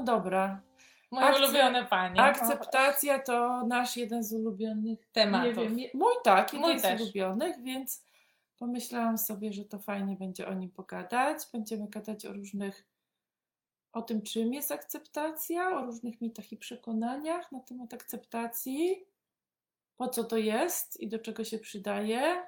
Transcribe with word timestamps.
No 0.00 0.06
dobra. 0.06 0.62
Moje 1.10 1.26
Akce- 1.26 1.44
ulubione 1.44 1.86
panie. 1.86 2.20
Akceptacja 2.20 3.18
to 3.18 3.66
nasz 3.66 3.96
jeden 3.96 4.24
z 4.24 4.32
ulubionych 4.32 5.08
Tematów. 5.12 5.56
Wiem, 5.56 5.76
mój 5.94 6.14
tak, 6.24 6.52
jeden 6.52 6.70
Mój 6.70 6.80
z 6.80 7.00
ulubionych, 7.00 7.62
więc 7.62 8.04
pomyślałam 8.58 9.18
sobie, 9.18 9.52
że 9.52 9.64
to 9.64 9.78
fajnie 9.78 10.16
będzie 10.16 10.48
o 10.48 10.54
nim 10.54 10.70
pogadać. 10.70 11.38
Będziemy 11.52 11.88
gadać 11.88 12.26
o 12.26 12.32
różnych, 12.32 12.86
o 13.92 14.02
tym, 14.02 14.22
czym 14.22 14.54
jest 14.54 14.72
akceptacja, 14.72 15.68
o 15.78 15.86
różnych 15.86 16.20
mitach 16.20 16.52
i 16.52 16.56
przekonaniach 16.56 17.52
na 17.52 17.60
temat 17.60 17.94
akceptacji, 17.94 19.04
po 19.96 20.08
co 20.08 20.24
to 20.24 20.36
jest 20.36 21.00
i 21.00 21.08
do 21.08 21.18
czego 21.18 21.44
się 21.44 21.58
przydaje, 21.58 22.46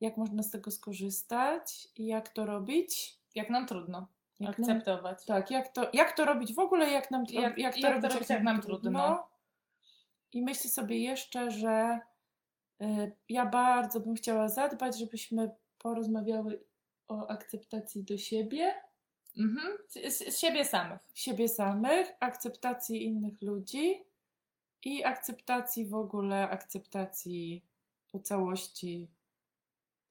jak 0.00 0.16
można 0.16 0.42
z 0.42 0.50
tego 0.50 0.70
skorzystać 0.70 1.88
i 1.96 2.06
jak 2.06 2.28
to 2.28 2.46
robić. 2.46 3.20
Jak 3.34 3.50
nam 3.50 3.66
trudno 3.66 4.06
Jak 4.40 4.58
nam, 4.58 4.70
akceptować. 4.70 5.24
tak, 5.24 5.50
jak 5.50 5.68
to, 5.72 5.90
jak 5.92 6.16
to 6.16 6.24
robić 6.24 6.54
w 6.54 6.58
ogóle, 6.58 6.90
jak 6.90 7.10
nam 7.10 7.24
Jak- 7.28 7.58
jak, 7.58 7.74
to 7.74 7.80
jak 7.80 7.92
to 7.92 7.92
robić, 7.92 8.12
robić, 8.14 8.30
jak 8.30 8.42
nam 8.42 8.62
trudno. 8.62 9.28
I 10.32 10.42
myślę 10.42 10.70
sobie 10.70 10.98
jeszcze, 10.98 11.50
że 11.50 11.98
y, 12.82 13.12
ja 13.28 13.46
bardzo 13.46 14.00
bym 14.00 14.14
chciała 14.14 14.48
zadbać, 14.48 14.98
żebyśmy 14.98 15.50
porozmawiały 15.78 16.64
o 17.08 17.28
akceptacji 17.30 18.04
do 18.04 18.18
siebie, 18.18 18.74
Mhm. 19.38 19.78
Z, 19.88 20.18
z 20.34 20.38
siebie 20.38 20.64
samych. 20.64 20.98
siebie 21.14 21.48
samych, 21.48 22.08
akceptacji 22.20 23.04
innych 23.04 23.42
ludzi 23.42 24.04
i 24.84 25.04
akceptacji 25.04 25.86
w 25.86 25.94
ogóle, 25.94 26.48
akceptacji 26.50 27.64
po 28.12 28.18
całości, 28.20 29.08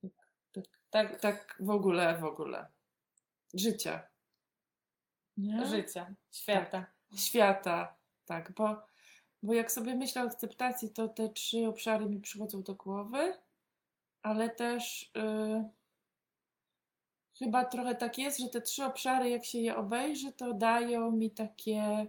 tak, 0.02 0.12
tak, 0.54 0.66
Tak, 0.90 1.20
tak 1.22 1.58
w 1.60 1.70
ogóle, 1.70 2.18
w 2.18 2.24
ogóle. 2.24 2.68
Życia. 3.54 4.08
Nie? 5.40 5.66
życia, 5.66 6.14
świata. 6.32 6.86
świata, 7.16 7.96
tak, 8.26 8.52
bo, 8.52 8.82
bo 9.44 9.54
jak 9.54 9.72
sobie 9.72 9.96
myślę 9.96 10.24
o 10.24 10.26
akceptacji, 10.26 10.90
to 10.90 11.08
te 11.08 11.30
trzy 11.30 11.68
obszary 11.68 12.06
mi 12.06 12.20
przychodzą 12.20 12.64
do 12.64 12.76
głowy, 12.76 13.34
ale 14.22 14.50
też 14.50 15.12
y, 15.18 15.70
chyba 17.40 17.66
trochę 17.66 17.96
tak 17.96 18.18
jest, 18.18 18.40
że 18.40 18.50
te 18.50 18.62
trzy 18.62 18.86
obszary, 18.86 19.30
jak 19.30 19.46
się 19.46 19.60
je 19.60 19.76
obejrzy, 19.76 20.32
to 20.32 20.54
dają 20.54 21.12
mi 21.12 21.32
takie 21.32 22.08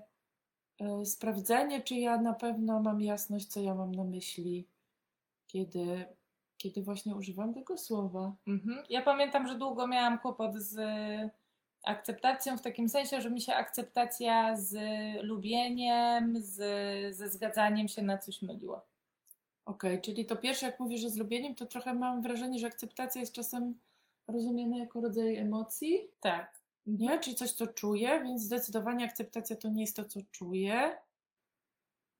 y, 0.80 1.06
sprawdzenie, 1.06 1.82
czy 1.82 1.94
ja 1.94 2.20
na 2.22 2.34
pewno 2.34 2.80
mam 2.80 3.00
jasność, 3.00 3.46
co 3.46 3.60
ja 3.60 3.74
mam 3.74 3.94
na 3.94 4.04
myśli, 4.04 4.68
kiedy, 5.46 6.04
kiedy 6.56 6.82
właśnie 6.82 7.16
używam 7.16 7.54
tego 7.54 7.78
słowa. 7.78 8.36
Mhm. 8.46 8.84
Ja 8.88 9.02
pamiętam, 9.02 9.48
że 9.48 9.54
długo 9.58 9.86
miałam 9.86 10.18
kłopot 10.18 10.54
z 10.54 10.80
akceptacją 11.84 12.58
w 12.58 12.62
takim 12.62 12.88
sensie, 12.88 13.20
że 13.20 13.30
mi 13.30 13.40
się 13.40 13.54
akceptacja 13.54 14.56
z 14.56 14.76
lubieniem, 15.22 16.34
z, 16.42 16.56
ze 17.16 17.28
zgadzaniem 17.28 17.88
się 17.88 18.02
na 18.02 18.18
coś 18.18 18.42
myliła. 18.42 18.86
Okej, 19.64 20.00
czyli 20.00 20.26
to 20.26 20.36
pierwsze, 20.36 20.66
jak 20.66 20.80
mówisz, 20.80 21.00
że 21.00 21.10
z 21.10 21.16
lubieniem, 21.16 21.54
to 21.54 21.66
trochę 21.66 21.94
mam 21.94 22.22
wrażenie, 22.22 22.58
że 22.58 22.66
akceptacja 22.66 23.20
jest 23.20 23.32
czasem 23.32 23.78
rozumiana 24.28 24.78
jako 24.78 25.00
rodzaj 25.00 25.36
emocji, 25.36 26.08
Tak. 26.20 26.60
nie? 26.86 27.18
Czyli 27.18 27.36
coś, 27.36 27.52
co 27.52 27.66
czuję, 27.66 28.20
więc 28.22 28.42
zdecydowanie 28.42 29.04
akceptacja 29.04 29.56
to 29.56 29.68
nie 29.68 29.80
jest 29.80 29.96
to, 29.96 30.04
co 30.04 30.20
czuję. 30.30 30.98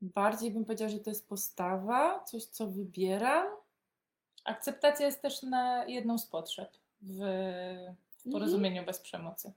Bardziej 0.01 0.51
bym 0.51 0.65
powiedziała, 0.65 0.89
że 0.89 1.01
to 1.01 1.11
jest 1.11 1.29
postawa, 1.29 2.25
coś, 2.25 2.45
co 2.45 2.67
wybieram. 2.67 3.47
Akceptacja 4.45 5.07
jest 5.07 5.23
też 5.23 5.43
na 5.43 5.85
jedną 5.85 6.19
z 6.19 6.27
potrzeb 6.27 6.77
w, 7.03 7.21
w 8.27 8.31
porozumieniu 8.33 8.85
bez 8.85 8.99
przemocy. 9.01 9.53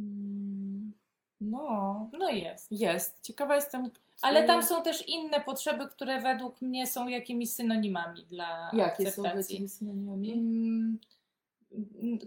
Mm, 0.00 0.92
No, 1.40 2.10
No 2.18 2.28
jest. 2.30 2.72
jest. 2.72 3.20
Ciekawa 3.22 3.54
jestem. 3.54 3.90
Ale 4.22 4.44
tam 4.46 4.60
y, 4.60 4.62
są 4.62 4.82
też 4.82 5.08
inne 5.08 5.40
potrzeby, 5.40 5.86
które 5.88 6.20
według 6.20 6.62
mnie 6.62 6.86
są 6.86 7.08
jakimiś 7.08 7.52
synonimami 7.52 8.26
dla 8.26 8.70
Jakie 8.72 9.10
są 9.10 9.22
akceptacji. 9.22 9.54
takimi 9.54 9.68
synonimami? 9.68 10.32
Mm, 10.32 10.98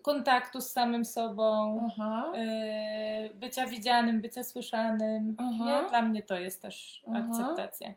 kontaktu 0.02 0.62
z 0.62 0.72
samym 0.72 1.06
sobą, 1.06 1.80
Aha. 1.92 2.32
yy, 2.36 3.34
bycia 3.36 3.68
widzianym, 3.68 4.22
bycia 4.22 4.44
słyszanym. 4.44 5.36
Aha. 5.38 5.86
Dla 5.90 6.02
mnie 6.02 6.24
to 6.24 6.40
jest 6.40 6.62
też 6.62 7.04
Aha. 7.10 7.28
akceptacja. 7.30 7.94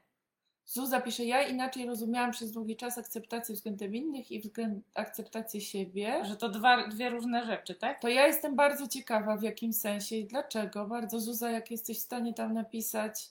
Zuza 0.73 1.01
pisze, 1.01 1.25
ja 1.25 1.43
inaczej 1.43 1.87
rozumiałam 1.87 2.31
przez 2.31 2.53
długi 2.53 2.77
czas 2.77 2.99
akceptację 2.99 3.55
względem 3.55 3.95
innych 3.95 4.31
i 4.31 4.41
względ 4.41 4.85
akceptację 4.95 5.61
siebie. 5.61 6.25
Że 6.25 6.37
to 6.37 6.49
dwa, 6.49 6.89
dwie 6.89 7.11
różne 7.11 7.47
rzeczy, 7.47 7.75
tak? 7.75 8.01
To 8.01 8.09
ja 8.09 8.27
jestem 8.27 8.57
bardzo 8.57 8.89
ciekawa 8.89 9.37
w 9.37 9.43
jakim 9.43 9.73
sensie 9.73 10.17
i 10.17 10.25
dlaczego. 10.25 10.87
Bardzo 10.87 11.21
Zuza, 11.21 11.51
jak 11.51 11.71
jesteś 11.71 11.99
w 11.99 12.03
stanie 12.03 12.35
tam 12.35 12.55
napisać, 12.55 13.31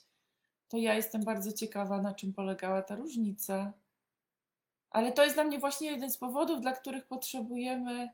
to 0.68 0.76
ja 0.76 0.94
jestem 0.94 1.24
bardzo 1.24 1.52
ciekawa, 1.52 2.02
na 2.02 2.14
czym 2.14 2.32
polegała 2.32 2.82
ta 2.82 2.96
różnica. 2.96 3.72
Ale 4.90 5.12
to 5.12 5.24
jest 5.24 5.36
dla 5.36 5.44
mnie 5.44 5.58
właśnie 5.58 5.90
jeden 5.90 6.10
z 6.10 6.18
powodów, 6.18 6.60
dla 6.60 6.72
których 6.72 7.06
potrzebujemy 7.06 8.08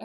e, 0.00 0.04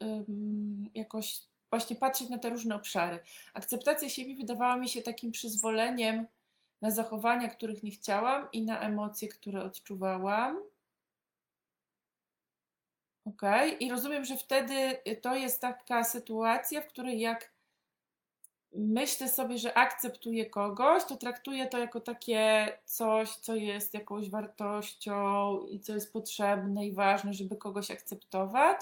em, 0.00 0.90
jakoś 0.94 1.40
właśnie 1.70 1.96
patrzeć 1.96 2.28
na 2.28 2.38
te 2.38 2.50
różne 2.50 2.74
obszary. 2.74 3.18
Akceptacja 3.54 4.08
siebie 4.08 4.36
wydawała 4.36 4.76
mi 4.76 4.88
się 4.88 5.02
takim 5.02 5.32
przyzwoleniem 5.32 6.26
na 6.84 6.90
zachowania, 6.90 7.48
których 7.48 7.82
nie 7.82 7.90
chciałam 7.90 8.48
i 8.52 8.62
na 8.62 8.80
emocje, 8.80 9.28
które 9.28 9.62
odczuwałam. 9.62 10.62
Okej, 13.24 13.84
i 13.84 13.90
rozumiem, 13.90 14.24
że 14.24 14.36
wtedy 14.36 14.74
to 15.22 15.34
jest 15.34 15.60
taka 15.60 16.04
sytuacja, 16.04 16.80
w 16.80 16.86
której 16.86 17.20
jak 17.20 17.52
myślę 18.72 19.28
sobie, 19.28 19.58
że 19.58 19.78
akceptuję 19.78 20.50
kogoś, 20.50 21.04
to 21.04 21.16
traktuję 21.16 21.66
to 21.66 21.78
jako 21.78 22.00
takie 22.00 22.68
coś, 22.84 23.36
co 23.36 23.54
jest 23.54 23.94
jakąś 23.94 24.30
wartością 24.30 25.58
i 25.66 25.80
co 25.80 25.94
jest 25.94 26.12
potrzebne 26.12 26.86
i 26.86 26.92
ważne, 26.92 27.34
żeby 27.34 27.56
kogoś 27.56 27.90
akceptować. 27.90 28.80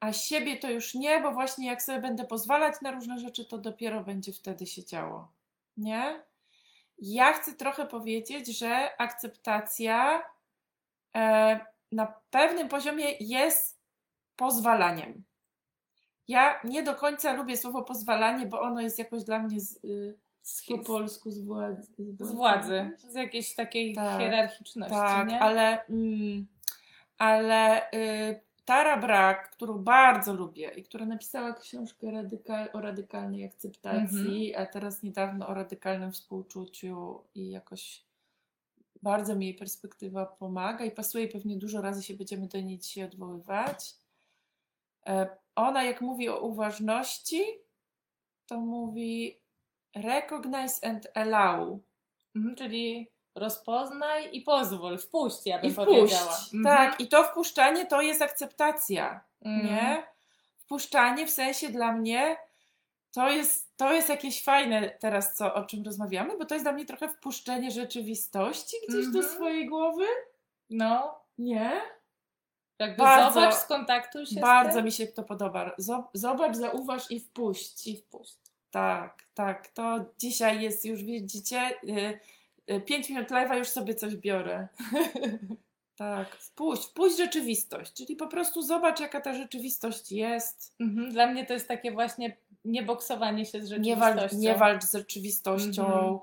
A 0.00 0.12
siebie 0.12 0.56
to 0.56 0.70
już 0.70 0.94
nie, 0.94 1.20
bo 1.20 1.32
właśnie 1.32 1.66
jak 1.66 1.82
sobie 1.82 2.00
będę 2.00 2.24
pozwalać 2.24 2.74
na 2.82 2.90
różne 2.90 3.18
rzeczy, 3.18 3.44
to 3.44 3.58
dopiero 3.58 4.04
będzie 4.04 4.32
wtedy 4.32 4.66
się 4.66 4.84
działo. 4.84 5.28
Nie? 5.76 6.27
Ja 6.98 7.32
chcę 7.32 7.52
trochę 7.52 7.86
powiedzieć, 7.86 8.58
że 8.58 9.00
akceptacja 9.00 10.22
e, 11.16 11.60
na 11.92 12.14
pewnym 12.30 12.68
poziomie 12.68 13.04
jest 13.20 13.80
pozwalaniem. 14.36 15.24
Ja 16.28 16.60
nie 16.64 16.82
do 16.82 16.94
końca 16.94 17.32
lubię 17.32 17.56
słowo 17.56 17.82
pozwalanie, 17.82 18.46
bo 18.46 18.60
ono 18.60 18.80
jest 18.80 18.98
jakoś 18.98 19.24
dla 19.24 19.38
mnie 19.38 19.60
z, 19.60 19.84
y, 19.84 20.18
Z, 20.42 20.66
po 20.66 20.78
polsku 20.78 21.30
z 21.30 21.38
władzy. 21.44 21.82
z 22.20 22.32
władzy, 22.32 22.90
z 22.98 23.14
jakiejś 23.14 23.54
takiej 23.54 23.94
Tak. 23.94 24.20
hierarchiczności, 24.20 24.94
Tak, 24.96 25.28
nie? 25.28 25.40
ale, 25.40 25.84
mm, 25.86 26.46
ale 27.18 27.92
y, 27.92 28.40
Tara 28.68 28.96
Brak, 28.96 29.50
którą 29.50 29.78
bardzo 29.78 30.34
lubię 30.34 30.70
i 30.76 30.82
która 30.82 31.06
napisała 31.06 31.52
książkę 31.54 32.06
radyka- 32.06 32.72
o 32.72 32.80
radykalnej 32.80 33.44
akceptacji, 33.44 34.54
a 34.54 34.66
teraz 34.66 35.02
niedawno 35.02 35.48
o 35.48 35.54
radykalnym 35.54 36.12
współczuciu 36.12 37.24
i 37.34 37.50
jakoś 37.50 38.04
bardzo 39.02 39.36
mi 39.36 39.46
jej 39.46 39.54
perspektywa 39.54 40.26
pomaga 40.26 40.84
i 40.84 40.90
pasuje 40.90 41.24
i 41.24 41.28
pewnie 41.28 41.56
dużo 41.56 41.80
razy 41.80 42.02
się 42.02 42.14
będziemy 42.14 42.46
do 42.48 42.60
niej 42.60 42.78
dzisiaj 42.78 43.04
odwoływać. 43.04 43.94
E, 45.06 45.28
Ona 45.54 45.84
jak 45.84 46.00
mówi 46.00 46.28
o 46.28 46.40
uważności, 46.40 47.42
to 48.46 48.60
mówi 48.60 49.38
recognize 49.96 50.84
and 50.88 51.08
allow. 51.14 51.78
Mhm, 52.36 52.56
czyli 52.56 53.08
rozpoznaj 53.38 54.28
i 54.32 54.40
pozwól, 54.42 54.98
wpuść, 54.98 55.36
ja 55.46 55.58
bym 55.58 55.70
I 55.70 55.72
wpuść. 55.72 55.86
powiedziała. 55.88 56.36
Mhm. 56.54 56.64
Tak, 56.64 57.00
i 57.00 57.08
to 57.08 57.24
wpuszczanie 57.24 57.86
to 57.86 58.00
jest 58.02 58.22
akceptacja, 58.22 59.20
Mhm. 59.44 59.66
nie? 59.66 60.02
Wpuszczanie 60.58 61.26
w 61.26 61.30
sensie 61.30 61.68
dla 61.68 61.92
mnie 61.92 62.36
to 63.12 63.28
jest, 63.30 63.76
to 63.76 63.92
jest 63.92 64.08
jakieś 64.08 64.44
fajne 64.44 64.90
teraz, 64.90 65.34
co, 65.36 65.54
o 65.54 65.64
czym 65.64 65.84
rozmawiamy, 65.84 66.38
bo 66.38 66.44
to 66.44 66.54
jest 66.54 66.64
dla 66.64 66.72
mnie 66.72 66.84
trochę 66.86 67.08
wpuszczenie 67.08 67.70
rzeczywistości 67.70 68.76
gdzieś 68.88 69.06
do 69.06 69.18
Mhm. 69.18 69.34
swojej 69.34 69.66
głowy, 69.68 70.06
No, 70.70 71.18
nie? 71.38 71.72
jakby 72.78 72.96
Bardzo- 73.02 73.40
zobacz, 73.40 73.54
skontaktuj 73.54 74.26
się 74.26 74.40
Bardzo 74.40 74.72
z 74.72 74.74
tym 74.74 74.84
mi 74.84 74.92
się 74.92 75.06
to 75.06 75.22
podoba. 75.22 75.70
Zob- 75.78 76.08
Zobacz, 76.14 76.56
zauważ 76.56 77.10
i 77.10 77.20
wpuść. 77.20 77.86
i 77.86 77.96
wpuść. 77.96 78.36
Tak, 78.70 79.22
tak, 79.34 79.68
to 79.68 79.98
dzisiaj 80.18 80.62
jest 80.62 80.84
już, 80.84 81.02
widzicie, 81.02 81.70
y, 81.84 81.90
y, 81.90 82.20
5 82.86 83.08
minut 83.10 83.28
live'a 83.30 83.58
już 83.58 83.68
sobie 83.68 83.94
coś 83.94 84.16
biorę. 84.16 84.68
tak, 85.96 86.36
wpuść, 86.36 86.82
wpuść 86.84 87.16
rzeczywistość, 87.16 87.92
czyli 87.92 88.16
po 88.16 88.26
prostu 88.28 88.62
zobacz, 88.62 89.00
jaka 89.00 89.20
ta 89.20 89.34
rzeczywistość 89.34 90.12
jest. 90.12 90.74
Mhm. 90.80 91.10
Dla 91.12 91.26
mnie 91.26 91.46
to 91.46 91.52
jest 91.52 91.68
takie 91.68 91.92
właśnie 91.92 92.36
nieboksowanie 92.64 93.46
się 93.46 93.66
z 93.66 93.70
Nie, 93.78 93.96
wal, 93.96 94.12
rzeczywistością. 94.14 94.38
nie 94.42 94.54
walcz 94.54 94.84
z 94.84 94.92
rzeczywistością, 94.92 95.86
Mhm. 95.86 96.18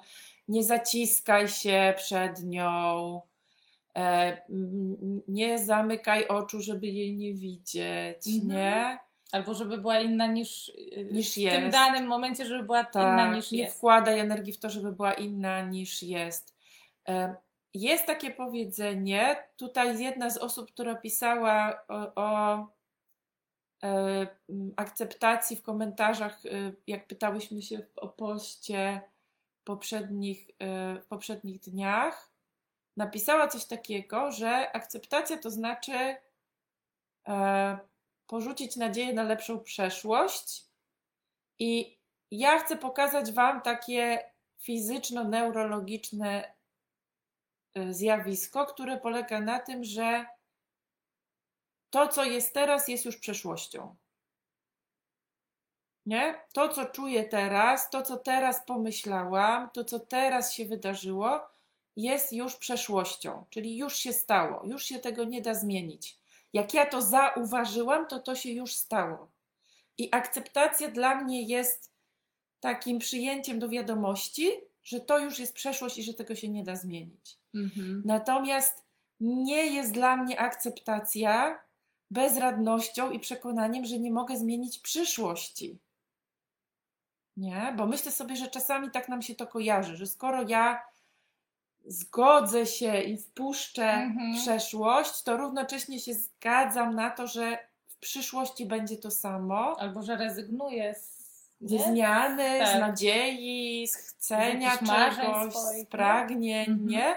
nie 0.48 0.64
zaciskaj 0.64 1.48
się 1.48 1.94
przed 1.98 2.44
nią, 2.44 3.22
e, 3.98 4.38
nie 5.28 5.60
zamykaj 5.60 6.28
oczu, 6.28 6.62
żeby 6.62 6.88
jej 6.88 7.16
nie 7.16 7.34
widzieć, 7.34 8.28
Mhm. 8.28 8.48
nie? 8.48 8.98
Albo 9.36 9.54
żeby 9.54 9.78
była 9.78 10.00
inna 10.00 10.28
niż, 10.28 10.70
y, 10.70 11.10
Niż 11.12 11.32
w 11.32 11.34
tym 11.34 11.44
jest. 11.44 11.72
danym 11.78 12.08
momencie, 12.08 12.46
żeby 12.46 12.64
była 12.64 12.80
inna 12.82 12.92
Tak, 13.18 13.36
niż 13.36 13.52
nie 13.52 13.60
jest. 13.60 13.78
wkładaj 13.78 14.20
energii 14.20 14.54
w 14.54 14.60
to, 14.60 14.70
żeby 14.70 14.92
była 14.92 15.14
inna 15.14 15.62
niż 15.62 16.04
jest. 16.04 16.56
Jest 17.74 18.06
takie 18.06 18.32
powiedzenie, 18.32 19.36
tutaj 19.58 20.00
jedna 20.00 20.30
z 20.30 20.38
osób, 20.38 20.72
która 20.72 20.96
pisała 20.96 21.84
o, 21.88 22.16
o 22.16 22.58
e, 23.84 24.28
akceptacji 24.78 25.58
w 25.58 25.62
komentarzach, 25.62 26.46
e, 26.46 26.50
jak 26.88 27.08
pytałyśmy 27.08 27.62
się 27.62 27.86
o 27.96 28.08
poście 28.08 29.02
poprzednich, 29.64 30.50
e, 30.60 31.00
w 31.02 31.06
poprzednich 31.06 31.60
dniach, 31.60 32.32
napisała 32.98 33.48
coś 33.48 33.66
takiego, 33.66 34.32
że 34.32 34.72
akceptacja 34.72 35.38
to 35.38 35.52
znaczy 35.52 36.16
porzucić 38.28 38.76
nadzieję 38.76 39.14
na 39.14 39.24
lepszą 39.24 39.60
przeszłość 39.60 40.66
i 41.60 41.98
ja 42.32 42.60
chcę 42.60 42.78
pokazać 42.78 43.32
Wam 43.32 43.62
takie 43.62 44.32
fizyczno-neurologiczne 44.58 46.54
y, 47.78 47.94
zjawisko, 47.94 48.66
które 48.66 48.98
polega 48.98 49.42
na 49.42 49.60
tym, 49.60 49.84
że 49.84 50.26
to, 51.90 52.08
co 52.08 52.24
jest 52.24 52.54
teraz, 52.54 52.88
jest 52.88 53.06
już 53.06 53.18
przeszłością. 53.18 53.96
Nie? 56.06 56.42
To, 56.54 56.70
co 56.70 56.86
czuję 56.86 57.24
teraz, 57.24 57.90
to, 57.90 58.02
co 58.02 58.18
teraz 58.18 58.66
pomyślałam, 58.66 59.70
to, 59.70 59.84
co 59.84 60.00
teraz 60.00 60.54
się 60.54 60.66
wydarzyło, 60.66 61.48
jest 61.96 62.34
już 62.34 62.56
przeszłością, 62.56 63.46
czyli 63.50 63.78
już 63.78 63.96
się 63.96 64.14
stało, 64.14 64.66
już 64.66 64.86
się 64.86 65.00
tego 65.00 65.24
nie 65.24 65.42
da 65.42 65.54
zmienić. 65.54 66.18
Jak 66.56 66.74
ja 66.74 66.86
to 66.86 67.02
zauważyłam, 67.02 68.08
to 68.08 68.20
to 68.20 68.36
się 68.36 68.52
już 68.52 68.74
stało. 68.74 69.32
I 69.98 70.10
akceptacja 70.12 70.92
dla 70.92 71.16
mnie 71.16 71.42
jest 71.42 71.92
takim 72.60 73.00
przyjęciem 73.00 73.60
do 73.60 73.70
wiadomości, 73.70 74.52
że 74.84 75.00
to 75.00 75.20
już 75.20 75.40
jest 75.40 75.54
przeszłość 75.54 75.98
i 75.98 76.04
że 76.04 76.14
tego 76.14 76.36
się 76.36 76.50
nie 76.50 76.64
da 76.64 76.76
zmienić. 76.76 77.38
Mhm. 77.56 78.02
Natomiast 78.06 78.84
nie 79.20 79.66
jest 79.66 79.92
dla 79.92 80.18
mnie 80.18 80.40
akceptacja 80.40 81.60
bezradnością 82.12 83.12
i 83.12 83.20
przekonaniem, 83.20 83.86
że 83.86 84.00
nie 84.00 84.12
mogę 84.12 84.38
zmienić 84.38 84.80
przyszłości. 84.80 85.80
Nie, 87.38 87.74
bo 87.78 87.88
myślę 87.88 88.12
sobie, 88.12 88.36
że 88.36 88.48
czasami 88.48 88.92
tak 88.92 89.10
nam 89.10 89.22
się 89.22 89.36
to 89.36 89.48
kojarzy, 89.48 89.98
że 89.98 90.08
skoro 90.08 90.48
ja 90.48 90.82
zgodzę 91.88 92.66
się 92.66 93.02
i 93.02 93.18
wpuszczę 93.18 93.86
Mhm. 93.94 94.34
przeszłość, 94.36 95.24
to 95.24 95.38
równocześnie 95.38 96.00
się 96.00 96.14
zgadzam 96.14 96.96
na 96.96 97.10
to, 97.10 97.28
że 97.28 97.58
w 97.88 97.98
przyszłości 97.98 98.66
będzie 98.66 98.98
to 98.98 99.12
samo. 99.12 99.76
Albo 99.80 100.04
że 100.04 100.16
rezygnuję 100.16 100.96
z, 100.96 101.16
Ze 101.62 101.80
zmiany, 101.80 102.58
z 102.58 102.72
Tak. 102.72 102.80
nadziei, 102.80 103.88
z 103.88 103.96
chcenia 103.96 104.78
marzeń 104.82 105.26
czegoś, 105.26 105.54
swoich, 105.54 105.76
z 105.76 105.80
nie? 105.80 105.86
pragnień, 105.86 106.70
Mhm. 106.70 106.88
nie? 106.88 107.16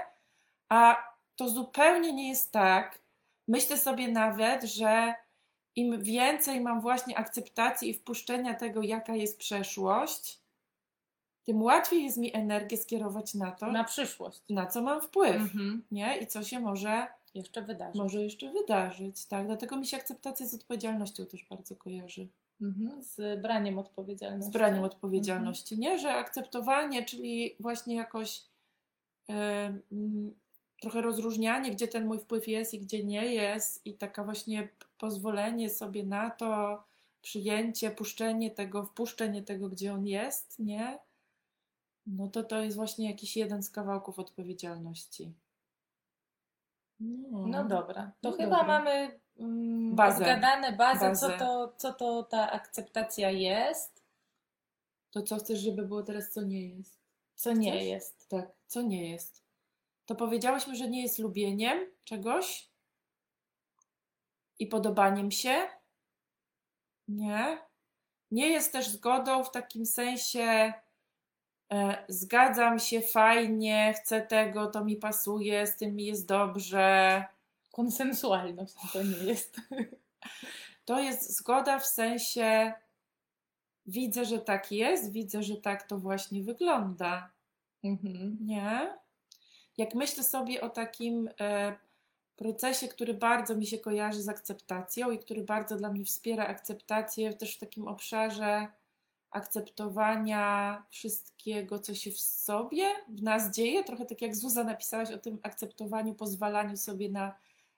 A 0.68 0.96
to 1.36 1.48
zupełnie 1.48 2.12
nie 2.12 2.28
jest 2.28 2.52
tak. 2.52 2.98
Myślę 3.48 3.78
sobie 3.78 4.08
nawet, 4.08 4.64
że 4.64 5.14
im 5.76 6.02
więcej 6.02 6.60
mam 6.60 6.80
właśnie 6.80 7.18
akceptacji 7.18 7.90
i 7.90 7.94
wpuszczenia 7.94 8.54
tego, 8.54 8.82
jaka 8.82 9.14
jest 9.14 9.38
przeszłość, 9.38 10.38
tym 11.48 11.62
łatwiej 11.62 12.04
jest 12.04 12.16
mi 12.16 12.36
energię 12.36 12.76
skierować 12.76 13.34
na 13.34 13.50
to, 13.52 13.66
Na 13.66 13.72
na, 13.72 13.84
przyszłość. 13.84 14.42
co 14.70 14.82
mam 14.82 15.00
wpływ, 15.00 15.36
Mhm. 15.36 15.82
nie? 15.90 16.18
I 16.18 16.26
co 16.26 16.44
się 16.44 16.60
może, 16.60 17.06
Jeszcze 17.34 17.62
wydarzy. 17.62 17.98
może 17.98 18.22
jeszcze 18.22 18.52
wydarzyć, 18.52 19.26
tak? 19.26 19.46
Dlatego 19.46 19.76
mi 19.76 19.86
się 19.86 19.96
akceptacja 19.96 20.46
z 20.46 20.54
odpowiedzialnością 20.54 21.26
też 21.26 21.44
bardzo 21.50 21.76
kojarzy. 21.76 22.28
Mhm. 22.60 23.02
Z 23.02 23.40
braniem 23.42 23.78
odpowiedzialności. 23.78 24.50
z 24.50 24.52
braniem 24.52 24.84
odpowiedzialności, 24.84 25.78
nie? 25.78 25.98
Że 25.98 26.10
akceptowanie, 26.14 27.04
czyli 27.04 27.56
właśnie 27.60 27.96
jakoś 27.96 28.42
mm, 29.28 30.34
trochę 30.80 31.02
rozróżnianie, 31.02 31.70
gdzie 31.70 31.88
ten 31.88 32.06
mój 32.06 32.18
wpływ 32.18 32.48
jest 32.48 32.74
i 32.74 32.80
gdzie 32.80 33.04
nie 33.04 33.26
jest, 33.34 33.86
i 33.86 33.94
taka 33.94 34.24
właśnie 34.24 34.68
pozwolenie 34.98 35.70
sobie 35.70 36.04
na 36.04 36.30
to, 36.30 36.82
przyjęcie, 37.22 37.90
puszczenie 37.90 38.50
tego, 38.50 38.84
wpuszczenie 38.84 39.42
tego, 39.42 39.68
gdzie 39.68 39.92
on 39.94 40.06
jest, 40.06 40.58
nie? 40.58 40.98
No 42.16 42.28
to 42.28 42.44
to 42.44 42.60
jest 42.62 42.76
właśnie 42.76 43.10
jakiś 43.10 43.37
jeden 43.37 43.62
z 43.62 43.70
kawałków 43.70 44.19
odpowiedzialności. 44.19 45.32
No, 47.00 47.46
No 47.46 47.64
dobra, 47.64 48.12
to 48.20 48.31
No 48.31 48.37
chyba 48.37 48.56
dobra. 48.58 48.66
mamy 48.66 49.20
mm, 49.38 49.96
Bazę. 49.96 50.25
zgadane 50.25 50.72
bazę, 50.72 51.08
Bazę. 51.08 51.28
Co, 51.28 51.38
to, 51.38 51.75
co 51.76 51.93
to 51.93 52.22
ta 52.22 52.50
akceptacja 52.50 53.31
jest, 53.31 54.05
To 55.10 55.22
co 55.22 55.37
chcesz, 55.37 55.58
żeby 55.60 55.82
było 55.87 56.02
teraz, 56.02 56.31
co 56.31 56.43
nie 56.43 56.69
jest? 56.69 56.99
co 57.34 57.52
nie 57.52 57.84
jest. 57.84 58.28
Tak, 58.28 58.50
co 58.66 58.82
nie 58.82 59.11
jest. 59.11 59.43
To 60.06 60.14
powiedziałyśmy, 60.14 60.76
że 60.76 60.88
nie 60.88 61.02
jest 61.02 61.19
lubieniem 61.19 61.78
czegoś 62.04 62.70
i 64.58 64.66
podobaniem 64.66 65.31
się. 65.31 65.66
Nie. 67.08 67.58
Nie 68.31 68.49
jest 68.49 68.72
też 68.72 68.88
zgodą 68.88 69.44
w 69.44 69.50
takim 69.50 69.87
sensie 69.87 70.72
zgadzam 72.08 72.78
się, 72.78 73.00
fajnie, 73.00 73.94
chcę 73.96 74.22
tego, 74.22 74.66
to 74.66 74.84
mi 74.84 74.96
pasuje, 74.96 75.66
z 75.66 75.76
tym 75.76 75.96
mi 75.96 76.06
jest 76.06 76.26
dobrze. 76.26 77.24
Konsensualność 77.72 78.74
to 78.92 79.02
nie 79.02 79.16
jest. 79.16 79.60
To 80.84 81.00
jest 81.00 81.36
zgoda 81.36 81.78
w 81.78 81.86
sensie 81.86 82.72
widzę, 83.86 84.24
że 84.24 84.38
tak 84.38 84.72
jest, 84.72 85.12
widzę, 85.12 85.42
że 85.42 85.56
tak 85.56 85.82
to 85.82 85.98
właśnie 85.98 86.42
wygląda. 86.42 87.30
Mhm. 87.84 88.36
Nie? 88.40 88.98
Jak 89.76 89.94
myślę 89.94 90.24
sobie 90.24 90.60
o 90.60 90.70
takim 90.70 91.30
e, 91.40 91.76
procesie, 92.36 92.88
który 92.88 93.14
bardzo 93.14 93.56
mi 93.56 93.66
się 93.66 93.78
kojarzy 93.78 94.22
z 94.22 94.28
akceptacją 94.28 95.10
i 95.10 95.18
który 95.18 95.42
bardzo 95.42 95.76
dla 95.76 95.92
mnie 95.92 96.04
wspiera 96.04 96.46
akceptację, 96.46 97.34
też 97.34 97.56
w 97.56 97.58
takim 97.58 97.88
obszarze 97.88 98.66
akceptowania 99.30 100.85
wszystkiego, 100.90 101.78
co 101.78 101.94
się 101.94 102.11
w 102.11 102.20
sobie, 102.20 102.85
w 103.08 103.23
nas 103.23 103.54
dzieje, 103.54 103.85
trochę 103.85 104.06
tak 104.06 104.23
jak 104.23 104.37
Zuza 104.37 104.64
napisałaś 104.64 105.11
o 105.11 105.18
tym 105.18 105.38
akceptowaniu, 105.42 106.14
pozwalaniu 106.14 106.76
sobie 106.76 107.08
na 107.11 107.37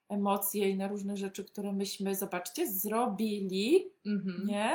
emocje 0.08 0.70
i 0.70 0.76
na 0.76 0.88
różne 0.88 1.16
rzeczy, 1.16 1.44
które 1.44 1.72
myśmy, 1.72 2.14
zobaczcie, 2.14 2.66
zrobili, 2.72 3.92
Mhm. 4.06 4.46
nie? 4.46 4.70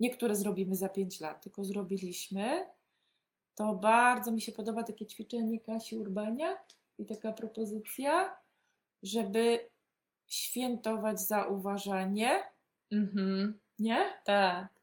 Niektóre 0.00 0.36
zrobimy 0.36 0.76
za 0.76 0.88
5 0.88 1.20
lat, 1.20 1.42
tylko 1.42 1.64
zrobiliśmy. 1.64 2.66
To 3.54 3.74
bardzo 3.74 4.32
mi 4.32 4.40
się 4.40 4.52
podoba 4.52 4.82
takie 4.82 5.06
ćwiczenie 5.06 5.60
Kasi 5.60 5.96
Urbania 5.96 6.56
i 6.98 7.06
taka 7.06 7.32
propozycja, 7.32 8.36
żeby 9.02 9.70
świętować 10.26 11.20
zauważanie, 11.20 12.30
Mhm. 12.92 13.58
nie? 13.78 13.98
Tak. 14.24 14.73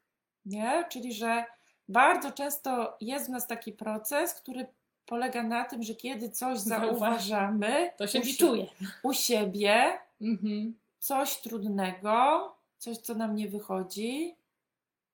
Nie? 0.46 0.84
Czyli, 0.88 1.12
że 1.14 1.44
bardzo 1.88 2.32
często 2.32 2.96
jest 3.00 3.26
w 3.26 3.28
nas 3.30 3.46
taki 3.46 3.72
proces, 3.72 4.34
który 4.34 4.66
polega 5.06 5.42
na 5.42 5.64
tym, 5.64 5.82
że 5.82 5.94
kiedy 5.94 6.30
coś 6.30 6.58
Zauważ- 6.58 6.64
zauważamy 6.98 7.90
To 7.96 8.06
się 8.06 8.20
czuje. 8.38 8.66
u 9.02 9.12
siebie, 9.12 9.98
Mhm. 10.20 10.74
coś 10.98 11.36
trudnego, 11.40 12.54
coś, 12.78 12.98
co 12.98 13.14
nam 13.14 13.34
nie 13.34 13.48
wychodzi, 13.48 14.36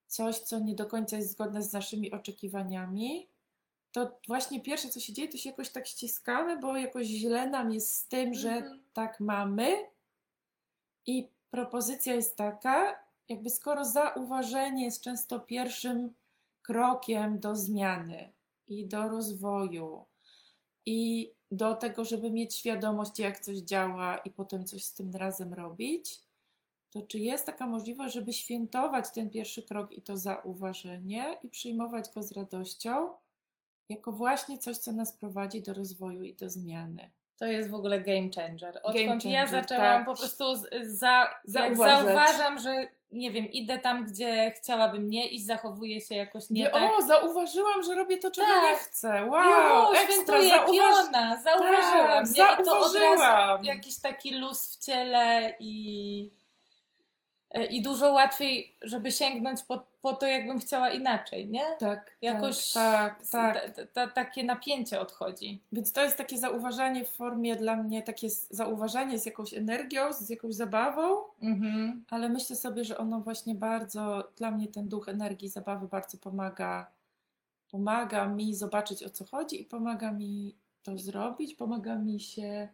coś, 0.07 0.39
co 0.39 0.59
nie 0.59 0.75
do 0.75 0.87
końca 0.87 1.17
jest 1.17 1.31
zgodne 1.31 1.63
z 1.63 1.73
naszymi 1.73 2.13
oczekiwaniami, 2.13 3.27
to 3.93 4.19
właśnie 4.27 4.61
pierwsze, 4.61 4.89
co 4.89 5.01
się 5.01 5.13
dzieje, 5.13 5.29
to 5.29 5.37
się 5.37 5.51
jakoś 5.51 5.71
tak 5.71 5.87
ściskamy, 5.87 6.57
bo 6.59 6.77
jakoś 6.77 7.07
źle 7.07 7.47
nam 7.51 7.73
jest 7.73 7.97
z 7.97 8.09
tym, 8.09 8.35
że 8.35 8.51
Mhm. 8.51 8.83
tak 8.93 9.21
mamy. 9.21 9.77
I 11.07 11.29
propozycja 11.51 12.15
jest 12.15 12.37
taka, 12.37 12.99
jakby 13.29 13.51
skoro 13.51 13.85
zauważenie 13.85 14.85
jest 14.85 15.03
często 15.03 15.41
pierwszym 15.41 16.15
krokiem 16.63 17.41
do 17.41 17.57
zmiany 17.57 18.33
i 18.69 18.87
do 18.87 19.09
rozwoju 19.09 20.05
i 20.87 21.31
do 21.51 21.75
tego, 21.75 22.05
żeby 22.05 22.31
mieć 22.31 22.55
świadomość, 22.55 23.19
jak 23.19 23.41
coś 23.41 23.59
działa 23.59 24.19
i 24.19 24.31
potem 24.31 24.65
coś 24.65 24.85
z 24.85 24.95
tym 24.95 25.17
razem 25.17 25.55
robić, 25.55 26.21
to 26.91 27.03
czy 27.03 27.19
jest 27.19 27.47
taka 27.47 27.67
możliwość, 27.67 28.15
żeby 28.15 28.33
świętować 28.33 29.11
ten 29.11 29.31
pierwszy 29.31 29.63
krok 29.63 29.93
i 29.93 30.03
to 30.03 30.17
zauważenie 30.17 31.39
i 31.43 31.49
przyjmować 31.49 32.11
go 32.15 32.23
z 32.23 32.33
radością, 32.33 33.15
jako 33.89 34.13
właśnie 34.13 34.59
coś, 34.59 34.79
co 34.79 34.93
nas 34.93 35.13
prowadzi 35.13 35.63
do 35.63 35.75
rozwoju 35.75 36.23
i 36.23 36.35
do 36.35 36.51
zmiany? 36.51 37.11
To 37.39 37.47
jest 37.47 37.71
w 37.71 37.75
ogóle 37.75 38.01
game 38.01 38.29
changer. 38.35 38.81
Odkąd 38.83 39.23
Game 39.23 39.35
ja 39.35 39.41
changer, 39.41 39.49
zaczęłam 39.49 39.97
tak. 39.97 40.07
po 40.07 40.15
prostu 40.15 40.57
z, 40.57 40.69
za, 40.83 41.35
Zauważać. 41.45 42.07
zauważam, 42.07 42.59
że 42.59 42.89
nie 43.13 43.31
wiem, 43.31 43.51
idę 43.53 43.79
tam, 43.79 44.05
gdzie 44.05 44.51
chciałabym 44.57 45.11
nie 45.11 45.29
iść, 45.29 45.47
zachowuję 45.47 46.01
się 46.01 46.15
jakoś 46.15 46.51
nie 46.51 46.63
Nie, 46.63 46.71
tak. 46.71 46.93
O, 46.99 47.03
zauważyłam, 47.03 47.83
że 47.83 47.95
robię 47.95 48.19
to, 48.19 48.31
czego 48.31 48.47
Tak. 48.47 48.63
nie 48.63 48.77
chcę. 48.77 49.25
Wow, 49.27 49.45
Jo, 49.45 49.93
ekstra, 50.01 50.39
zauważ... 50.43 51.43
Zauważyłam. 51.43 52.25
Tak, 52.27 52.37
nie? 52.37 52.63
I 52.63 52.65
to 52.65 52.81
od 52.81 52.95
razu 52.95 53.65
jakiś 53.65 54.01
taki 54.01 54.35
luz 54.35 54.77
w 54.77 54.85
ciele 54.85 55.55
i 55.61 56.31
I 57.71 57.83
dużo 57.83 58.13
łatwiej, 58.13 58.77
żeby 58.83 59.13
sięgnąć 59.13 59.63
po, 59.63 59.87
po 60.03 60.13
to, 60.13 60.27
jakbym 60.27 60.59
chciała 60.59 60.91
inaczej, 60.91 61.49
nie? 61.49 61.65
Tak, 61.79 62.17
Jakoś 62.23 62.73
tak, 62.73 63.27
tak. 63.31 63.61
ta- 63.63 63.71
ta- 63.73 63.87
ta- 63.87 64.13
takie 64.13 64.45
napięcie 64.45 65.01
odchodzi. 65.01 65.63
Więc 65.73 65.93
to 65.93 66.03
jest 66.03 66.17
takie 66.17 66.39
zauważanie 66.39 67.05
w 67.05 67.09
formie 67.11 67.57
dla 67.57 67.77
mnie, 67.77 68.03
takie 68.03 68.31
zauważanie 68.51 69.19
z 69.19 69.27
jakąś 69.27 69.55
energią, 69.55 70.13
z 70.13 70.31
jakąś 70.31 70.55
zabawą, 70.55 71.23
Mhm. 71.43 72.05
ale 72.11 72.29
myślę 72.29 72.57
sobie, 72.57 72.85
że 72.85 72.99
ono 72.99 73.21
właśnie 73.21 73.55
bardzo, 73.55 74.29
dla 74.37 74.51
mnie 74.51 74.69
ten 74.69 74.89
duch 74.89 75.09
energii, 75.09 75.49
zabawy 75.49 75.89
bardzo 75.89 76.19
pomaga. 76.19 76.91
Pomaga 77.71 78.27
mi 78.27 78.55
zobaczyć 78.55 79.03
o 79.03 79.11
co 79.11 79.25
chodzi 79.25 79.61
i 79.63 79.65
pomaga 79.65 80.13
mi 80.13 80.55
to 80.83 80.99
zrobić, 80.99 81.55
pomaga 81.55 81.95
mi 81.97 82.21
się. 82.21 82.69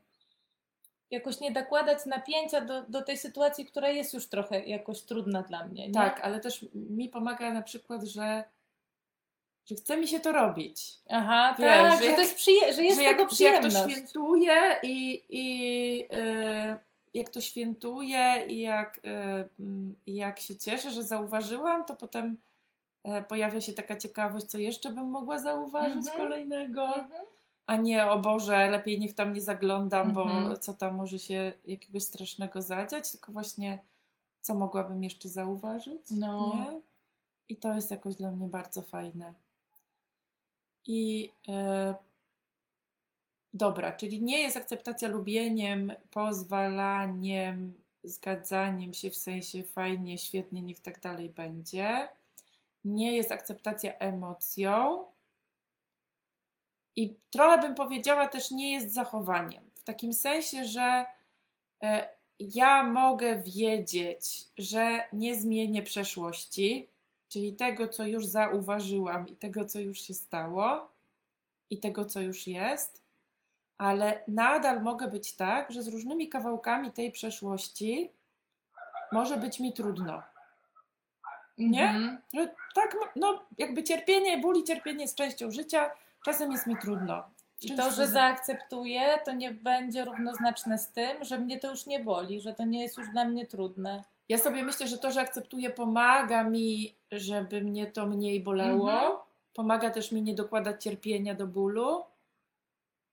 Jakoś 1.15 1.41
nie 1.41 1.51
dokładać 1.53 2.07
napięcia 2.07 2.61
do, 2.61 2.83
do 2.83 3.03
tej 3.03 3.19
sytuacji, 3.19 3.67
która 3.67 3.89
jest 3.89 4.15
już 4.15 4.27
trochę 4.27 4.65
jakoś 4.65 5.03
trudna 5.03 5.43
dla 5.43 5.67
mnie, 5.67 5.87
nie? 5.89 5.95
Tak, 5.95 6.21
ale 6.21 6.41
też 6.41 6.67
mi 6.75 7.09
pomaga 7.09 7.53
na 7.53 7.63
przykład, 7.63 8.05
że, 8.05 8.45
że 9.67 9.75
chce 9.75 9.97
mi 9.97 10.09
się 10.09 10.21
to 10.21 10.33
robić. 10.33 10.83
Aha, 11.11 11.55
Wiesz, 11.59 11.69
tak, 11.69 11.93
że 11.93 11.99
że, 11.99 12.05
jak- 12.07 12.15
to 12.17 12.21
jest, 12.23 12.37
przyje- 12.37 12.73
że 12.73 12.85
jest 12.85 12.97
że 12.99 13.03
jak, 13.05 13.17
tego 13.19 13.31
że 13.35 13.45
jak 13.45 13.63
to 13.63 13.69
przyjemność. 13.69 13.95
świętuje 13.97 14.77
i, 14.83 15.25
i 15.29 15.99
yy, 15.99 16.77
jak 17.15 17.29
to 17.29 17.41
świętuje 17.41 18.45
i 18.49 18.61
jak, 18.61 19.01
yy, 20.07 20.15
jak 20.15 20.41
się 20.41 20.57
cieszę, 20.57 20.91
że 20.91 21.03
zauważyłam, 21.03 21.85
to 21.85 21.97
potem 21.97 22.37
yy, 23.05 23.23
pojawia 23.23 23.61
się 23.61 23.73
taka 23.73 23.97
ciekawość, 23.97 24.47
co 24.47 24.59
jeszcze 24.59 24.91
bym 24.91 25.05
mogła 25.11 25.39
zauważyć 25.39 25.97
Mhm. 25.97 26.17
kolejnego, 26.19 26.87
Mhm. 26.87 27.25
A 27.67 27.77
nie 27.77 28.07
o 28.07 28.19
Boże, 28.19 28.71
lepiej 28.71 29.01
niech 29.01 29.15
tam 29.15 29.33
nie 29.33 29.41
zaglądam, 29.41 30.13
bo 30.13 30.23
Mhm. 30.23 30.59
co 30.61 30.75
tam 30.75 30.95
może 30.95 31.19
się 31.19 31.53
jakiegoś 31.65 32.03
strasznego 32.03 32.63
zadziać, 32.63 33.11
tylko 33.11 33.33
właśnie 33.33 33.79
co 34.41 34.55
mogłabym 34.55 35.05
jeszcze 35.05 35.29
zauważyć. 35.29 36.03
No. 36.11 36.53
Nie? 36.55 36.81
I 37.49 37.57
to 37.57 37.75
jest 37.75 37.91
jakoś 37.91 38.15
dla 38.17 38.31
mnie 38.31 38.49
bardzo 38.49 38.83
fajne. 38.83 39.35
I 40.87 41.33
e, 41.49 41.95
dobra, 43.55 43.93
czyli 43.93 44.23
nie 44.23 44.39
jest 44.41 44.57
akceptacja 44.57 45.09
lubieniem, 45.09 45.93
pozwalaniem, 46.11 47.75
zgadzaniem 48.05 48.95
się 48.95 49.11
w 49.11 49.17
sensie 49.17 49.63
fajnie, 49.63 50.19
świetnie, 50.19 50.63
niech 50.63 50.81
tak 50.81 51.01
dalej 51.01 51.31
będzie. 51.31 52.09
Nie 52.85 53.17
jest 53.17 53.33
akceptacja 53.33 53.99
emocją. 53.99 55.05
I 56.97 57.15
trochę 57.31 57.59
bym 57.59 57.75
powiedziała 57.75 58.29
też 58.29 58.51
nie 58.51 58.73
jest 58.73 58.95
zachowaniem. 58.95 59.65
W 59.75 59.83
takim 59.85 60.13
sensie, 60.13 60.65
że 60.65 61.07
e, 61.83 62.09
ja 62.39 62.83
mogę 62.83 63.43
wiedzieć, 63.43 64.45
że 64.59 65.05
nie 65.13 65.35
zmienię 65.35 65.83
przeszłości, 65.83 66.89
czyli 67.29 67.53
tego, 67.53 67.89
co 67.89 68.07
już 68.07 68.27
zauważyłam 68.27 69.29
i 69.29 69.37
tego, 69.37 69.65
co 69.65 69.81
już 69.81 70.01
się 70.01 70.15
stało 70.15 70.89
i 71.71 71.79
tego, 71.79 72.05
co 72.05 72.21
już 72.21 72.47
jest, 72.47 73.03
ale 73.79 74.23
nadal 74.29 74.83
mogę 74.83 75.09
być 75.09 75.37
tak, 75.37 75.71
że 75.71 75.83
z 75.83 75.89
różnymi 75.89 76.29
kawałkami 76.29 76.93
tej 76.93 77.13
przeszłości 77.13 78.11
może 79.13 79.37
być 79.37 79.61
mi 79.61 79.73
trudno. 79.73 80.23
Nie? 81.59 81.91
Mhm. 81.91 82.19
Że 82.35 82.55
tak, 82.75 82.97
no 83.17 83.43
jakby 83.59 83.83
cierpienie, 83.83 84.39
ból 84.39 84.57
i 84.57 84.65
cierpienie 84.65 85.03
jest 85.03 85.17
częścią 85.17 85.51
życia, 85.51 85.91
czasem 86.25 86.53
jest 86.53 86.67
mi 86.67 86.77
trudno. 86.77 87.23
I 87.61 87.75
to, 87.77 87.91
że 87.91 88.07
zaakceptuję, 88.07 89.19
to 89.25 89.33
nie 89.33 89.51
będzie 89.51 90.05
równoznaczne 90.05 90.79
z 90.79 90.89
tym, 90.93 91.25
że 91.25 91.39
mnie 91.39 91.59
to 91.59 91.71
już 91.71 91.87
nie 91.87 92.01
boli, 92.01 92.41
że 92.41 92.55
to 92.55 92.65
nie 92.65 92.83
jest 92.83 92.99
już 92.99 93.09
dla 93.09 93.25
mnie 93.25 93.47
trudne. 93.47 94.05
Ja 94.29 94.39
sobie 94.39 94.63
myślę, 94.63 94.89
że 94.89 94.99
to, 94.99 95.11
że 95.11 95.21
akceptuję, 95.21 95.71
pomaga 95.71 96.45
mi, 96.45 96.95
żeby 97.13 97.61
mnie 97.61 97.87
to 97.87 98.07
mniej 98.07 98.41
bolało. 98.41 98.93
Mhm. 98.93 99.13
Pomaga 99.55 99.91
też 99.91 100.13
mi 100.13 100.23
nie 100.23 100.35
dokładać 100.35 100.85
cierpienia 100.85 101.35
do 101.35 101.47
bólu. 101.47 102.03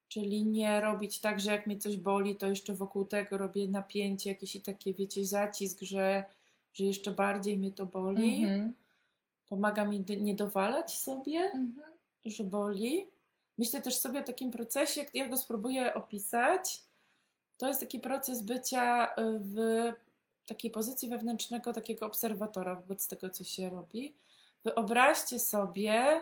Czyli 0.08 0.46
nie 0.46 0.82
robić 0.82 1.20
tak, 1.20 1.40
że 1.40 1.52
jak 1.52 1.68
mnie 1.68 1.78
coś 1.78 1.98
boli, 1.98 2.36
to 2.36 2.48
jeszcze 2.48 2.74
wokół 2.74 3.06
tego 3.06 3.38
robię 3.38 3.68
napięcie, 3.68 4.30
jakieś 4.30 4.56
i 4.56 4.62
takie, 4.62 4.94
wiecie, 4.94 5.26
zacisk, 5.26 5.82
że, 5.82 6.24
że 6.74 6.84
jeszcze 6.84 7.12
bardziej 7.12 7.58
mnie 7.58 7.72
to 7.72 7.86
boli. 7.86 8.44
Mhm. 8.44 8.74
Pomaga 9.50 9.86
mi 9.86 10.06
nie 10.20 10.36
dowalać 10.36 10.98
sobie, 10.98 11.40
Mhm. 11.40 11.91
Że 12.26 12.44
boli. 12.44 13.08
Myślę 13.58 13.82
też 13.82 13.98
sobie 13.98 14.20
o 14.20 14.24
takim 14.24 14.52
procesie, 14.52 15.06
ja 15.14 15.28
go 15.28 15.38
spróbuję 15.38 15.94
opisać. 15.94 16.84
To 17.58 17.68
jest 17.68 17.80
taki 17.80 18.00
proces 18.00 18.42
bycia 18.42 19.06
y, 19.08 19.40
w 19.40 19.58
takiej 20.46 20.72
pozycji 20.72 21.10
wewnętrznego 21.10 21.74
takiego 21.74 22.06
obserwatora 22.06 22.76
wobec 22.76 23.08
tego, 23.08 23.30
co 23.30 23.44
się 23.44 23.70
robi. 23.70 24.14
Wyobraźcie 24.64 25.40
sobie, 25.40 26.22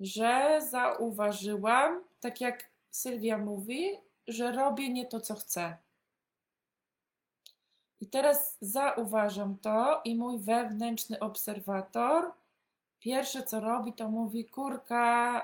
że 0.00 0.60
zauważyłam, 0.70 2.04
tak 2.20 2.40
jak 2.40 2.70
Sylwia 2.90 3.38
mówi, 3.38 3.98
że 4.28 4.52
robię 4.52 4.88
nie 4.88 5.06
to, 5.06 5.20
co 5.20 5.34
chcę. 5.34 5.76
I 8.00 8.06
teraz 8.06 8.56
zauważam 8.60 9.58
to 9.58 10.00
i 10.04 10.14
mój 10.16 10.38
wewnętrzny 10.38 11.18
obserwator 11.18 12.32
pierwsze 13.02 13.42
co 13.42 13.60
robi, 13.60 13.92
to 13.92 14.08
mówi: 14.08 14.44
Kurka, 14.44 15.40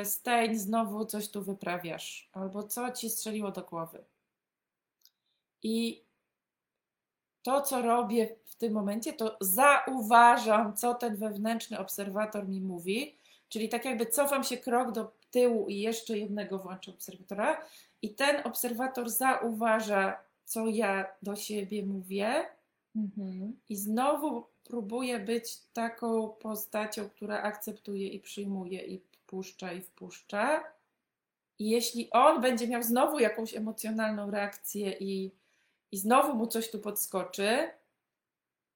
y, 0.00 0.04
Stein, 0.04 0.58
znowu 0.58 1.04
coś 1.04 1.28
tu 1.28 1.42
wyprawiasz, 1.42 2.30
albo 2.32 2.62
co 2.62 2.92
ci 2.92 3.10
strzeliło 3.10 3.50
do 3.50 3.62
głowy. 3.62 4.04
I 5.62 6.02
to, 7.42 7.60
co 7.60 7.82
robię 7.82 8.36
w 8.44 8.54
tym 8.56 8.72
momencie, 8.72 9.12
to 9.12 9.36
zauważam, 9.40 10.76
co 10.76 10.94
ten 10.94 11.16
wewnętrzny 11.16 11.78
obserwator 11.78 12.48
mi 12.48 12.60
mówi, 12.60 13.18
czyli 13.48 13.68
tak 13.68 13.84
jakby 13.84 14.06
cofam 14.06 14.44
się 14.44 14.56
krok 14.56 14.92
do 14.92 15.12
tyłu 15.30 15.68
i 15.68 15.80
jeszcze 15.80 16.18
jednego 16.18 16.58
włączę 16.58 16.90
obserwatora, 16.90 17.64
i 18.02 18.14
ten 18.14 18.46
obserwator 18.46 19.10
zauważa, 19.10 20.18
co 20.44 20.66
ja 20.66 21.06
do 21.22 21.36
siebie 21.36 21.86
mówię, 21.86 22.46
Mhm. 22.98 23.56
i 23.68 23.76
znowu 23.76 24.46
próbuję 24.64 25.18
być 25.18 25.58
taką 25.72 26.28
postacią, 26.28 27.08
która 27.08 27.42
akceptuje 27.42 28.08
i 28.08 28.20
przyjmuje 28.20 28.80
i 28.86 28.98
wpuszcza 28.98 29.72
i 29.72 29.80
wpuszcza. 29.80 30.64
I 31.58 31.70
jeśli 31.70 32.10
on 32.10 32.40
będzie 32.40 32.68
miał 32.68 32.82
znowu 32.82 33.18
jakąś 33.18 33.54
emocjonalną 33.54 34.30
reakcję 34.30 34.92
i, 34.92 35.30
i 35.92 35.98
znowu 35.98 36.34
mu 36.34 36.46
coś 36.46 36.70
tu 36.70 36.78
podskoczy, 36.78 37.68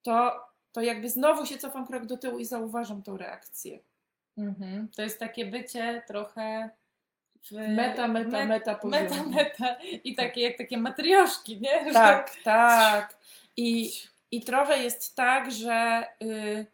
to, 0.03 0.33
to 0.73 0.81
jakby 0.81 1.09
znowu 1.11 1.47
się 1.47 1.59
cofam 1.59 1.87
krok 1.87 2.07
do 2.07 2.17
tyłu 2.17 2.39
i 2.39 2.45
zauważam 2.45 3.03
tą 3.03 3.17
reakcję. 3.17 3.79
Mhm. 4.39 4.89
To 4.97 5.03
jest 5.03 5.19
takie 5.19 5.47
bycie 5.47 6.03
trochę 6.07 6.71
w 7.43 7.53
Meta, 7.53 8.09
meta, 8.09 8.31
met- 8.39 8.49
meta 8.49 8.75
poziomie. 8.75 9.01
meta, 9.11 9.25
meta 9.25 9.77
i 10.05 10.15
takie 10.15 10.41
jak 10.41 10.59
takie 10.59 10.79
matrioszki, 10.79 11.61
nie? 11.61 11.85
Że 11.87 11.93
Tak, 11.93 12.37
tak. 12.45 13.19
I, 13.57 13.93
I 14.33 14.45
trochę 14.45 14.83
jest 14.83 15.17
tak, 15.17 15.51
że 15.53 16.05
y, 16.23 16.67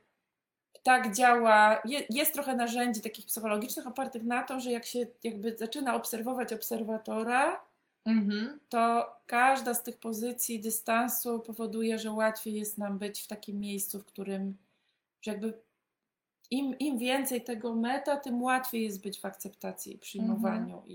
tak 0.82 1.14
działa. 1.14 1.80
Je, 1.84 2.02
jest 2.10 2.34
trochę 2.34 2.56
narzędzi 2.56 3.00
takich 3.00 3.26
psychologicznych 3.26 3.86
opartych 3.86 4.22
na 4.24 4.42
to, 4.42 4.60
że 4.60 4.70
jak 4.70 4.86
się 4.86 5.06
jakby 5.22 5.56
zaczyna 5.56 5.94
obserwować 5.94 6.52
obserwatora, 6.52 7.68
Mhm. 8.04 8.60
to 8.68 9.12
każda 9.26 9.74
z 9.74 9.82
tych 9.82 9.98
pozycji 9.98 10.60
dystansu 10.60 11.40
powoduje, 11.40 11.98
że 11.98 12.12
łatwiej 12.12 12.54
jest 12.54 12.78
nam 12.78 12.98
być 12.98 13.22
w 13.22 13.26
takim 13.26 13.60
miejscu, 13.60 14.00
w 14.00 14.04
którym, 14.04 14.56
że 15.22 15.30
jakby 15.30 15.58
im, 16.50 16.78
im 16.78 16.98
więcej 16.98 17.44
tego 17.44 17.74
meta, 17.74 18.16
tym 18.16 18.42
łatwiej 18.42 18.84
jest 18.84 19.02
być 19.02 19.20
w 19.20 19.24
akceptacji, 19.24 19.94
i 19.94 19.98
przyjmowaniu 19.98 20.82
i, 20.86 20.92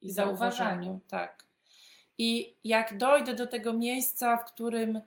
i 0.00 0.06
I 0.06 0.12
zauważaniu. 0.12 0.56
zauważaniu. 0.58 1.00
Tak. 1.08 1.44
I 2.18 2.54
jak 2.64 2.96
dojdę 2.98 3.34
do 3.34 3.46
tego 3.46 3.72
miejsca, 3.72 4.36
w 4.36 4.44
którym 4.44 5.00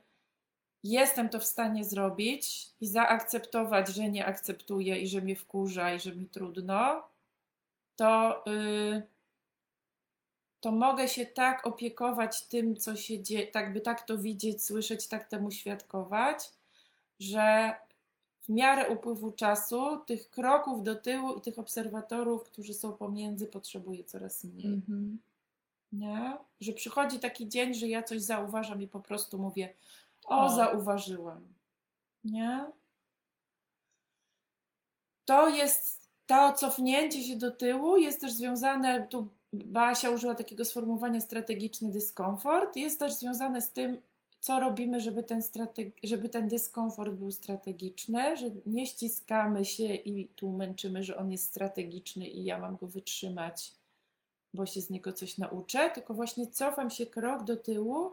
jestem 0.90 1.30
to 1.30 1.40
w 1.40 1.46
stanie 1.46 1.86
zrobić 1.86 2.70
i 2.82 2.88
zaakceptować, 2.88 3.88
że 3.88 4.10
nie 4.10 4.26
akceptuję 4.26 5.00
i 5.00 5.08
że 5.08 5.22
mnie 5.22 5.36
wkurza 5.36 5.94
i 5.94 6.00
że 6.00 6.16
mi 6.16 6.26
trudno, 6.26 7.04
to, 7.96 8.44
yy, 8.46 9.02
to 10.60 10.72
mogę 10.72 11.08
się 11.08 11.26
tak 11.26 11.68
opiekować 11.68 12.48
tym, 12.48 12.76
co 12.76 12.96
się 12.96 13.24
dzieje, 13.24 13.48
tak 13.48 13.74
by 13.74 13.82
tak 13.82 14.02
to 14.02 14.18
widzieć, 14.18 14.64
słyszeć, 14.64 15.08
tak 15.08 15.28
temu 15.28 15.52
świadkować, 15.52 16.52
że 17.20 17.76
w 18.42 18.50
miarę 18.50 18.90
upływu 18.90 19.32
czasu 19.32 19.98
tych 19.98 20.30
kroków 20.30 20.84
do 20.84 20.96
tyłu 20.96 21.34
i 21.34 21.42
tych 21.42 21.60
obserwatorów, 21.60 22.44
którzy 22.44 22.74
są 22.74 22.94
pomiędzy, 22.94 23.48
potrzebuję 23.48 24.04
coraz 24.04 24.44
mniej. 24.44 24.74
Mhm. 24.74 25.20
Nie? 25.92 26.38
Że 26.62 26.74
przychodzi 26.74 27.20
taki 27.20 27.50
dzień, 27.50 27.74
że 27.74 27.88
ja 27.88 28.04
coś 28.04 28.22
zauważam 28.22 28.82
i 28.82 28.88
po 28.88 29.00
prostu 29.00 29.38
mówię, 29.38 29.74
o, 30.28 30.46
O. 30.46 30.50
zauważyłam. 30.50 31.54
Nie? 32.24 32.72
To 35.26 35.50
jest, 35.50 36.10
to 36.26 36.54
cofnięcie 36.54 37.24
się 37.24 37.36
do 37.36 37.52
tyłu 37.52 37.98
jest 37.98 38.22
też 38.22 38.34
związane, 38.34 39.08
tu 39.08 39.28
Basia 39.54 40.10
użyła 40.10 40.36
takiego 40.36 40.66
sformułowania 40.66 41.22
strategiczny 41.22 41.92
dyskomfort, 41.92 42.76
jest 42.76 43.00
też 43.00 43.14
związane 43.14 43.62
z 43.62 43.72
tym, 43.72 44.02
co 44.40 44.60
robimy, 44.60 45.00
żeby 45.00 45.24
ten, 45.24 45.42
żeby 46.04 46.30
ten 46.30 46.48
dyskomfort 46.48 47.14
był 47.14 47.32
strategiczny, 47.32 48.38
że 48.38 48.46
nie 48.66 48.86
ściskamy 48.88 49.66
się 49.66 49.96
i 49.96 50.28
tu 50.28 50.52
męczymy, 50.52 51.04
że 51.04 51.18
on 51.18 51.32
jest 51.32 51.46
strategiczny 51.46 52.28
i 52.28 52.44
ja 52.44 52.60
mam 52.60 52.76
go 52.76 52.88
wytrzymać, 52.88 53.74
bo 54.54 54.66
się 54.66 54.82
z 54.82 54.90
niego 54.90 55.14
coś 55.14 55.38
nauczę, 55.38 55.90
tylko 55.90 56.14
właśnie 56.14 56.48
cofam 56.48 56.90
się 56.90 57.06
krok 57.06 57.44
do 57.44 57.58
tyłu, 57.58 58.12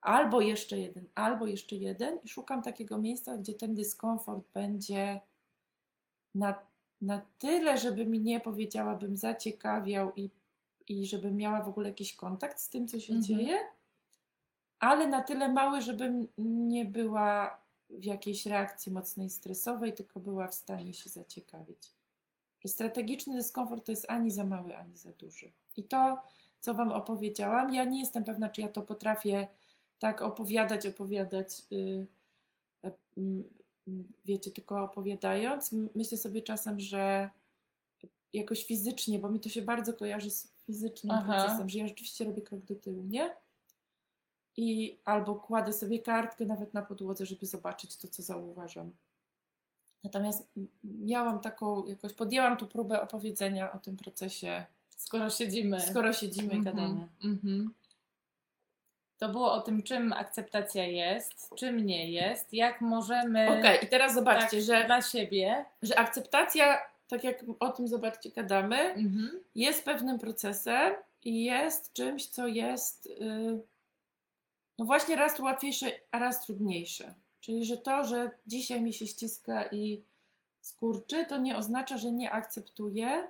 albo 0.00 0.40
jeszcze 0.40 0.78
jeden, 0.78 1.04
albo 1.14 1.46
jeszcze 1.46 1.76
jeden 1.76 2.18
i 2.24 2.28
szukam 2.28 2.62
takiego 2.62 2.98
miejsca, 2.98 3.36
gdzie 3.36 3.54
ten 3.54 3.74
dyskomfort 3.74 4.44
będzie 4.54 5.20
na, 6.34 6.66
na 7.00 7.22
tyle, 7.38 7.78
żeby 7.78 8.06
mi 8.06 8.20
nie 8.20 8.40
powiedziałabym 8.40 9.16
zaciekawiał 9.16 10.12
i, 10.16 10.30
i 10.88 11.06
żebym 11.06 11.36
miała 11.36 11.62
w 11.62 11.68
ogóle 11.68 11.88
jakiś 11.88 12.16
kontakt 12.16 12.60
z 12.60 12.68
tym, 12.68 12.88
co 12.88 13.00
się 13.00 13.14
Mhm. 13.14 13.22
dzieje, 13.22 13.58
ale 14.78 15.08
na 15.08 15.22
tyle 15.22 15.48
mały, 15.52 15.80
żebym 15.82 16.28
nie 16.38 16.84
była 16.84 17.60
w 17.90 18.04
jakiejś 18.04 18.46
reakcji 18.46 18.92
mocnej 18.92 19.30
stresowej, 19.30 19.92
tylko 19.92 20.20
była 20.20 20.48
w 20.48 20.54
stanie 20.54 20.94
się 20.94 21.10
zaciekawić. 21.10 21.94
Strategiczny 22.66 23.34
dyskomfort 23.34 23.86
to 23.86 23.92
jest 23.92 24.06
ani 24.08 24.30
za 24.30 24.44
mały, 24.44 24.76
ani 24.76 24.96
za 24.96 25.12
duży. 25.12 25.52
I 25.76 25.84
to, 25.84 26.22
co 26.60 26.74
Wam 26.74 26.92
opowiedziałam, 26.92 27.74
ja 27.74 27.84
nie 27.84 28.00
jestem 28.00 28.24
pewna, 28.24 28.48
czy 28.48 28.60
ja 28.60 28.68
to 28.68 28.82
potrafię 28.82 29.48
tak 29.98 30.22
opowiadać, 30.22 30.86
opowiadać, 30.86 31.62
yy, 31.70 32.06
yy, 32.82 32.92
yy, 33.86 34.04
wiecie, 34.24 34.50
tylko 34.50 34.82
opowiadając. 34.82 35.74
Myślę 35.94 36.18
sobie 36.18 36.42
czasem, 36.42 36.80
że 36.80 37.30
jakoś 38.32 38.64
fizycznie, 38.64 39.18
bo 39.18 39.28
mi 39.30 39.40
to 39.40 39.48
się 39.48 39.62
bardzo 39.62 39.94
kojarzy 39.94 40.30
z 40.30 40.52
fizycznym 40.66 41.16
Aha. 41.16 41.34
procesem, 41.34 41.68
że 41.68 41.78
ja 41.78 41.88
rzeczywiście 41.88 42.24
robię 42.24 42.42
krok 42.42 42.60
do 42.60 42.74
tyłu, 42.74 43.02
nie? 43.04 43.36
I 44.56 44.98
albo 45.04 45.34
kładę 45.34 45.72
sobie 45.72 45.98
kartkę 45.98 46.46
nawet 46.46 46.74
na 46.74 46.82
podłodze, 46.82 47.26
żeby 47.26 47.46
zobaczyć 47.46 47.96
to, 47.96 48.08
co 48.08 48.22
zauważam. 48.22 48.90
Natomiast 50.04 50.48
miałam 50.84 51.40
taką, 51.40 51.86
jakoś 51.86 52.12
podjęłam 52.12 52.56
tu 52.56 52.66
próbę 52.66 53.02
opowiedzenia 53.02 53.72
o 53.72 53.78
tym 53.78 53.96
procesie, 53.96 54.66
Skoro 54.96 55.30
siedzimy. 55.30 55.80
skoro 55.80 56.12
siedzimy 56.12 56.54
i 56.54 56.56
Mhm, 56.56 56.64
gadamy. 56.76 57.08
mhm. 57.24 57.74
To 59.18 59.28
było 59.28 59.52
o 59.52 59.60
tym, 59.60 59.82
czym 59.82 60.12
akceptacja 60.12 60.84
jest, 60.86 61.50
czym 61.56 61.86
nie 61.86 62.10
jest, 62.10 62.52
jak 62.54 62.80
możemy 62.80 63.58
Okej, 63.58 63.84
i 63.84 63.88
teraz 63.88 64.14
zobaczcie, 64.14 64.56
tak, 64.56 64.60
że, 64.66 64.84
dla 64.84 65.02
siebie. 65.02 65.64
że 65.82 65.98
akceptacja, 65.98 66.78
tak 67.08 67.24
jak 67.24 67.44
o 67.60 67.68
tym 67.72 67.88
zobaczcie, 67.88 68.30
gadamy, 68.30 68.76
Mhm. 68.76 69.30
jest 69.54 69.84
pewnym 69.84 70.18
procesem 70.18 70.94
i 71.24 71.44
jest 71.44 71.92
czymś, 71.92 72.26
co 72.26 72.46
jest 72.46 73.06
yy, 73.20 73.60
no 74.78 74.84
właśnie 74.84 75.16
raz 75.16 75.38
łatwiejsze, 75.40 75.86
a 76.10 76.18
raz 76.18 76.46
trudniejsze. 76.46 77.14
Czyli, 77.40 77.64
że 77.64 77.76
to, 77.76 78.04
że 78.04 78.30
dzisiaj 78.46 78.80
mi 78.80 78.92
się 78.92 79.06
ściska 79.06 79.64
i 79.66 80.02
skurczy, 80.60 81.26
to 81.26 81.38
nie 81.38 81.56
oznacza, 81.56 81.98
że 81.98 82.12
nie 82.12 82.30
akceptuję. 82.30 83.28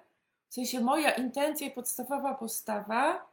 W 0.48 0.54
sensie 0.54 0.80
moja 0.80 1.10
intencja 1.10 1.66
i 1.66 1.70
podstawowa 1.70 2.34
postawa 2.34 3.27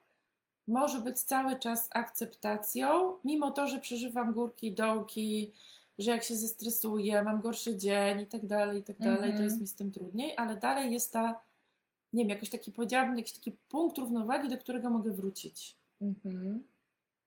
może 0.67 1.01
być 1.01 1.19
cały 1.19 1.59
czas 1.59 1.89
akceptacją, 1.91 3.13
mimo 3.23 3.51
to, 3.51 3.67
że 3.67 3.79
przeżywam 3.79 4.33
górki, 4.33 4.71
dołki, 4.71 5.51
że 5.99 6.11
jak 6.11 6.23
się 6.23 6.35
zestresuję, 6.35 7.23
mam 7.23 7.41
gorszy 7.41 7.77
dzień 7.77 8.19
i 8.21 8.27
tak 8.27 8.45
dalej, 8.45 8.79
i 8.79 8.83
tak 8.83 8.97
dalej, 8.99 9.19
to 9.19 9.25
Mhm. 9.25 9.43
jest 9.43 9.61
mi 9.61 9.67
z 9.67 9.75
tym 9.75 9.91
trudniej, 9.91 10.33
ale 10.37 10.57
dalej 10.57 10.93
jest 10.93 11.13
ta, 11.13 11.41
nie 12.13 12.23
wiem, 12.23 12.29
jakoś 12.29 12.49
taki, 12.49 12.71
powiedziałabym, 12.71 13.17
jakiś 13.17 13.33
taki 13.33 13.51
punkt 13.51 13.97
równowagi, 13.97 14.49
do 14.49 14.57
którego 14.57 14.89
mogę 14.89 15.11
wrócić. 15.11 15.75
Mhm. 16.01 16.63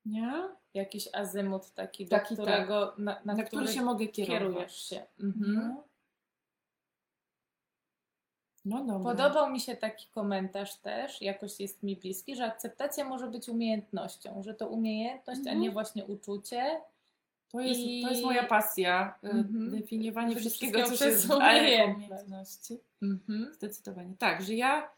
Nie? 0.06 0.32
Jakiś 0.74 1.08
azymut 1.14 1.70
taki, 1.70 2.04
do 2.04 2.10
Taki, 2.10 2.36
tak. 2.36 2.44
którego, 2.46 2.94
na, 2.98 3.20
na, 3.24 3.34
Na, 3.34 3.42
który 3.42 3.68
się 3.68 3.82
mogę 3.82 4.06
kierować. 4.08 4.38
kierujesz 4.48 4.82
się. 4.88 5.06
Mhm. 5.20 5.54
No. 5.54 5.84
No 8.68 8.84
dobra. 8.84 9.12
Podobał 9.14 9.50
mi 9.50 9.60
się 9.60 9.76
taki 9.76 10.06
komentarz 10.14 10.76
też, 10.76 11.22
jakoś 11.22 11.60
jest 11.60 11.82
mi 11.82 11.96
bliski, 11.96 12.36
że 12.36 12.44
akceptacja 12.44 13.04
może 13.04 13.26
być 13.26 13.48
umiejętnością, 13.48 14.42
że 14.42 14.54
to 14.54 14.68
umiejętność, 14.68 15.38
a 15.40 15.42
Mhm. 15.42 15.60
nie 15.60 15.70
właśnie 15.70 16.04
uczucie. 16.04 16.80
To 17.52 17.60
jest, 17.60 17.80
I- 17.80 18.02
to 18.02 18.10
jest 18.10 18.22
moja 18.24 18.44
pasja, 18.44 19.14
y, 19.24 19.28
Mhm. 19.28 19.70
definiowanie 19.70 20.36
wszystkiego, 20.36 20.78
wszystko 20.78 20.98
co 20.98 21.04
się 21.04 21.10
przez 21.16 21.30
umiejętności. 21.30 22.78
Mhm. 23.02 23.54
Zdecydowanie. 23.54 24.14
Tak, 24.18 24.42
że 24.42 24.54
ja 24.54 24.90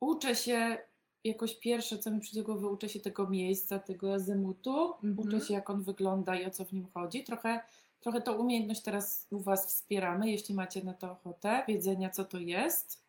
uczę 0.00 0.34
się, 0.34 0.78
jakoś 1.24 1.54
pierwsze, 1.54 1.98
co 1.98 2.10
mi 2.10 2.20
przyjdzie 2.20 2.40
do 2.40 2.46
głowy, 2.46 2.66
uczę 2.68 2.88
się 2.88 3.00
tego 3.00 3.28
miejsca, 3.28 3.78
tego 3.78 4.14
azymutu, 4.14 4.92
Mhm. 5.04 5.18
uczę 5.18 5.40
się, 5.46 5.54
jak 5.54 5.70
on 5.70 5.82
wygląda 5.82 6.36
i 6.36 6.46
o 6.46 6.50
co 6.50 6.64
w 6.64 6.72
nim 6.72 6.86
chodzi. 6.94 7.24
Trochę, 7.24 7.60
trochę 8.00 8.20
tą 8.20 8.32
umiejętność 8.32 8.82
teraz 8.82 9.26
u 9.30 9.38
Was 9.40 9.66
wspieramy, 9.66 10.30
jeśli 10.30 10.54
macie 10.54 10.84
na 10.84 10.94
to 10.94 11.10
ochotę, 11.12 11.62
wiedzenia, 11.68 12.10
co 12.10 12.24
to 12.24 12.38
jest. 12.38 13.05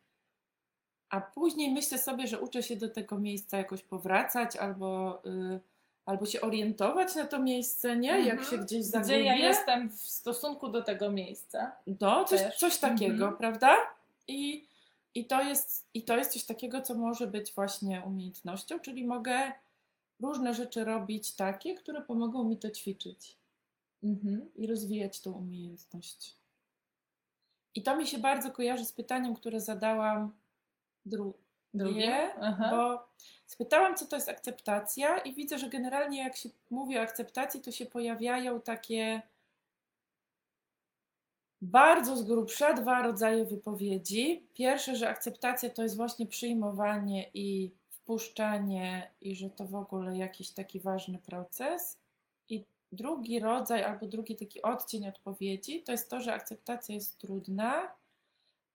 A 1.10 1.22
później 1.22 1.72
myślę 1.72 1.98
sobie, 1.98 2.28
że 2.28 2.40
uczę 2.42 2.64
się 2.64 2.76
do 2.76 2.90
tego 2.90 3.20
miejsca 3.20 3.58
jakoś 3.58 3.82
powracać 3.84 4.56
albo, 4.56 5.22
y, 5.26 5.60
albo 6.06 6.26
się 6.26 6.42
orientować 6.42 7.16
na 7.16 7.26
to 7.26 7.40
miejsce, 7.40 7.98
nie? 7.98 8.10
Jak 8.10 8.40
Mhm. 8.40 8.50
się 8.50 8.58
gdzieś 8.58 8.86
zagubię. 8.86 9.14
Gdzie 9.14 9.24
ja 9.24 9.36
jestem 9.36 9.90
w 9.90 10.02
stosunku 10.02 10.70
do 10.70 10.82
tego 10.84 11.12
miejsca. 11.12 11.72
No, 12.02 12.26
coś, 12.26 12.42
też. 12.42 12.58
coś 12.58 12.78
takiego, 12.78 13.14
Mhm. 13.14 13.38
prawda? 13.38 13.76
I, 14.28 14.68
i, 15.16 15.26
to 15.26 15.42
jest, 15.42 15.88
I 15.94 16.04
to 16.04 16.18
jest 16.18 16.32
coś 16.34 16.44
takiego, 16.44 16.82
co 16.82 16.96
może 16.96 17.28
być 17.28 17.54
właśnie 17.54 18.02
umiejętnością, 18.06 18.80
czyli 18.80 19.06
mogę 19.06 19.52
różne 20.22 20.54
rzeczy 20.54 20.84
robić 20.84 21.32
takie, 21.36 21.76
które 21.76 22.02
pomogą 22.02 22.44
mi 22.44 22.58
to 22.58 22.70
ćwiczyć 22.72 23.38
Mhm. 24.04 24.50
i 24.56 24.68
rozwijać 24.68 25.20
tą 25.22 25.32
umiejętność. 25.32 26.36
I 27.76 27.84
to 27.84 27.96
mi 27.96 28.08
się 28.08 28.18
bardzo 28.18 28.52
kojarzy 28.52 28.86
z 28.86 28.92
pytaniem, 28.92 29.36
które 29.36 29.60
zadałam 29.60 30.32
dru- 31.08 31.34
Drugie? 31.74 32.34
Aha. 32.42 32.70
bo 32.72 33.08
spytałam, 33.46 33.96
co 33.96 34.06
to 34.06 34.16
jest 34.16 34.30
akceptacja, 34.30 35.18
i 35.18 35.34
widzę, 35.34 35.60
że 35.60 35.70
generalnie 35.70 36.24
jak 36.24 36.36
się 36.38 36.50
mówi 36.70 36.98
o 36.98 37.02
akceptacji, 37.02 37.62
to 37.62 37.72
się 37.72 37.86
pojawiają 37.86 38.62
takie 38.62 39.22
bardzo 41.62 42.18
z 42.18 42.24
grubsza 42.24 42.74
dwa 42.74 43.02
rodzaje 43.02 43.46
wypowiedzi. 43.46 44.48
Pierwsze, 44.54 44.96
że 44.96 45.10
akceptacja 45.10 45.70
to 45.70 45.84
jest 45.84 45.98
właśnie 45.98 46.26
przyjmowanie 46.26 47.30
i 47.34 47.72
wpuszczanie, 47.90 49.12
i 49.22 49.36
że 49.36 49.50
to 49.50 49.66
w 49.66 49.76
ogóle 49.76 50.18
jakiś 50.18 50.52
taki 50.52 50.80
ważny 50.80 51.18
proces. 51.20 51.98
I 52.50 52.66
drugi 52.92 53.40
rodzaj, 53.40 53.84
albo 53.84 54.08
drugi 54.08 54.36
taki 54.36 54.62
odcień 54.62 55.08
odpowiedzi, 55.08 55.84
to 55.84 55.92
jest 55.92 56.10
to, 56.10 56.22
że 56.22 56.34
akceptacja 56.34 56.96
jest 56.96 57.18
trudna, 57.18 57.92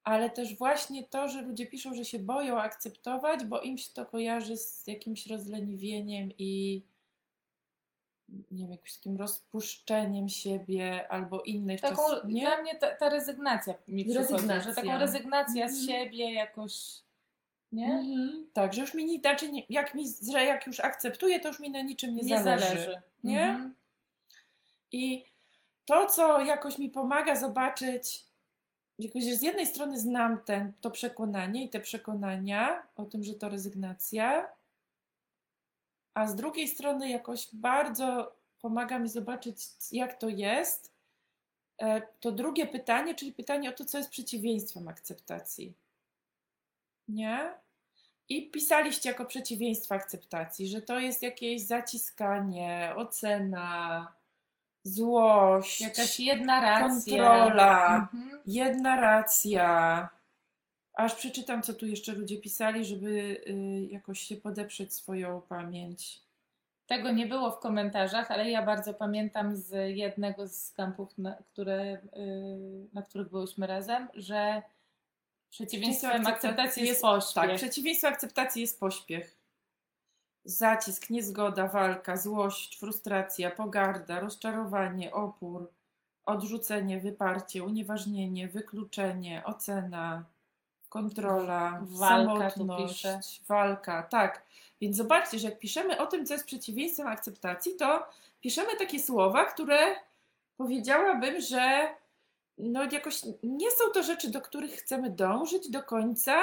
ale 0.04 0.30
też 0.30 0.56
właśnie 0.58 1.04
to, 1.04 1.28
że 1.28 1.42
ludzie 1.42 1.66
piszą, 1.66 1.94
że 1.94 2.04
się 2.04 2.18
boją 2.18 2.60
akceptować, 2.60 3.44
bo 3.44 3.60
im 3.60 3.78
się 3.78 3.92
to 3.94 4.06
kojarzy 4.06 4.56
z 4.56 4.86
jakimś 4.86 5.26
rozleniwieniem 5.26 6.30
i 6.38 6.82
nie 8.50 8.62
wiem, 8.62 8.70
jakimś 8.70 8.96
takim 8.96 9.16
rozpuszczeniem 9.16 10.28
siebie 10.28 11.08
albo 11.12 11.42
innych 11.42 11.80
Taką, 11.80 11.96
czasów. 11.96 12.24
Nie? 12.24 12.40
Dla 12.40 12.62
mnie 12.62 12.74
ta, 12.74 12.94
ta 12.96 13.08
rezygnacja 13.08 13.74
mi 13.88 14.04
przychodzi, 14.04 14.28
że 14.28 14.34
Rezygnacja. 14.36 14.74
taką 14.74 14.98
rezygnację 14.98 15.68
z 15.70 15.80
Mhm. 15.80 15.86
siebie 16.04 16.32
jakoś, 16.32 16.72
nie? 17.72 17.86
Mhm. 17.86 18.46
Tak, 18.52 18.72
że 18.74 18.80
już 18.80 18.94
mi 18.94 19.04
nie, 19.04 19.20
jak, 19.68 19.94
mi, 19.94 20.04
że 20.32 20.44
jak 20.44 20.66
już 20.66 20.80
akceptuję, 20.80 21.40
to 21.40 21.48
już 21.48 21.60
mi 21.60 21.70
na 21.70 21.82
niczym 21.82 22.16
nie, 22.16 22.22
Nie 22.22 22.42
zależy. 22.42 22.66
zależy. 22.68 23.02
Nie? 23.24 23.44
Mhm. 23.44 23.74
I 24.92 25.24
to, 25.84 26.06
co 26.06 26.40
jakoś 26.40 26.78
mi 26.78 26.88
pomaga 26.90 27.36
zobaczyć, 27.36 28.24
jakoś, 29.04 29.24
z 29.24 29.42
jednej 29.42 29.66
strony 29.66 30.00
znam 30.00 30.44
ten, 30.44 30.72
to 30.80 30.90
przekonanie 30.90 31.64
i 31.64 31.68
te 31.68 31.80
przekonania 31.80 32.86
o 32.96 33.04
tym, 33.04 33.24
że 33.24 33.34
to 33.34 33.48
rezygnacja, 33.48 34.52
a 36.14 36.26
z 36.26 36.34
drugiej 36.34 36.68
strony 36.68 37.10
jakoś 37.10 37.48
bardzo 37.52 38.36
pomaga 38.60 38.98
mi 38.98 39.08
zobaczyć, 39.08 39.56
jak 39.92 40.18
to 40.18 40.28
jest. 40.28 40.92
e, 41.78 42.02
To 42.20 42.32
drugie 42.32 42.66
pytanie, 42.66 43.14
czyli 43.14 43.32
pytanie 43.32 43.70
o 43.70 43.72
to, 43.72 43.84
co 43.84 43.98
jest 43.98 44.10
przeciwieństwem 44.10 44.88
akceptacji. 44.88 45.74
Nie? 47.08 47.54
I 48.28 48.50
pisaliście 48.50 49.08
jako 49.08 49.24
przeciwieństwo 49.24 49.94
akceptacji, 49.94 50.68
że 50.68 50.82
to 50.82 51.00
jest 51.00 51.22
jakieś 51.22 51.62
zaciskanie, 51.66 52.92
ocena, 52.96 54.12
złość, 54.82 55.80
Jakaś 55.80 56.20
jedna 56.20 56.60
racja. 56.60 57.16
kontrola, 57.16 57.94
Mhm. 58.12 58.40
jedna 58.46 59.00
racja. 59.00 60.08
Aż 60.94 61.14
przeczytam, 61.14 61.62
co 61.62 61.74
tu 61.74 61.86
jeszcze 61.86 62.12
ludzie 62.12 62.38
pisali, 62.40 62.84
żeby 62.84 63.08
y, 63.46 63.88
jakoś 63.90 64.20
się 64.20 64.36
podeprzeć 64.36 64.94
swoją 64.94 65.40
pamięć. 65.40 66.22
Tego 66.86 67.10
nie 67.12 67.26
było 67.26 67.50
w 67.50 67.58
komentarzach, 67.58 68.30
ale 68.30 68.50
ja 68.50 68.62
bardzo 68.66 68.94
pamiętam 68.94 69.56
z 69.56 69.96
jednego 69.96 70.48
z 70.48 70.72
kampów, 70.72 71.18
na, 71.18 71.34
które, 71.34 71.92
y, 71.94 71.98
na 72.92 73.02
których 73.02 73.28
byłyśmy 73.28 73.66
razem, 73.66 74.08
że 74.14 74.62
przeciwieństwem 75.50 76.26
akceptacji 76.26 76.86
jest 76.86 77.02
pośpiech. 77.02 77.34
Tak, 77.34 77.56
przeciwieństwem 77.56 78.12
akceptacji 78.12 78.62
jest 78.62 78.80
pośpiech. 78.80 79.41
Zacisk, 80.44 81.10
niezgoda, 81.10 81.68
walka, 81.68 82.16
złość, 82.16 82.78
frustracja, 82.78 83.50
pogarda, 83.50 84.20
rozczarowanie, 84.20 85.12
opór, 85.12 85.70
odrzucenie, 86.26 87.00
wyparcie, 87.00 87.64
unieważnienie, 87.64 88.48
wykluczenie, 88.48 89.42
ocena, 89.44 90.24
kontrola, 90.88 91.80
Walka 91.82 92.50
samotność, 92.50 93.42
walka, 93.48 94.02
tak. 94.02 94.42
Więc 94.80 94.96
zobaczcie, 94.96 95.38
że 95.38 95.48
jak 95.48 95.58
piszemy 95.58 96.00
o 96.00 96.06
tym, 96.06 96.26
co 96.26 96.34
jest 96.34 96.46
przeciwieństwem 96.46 97.06
akceptacji, 97.06 97.76
to 97.76 98.06
piszemy 98.40 98.76
takie 98.78 99.00
słowa, 99.00 99.44
które 99.44 99.78
powiedziałabym, 100.56 101.40
że 101.40 101.94
no 102.58 102.84
jakoś 102.84 103.22
nie 103.42 103.70
są 103.70 103.84
to 103.94 104.02
rzeczy, 104.02 104.30
do 104.30 104.40
których 104.40 104.72
chcemy 104.72 105.10
dążyć 105.10 105.70
do 105.70 105.82
końca. 105.82 106.34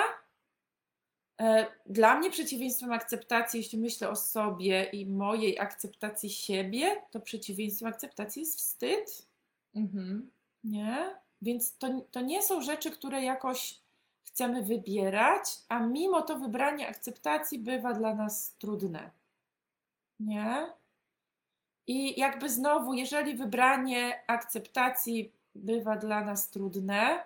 E, 1.40 1.68
Dla 1.86 2.16
mnie 2.20 2.30
przeciwieństwem 2.30 2.92
akceptacji, 2.92 3.58
jeśli 3.58 3.80
myślę 3.80 4.10
o 4.10 4.16
sobie 4.16 4.84
i 4.84 5.06
mojej 5.06 5.60
akceptacji 5.60 6.30
siebie, 6.30 7.02
to 7.12 7.20
przeciwieństwem 7.20 7.90
akceptacji 7.90 8.40
jest 8.40 8.58
wstyd. 8.58 9.28
Mhm. 9.76 10.32
Nie? 10.64 11.16
Więc 11.42 11.78
to, 11.78 11.88
to 12.12 12.22
nie 12.22 12.44
są 12.44 12.62
rzeczy, 12.62 12.92
które 12.92 13.24
jakoś 13.24 13.80
chcemy 14.24 14.64
wybierać, 14.64 15.44
a 15.70 15.80
mimo 15.80 16.22
to 16.22 16.40
wybranie 16.40 16.88
akceptacji 16.88 17.60
bywa 17.60 17.94
dla 17.94 18.16
nas 18.16 18.56
trudne. 18.60 19.12
Nie? 20.20 20.74
I 21.88 22.20
jakby 22.20 22.50
znowu, 22.50 22.94
jeżeli 22.94 23.36
wybranie 23.36 24.24
akceptacji 24.28 25.32
bywa 25.56 25.96
dla 25.96 26.26
nas 26.26 26.50
trudne, 26.50 27.24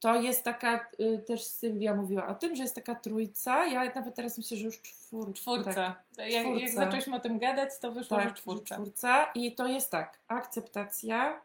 to 0.00 0.14
jest 0.22 0.44
taka, 0.44 0.88
y, 1.00 1.18
też 1.26 1.44
Sylwia 1.44 1.94
mówiła 1.94 2.26
o 2.26 2.34
tym, 2.34 2.56
że 2.56 2.62
jest 2.62 2.74
taka 2.74 2.94
trójca. 2.94 3.66
Ja 3.66 3.94
nawet 3.94 4.14
teraz 4.14 4.38
myślę, 4.38 4.56
że 4.56 4.64
już 4.64 4.82
czwórka. 4.82 5.32
Czwórca. 5.32 5.74
Tak, 6.16 6.30
Jak, 6.30 6.46
jak 6.46 6.56
czwórca. 6.56 6.72
zaczęliśmy 6.74 7.16
o 7.16 7.20
tym 7.20 7.38
gadać, 7.38 7.70
to 7.80 7.92
wyszło, 7.92 8.16
tak, 8.16 8.28
że 8.28 8.34
czwórka. 8.34 8.74
czwórca. 8.74 9.24
I 9.34 9.54
to 9.54 9.66
jest 9.66 9.90
tak: 9.90 10.18
akceptacja, 10.28 11.40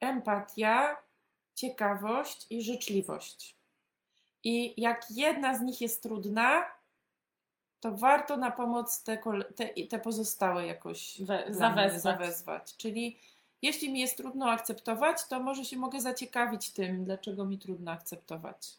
empatia, 0.00 0.96
ciekawość 1.54 2.46
i 2.50 2.62
życzliwość. 2.62 3.56
I 4.44 4.80
jak 4.82 5.06
jedna 5.10 5.58
z 5.58 5.60
nich 5.60 5.80
jest 5.80 6.02
trudna, 6.02 6.64
to 7.80 7.92
warto 7.96 8.36
na 8.36 8.50
pomoc 8.50 9.02
te, 9.02 9.18
te, 9.56 9.68
te 9.88 9.98
pozostałe 9.98 10.66
jakoś 10.66 11.22
We, 11.22 11.44
zawezwać. 11.50 12.02
zawezwać. 12.02 12.76
Czyli 12.76 13.18
jeśli 13.64 13.92
mi 13.92 14.00
jest 14.00 14.16
trudno 14.16 14.50
akceptować, 14.50 15.26
to 15.28 15.40
może 15.40 15.64
się 15.64 15.76
mogę 15.76 16.00
zaciekawić 16.00 16.70
tym, 16.70 17.04
dlaczego 17.04 17.44
mi 17.44 17.58
trudno 17.58 17.90
akceptować. 17.90 18.72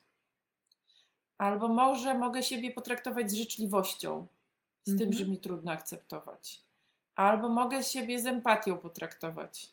Albo 1.37 1.67
może 1.67 2.17
mogę 2.17 2.43
siebie 2.43 2.71
potraktować 2.71 3.31
z 3.31 3.33
życzliwością, 3.33 4.27
z 4.85 4.97
tym, 4.97 5.07
Mhm. 5.07 5.13
że 5.13 5.25
mi 5.25 5.37
trudno 5.37 5.71
akceptować. 5.71 6.61
Albo 7.15 7.49
mogę 7.49 7.83
siebie 7.83 8.19
z 8.19 8.25
empatią 8.25 8.77
potraktować. 8.77 9.69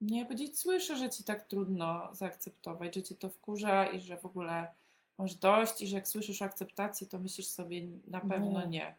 Nie 0.00 0.24
powiedzieć, 0.24 0.58
słyszę, 0.58 0.96
że 0.96 1.10
ci 1.10 1.24
tak 1.24 1.46
trudno 1.46 2.08
zaakceptować, 2.14 2.94
że 2.94 3.02
cię 3.02 3.14
to 3.14 3.28
wkurza 3.28 3.86
i 3.86 4.00
że 4.00 4.16
w 4.16 4.26
ogóle 4.26 4.72
masz 5.18 5.34
dość 5.34 5.80
i 5.82 5.86
że 5.86 5.96
jak 5.96 6.08
słyszysz 6.08 6.42
akceptację, 6.42 7.06
to 7.06 7.18
myślisz 7.18 7.46
sobie 7.46 7.82
na 8.06 8.20
pewno 8.20 8.60
Nie. 8.60 8.94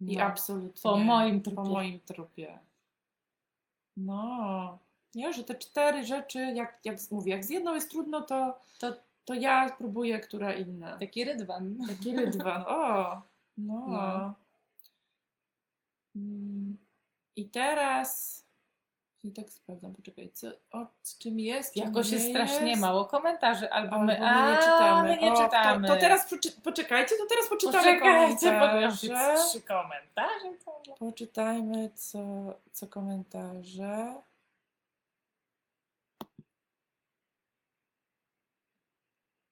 nie. 0.00 0.12
I 0.14 0.16
No. 0.16 0.24
absolutnie. 0.24 0.80
Po 0.82 0.96
moim 0.96 1.40
Po 1.42 1.50
trupie. 1.50 1.70
moim 1.70 2.00
trupie. 2.00 2.58
No. 4.06 4.78
Nie, 5.14 5.32
że 5.32 5.44
te 5.44 5.54
cztery 5.54 6.04
rzeczy, 6.04 6.38
jak, 6.38 6.78
jak 6.84 6.96
mówię, 7.10 7.32
jak 7.32 7.44
z 7.44 7.50
jedną 7.50 7.74
jest 7.74 7.90
trudno, 7.90 8.20
to, 8.20 8.58
To- 8.78 8.96
to 9.24 9.34
ja 9.34 9.70
próbuję, 9.78 10.20
która 10.20 10.54
inna. 10.54 10.98
Taki 10.98 11.24
rydwan. 11.24 11.78
Taki 11.88 12.16
rydwan. 12.16 12.62
O, 12.66 13.22
no. 13.58 13.86
No. 13.88 14.34
Mm, 16.16 16.76
I 17.36 17.44
teraz. 17.48 18.40
I 19.24 19.32
tak 19.32 19.50
sprawdzam, 19.50 19.94
poczekaj, 19.94 20.30
co, 20.32 20.48
o, 20.72 20.86
czym 21.18 21.40
jest? 21.40 21.76
Jakoś 21.76 22.10
jest 22.10 22.28
strasznie 22.28 22.68
jest? 22.70 22.80
mało 22.82 23.04
komentarzy, 23.04 23.70
albo, 23.70 23.92
Albo 23.92 24.04
my, 24.06 24.20
my 24.20 24.52
nie 24.52 24.58
czytamy. 24.58 25.08
My 25.08 25.16
nie 25.16 25.32
o, 25.32 25.44
czytamy. 25.44 25.88
To, 25.88 25.94
to 25.94 26.00
teraz 26.00 26.34
poczekajcie, 26.64 27.16
to 27.16 27.26
teraz 27.26 27.48
poczytamy 27.48 27.78
Poczekajcie, 27.78 28.50
komentarze. 28.50 29.36
trzy 29.48 29.62
komentarze. 29.62 30.52
Poczytajmy, 30.98 31.90
co, 31.94 32.18
co 32.72 32.86
komentarze. 32.86 34.14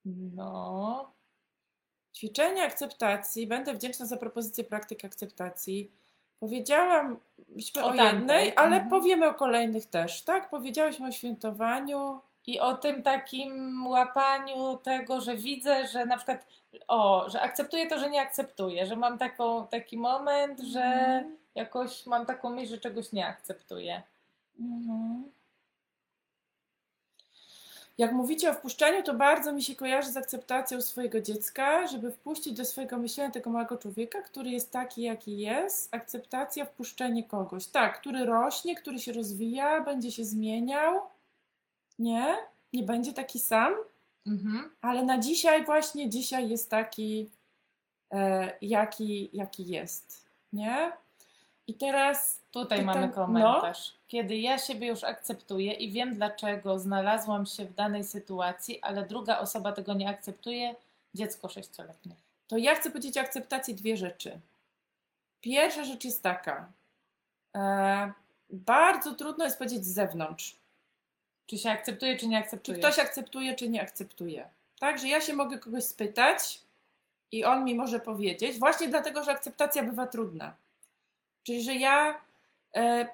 No. 0.04 1.12
Ćwiczenie 2.14 2.62
akceptacji. 2.62 3.46
Będę 3.46 3.74
wdzięczna 3.74 4.07
za 4.07 4.16
propozycję 4.16 4.64
praktyk 4.64 5.04
akceptacji. 5.04 5.92
Powiedziałam 6.40 7.16
O 7.83 7.87
o, 7.87 7.92
tamtej, 7.92 8.07
jednej, 8.07 8.53
ale 8.57 8.77
mhm. 8.77 8.88
powiemy 8.88 9.29
o 9.29 9.35
kolejnych 9.35 9.87
też, 9.87 10.22
tak? 10.22 10.51
Powiedziałyśmy 10.51 11.09
o 11.09 11.12
świętowaniu. 11.12 12.20
I 12.46 12.61
o 12.61 12.74
tym 12.77 13.03
takim 13.03 13.87
łapaniu 13.87 14.77
tego, 14.77 15.20
że 15.20 15.37
widzę, 15.37 15.87
że 15.87 16.07
na 16.07 16.16
przykład, 16.16 16.46
o, 16.88 17.24
że 17.31 17.40
akceptuję 17.40 17.87
to, 17.87 17.98
że 17.98 18.11
nie 18.11 18.20
akceptuję, 18.20 18.87
że 18.87 18.96
mam 18.96 19.18
taką, 19.18 19.66
taki 19.66 19.98
moment, 19.98 20.61
że 20.61 20.85
Mhm. 20.85 21.37
jakoś 21.55 22.07
mam 22.07 22.27
taką 22.27 22.51
myśl, 22.51 22.70
że 22.70 22.79
czegoś 22.79 23.12
nie 23.12 23.27
akceptuję. 23.27 24.03
Mhm. 24.61 25.24
Jak 27.99 28.13
mówicie 28.13 28.51
o 28.51 28.55
wpuszczaniu, 28.55 29.03
to 29.03 29.15
bardzo 29.15 29.53
mi 29.53 29.63
się 29.63 29.75
kojarzy 29.77 30.13
z 30.13 30.17
akceptacją 30.17 30.81
swojego 30.81 31.21
dziecka, 31.21 31.87
żeby 31.87 32.13
wpuścić 32.13 32.53
do 32.57 32.65
swojego 32.65 32.99
myślenia 32.99 33.31
tego 33.31 33.51
małego 33.51 33.77
człowieka, 33.79 34.23
który 34.23 34.51
jest 34.51 34.73
taki, 34.73 35.03
jaki 35.03 35.39
jest. 35.39 35.95
Akceptacja, 35.95 36.65
wpuszczenie 36.65 37.25
kogoś. 37.25 37.67
Tak, 37.67 38.01
który 38.01 38.25
rośnie, 38.27 38.77
który 38.77 38.99
się 38.99 39.13
rozwija, 39.13 39.81
będzie 39.81 40.13
się 40.13 40.25
zmieniał. 40.25 41.01
Nie? 41.99 42.37
Nie 42.73 42.83
będzie 42.83 43.13
taki 43.13 43.39
sam, 43.39 43.75
Mhm. 44.27 44.71
ale 44.81 45.03
na 45.03 45.19
dzisiaj, 45.19 45.65
właśnie 45.65 46.11
dzisiaj 46.11 46.49
jest 46.49 46.71
taki, 46.71 47.31
e, 48.13 48.53
jaki, 48.63 49.31
jaki 49.33 49.67
jest. 49.67 50.25
Nie? 50.53 50.93
I 51.67 51.75
teraz 51.75 52.41
Tutaj 52.51 52.85
mamy 52.85 53.09
komentarz. 53.09 53.98
Kiedy 54.09 54.37
ja 54.37 54.59
siebie 54.59 54.87
już 54.87 55.05
akceptuję 55.05 55.73
i 55.73 55.90
wiem, 55.90 56.14
dlaczego 56.14 56.79
znalazłam 56.79 57.47
się 57.47 57.64
w 57.64 57.75
danej 57.75 58.05
sytuacji, 58.05 58.83
ale 58.83 59.07
druga 59.07 59.38
osoba 59.38 59.73
tego 59.73 59.94
nie 59.94 60.09
akceptuje, 60.09 60.75
dziecko 61.14 61.49
sześcioletnie. 61.49 62.14
to 62.49 62.57
ja 62.57 62.75
chcę 62.75 62.90
powiedzieć 62.90 63.16
o 63.16 63.21
akceptacji 63.21 63.75
dwie 63.75 63.97
rzeczy. 63.97 64.40
Pierwsza 65.40 65.85
rzecz 65.85 66.05
jest 66.05 66.23
taka. 66.23 66.73
E, 67.57 68.12
bardzo 68.51 69.14
trudno 69.14 69.44
jest 69.44 69.59
powiedzieć 69.59 69.85
z 69.85 69.94
zewnątrz, 69.94 70.57
Czy 71.47 71.59
się 71.59 71.71
akceptuje, 71.71 72.16
czy 72.16 72.27
nie 72.27 72.38
czy 72.38 72.44
akceptuje? 72.44 72.79
ktoś 72.79 72.99
akceptuje, 72.99 73.55
czy 73.55 73.68
nie 73.68 73.83
akceptuje. 73.83 74.49
Tak, 74.79 74.99
że 74.99 75.09
ja 75.09 75.21
się 75.21 75.35
mogę 75.35 75.59
kogoś 75.59 75.85
spytać 75.85 76.61
i 77.33 77.44
on 77.44 77.64
mi 77.64 77.75
może 77.75 78.01
powiedzieć, 78.01 78.59
właśnie 78.59 78.88
dlatego, 78.88 79.25
że 79.25 79.31
akceptacja 79.31 79.83
bywa 79.83 80.07
trudna. 80.07 80.55
Czyli, 81.44 81.62
że 81.62 81.75
ja 81.75 82.21
e, 82.77 83.09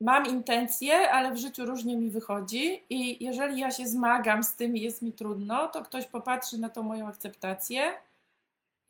mam 0.00 0.26
intencje, 0.26 1.10
ale 1.10 1.32
w 1.32 1.36
życiu 1.36 1.66
różnie 1.66 1.96
mi 1.96 2.10
wychodzi 2.10 2.82
i 2.90 3.24
jeżeli 3.24 3.60
ja 3.60 3.70
się 3.70 3.86
zmagam 3.86 4.42
z 4.44 4.54
tym 4.56 4.76
i 4.76 4.80
jest 4.80 5.02
mi 5.02 5.12
trudno, 5.12 5.68
to 5.68 5.82
ktoś 5.82 6.06
popatrzy 6.06 6.58
na 6.58 6.68
tą 6.68 6.82
moją 6.82 7.06
akceptację 7.08 7.92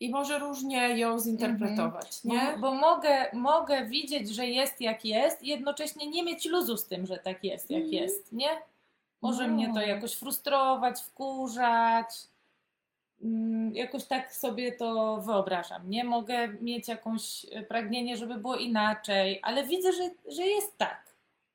i 0.00 0.10
może 0.10 0.38
różnie 0.38 0.98
ją 0.98 1.18
zinterpretować, 1.18 2.20
Bo, 2.24 2.34
nie? 2.34 2.56
bo 2.60 2.74
mogę, 2.74 3.26
mogę 3.32 3.86
widzieć, 3.86 4.28
że 4.34 4.46
jest 4.46 4.80
jak 4.80 5.04
jest 5.04 5.42
i 5.42 5.48
jednocześnie 5.48 6.06
nie 6.06 6.22
mieć 6.22 6.44
luzu 6.46 6.76
z 6.76 6.86
tym, 6.86 7.06
że 7.06 7.16
tak 7.18 7.44
jest 7.44 7.70
jak 7.70 7.82
Mhm. 7.82 8.02
jest, 8.02 8.32
nie? 8.32 8.48
Może 9.22 9.46
No. 9.48 9.54
mnie 9.54 9.74
to 9.74 9.80
jakoś 9.80 10.14
frustrować, 10.14 11.00
wkurzać. 11.02 12.06
Mm, 13.22 13.74
Jakoś 13.74 14.04
tak 14.04 14.34
sobie 14.34 14.72
to 14.72 15.16
wyobrażam. 15.16 15.90
Nie 15.90 16.04
mogę 16.04 16.48
mieć 16.48 16.88
jakąś 16.88 17.46
e, 17.52 17.62
pragnienie, 17.62 18.16
żeby 18.16 18.34
było 18.34 18.56
inaczej, 18.56 19.40
ale 19.42 19.66
widzę, 19.66 19.92
że, 19.92 20.10
że 20.36 20.46
jest 20.46 20.78
tak. 20.78 21.10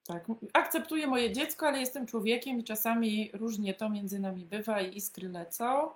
Tak, 0.07 0.25
akceptuję 0.53 1.07
moje 1.07 1.31
dziecko, 1.31 1.67
ale 1.67 1.79
jestem 1.79 2.07
człowiekiem 2.07 2.59
i 2.59 2.63
czasami 2.63 3.29
różnie 3.33 3.73
to 3.73 3.89
między 3.89 4.19
nami 4.19 4.45
bywa 4.45 4.81
i 4.81 4.97
iskry 4.97 5.29
lecą, 5.29 5.89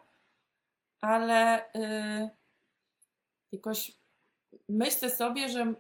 ale 1.02 1.66
y, 1.76 2.30
jakoś 3.52 3.92
myślę 4.70 5.10
sobie, 5.10 5.50
że 5.50 5.74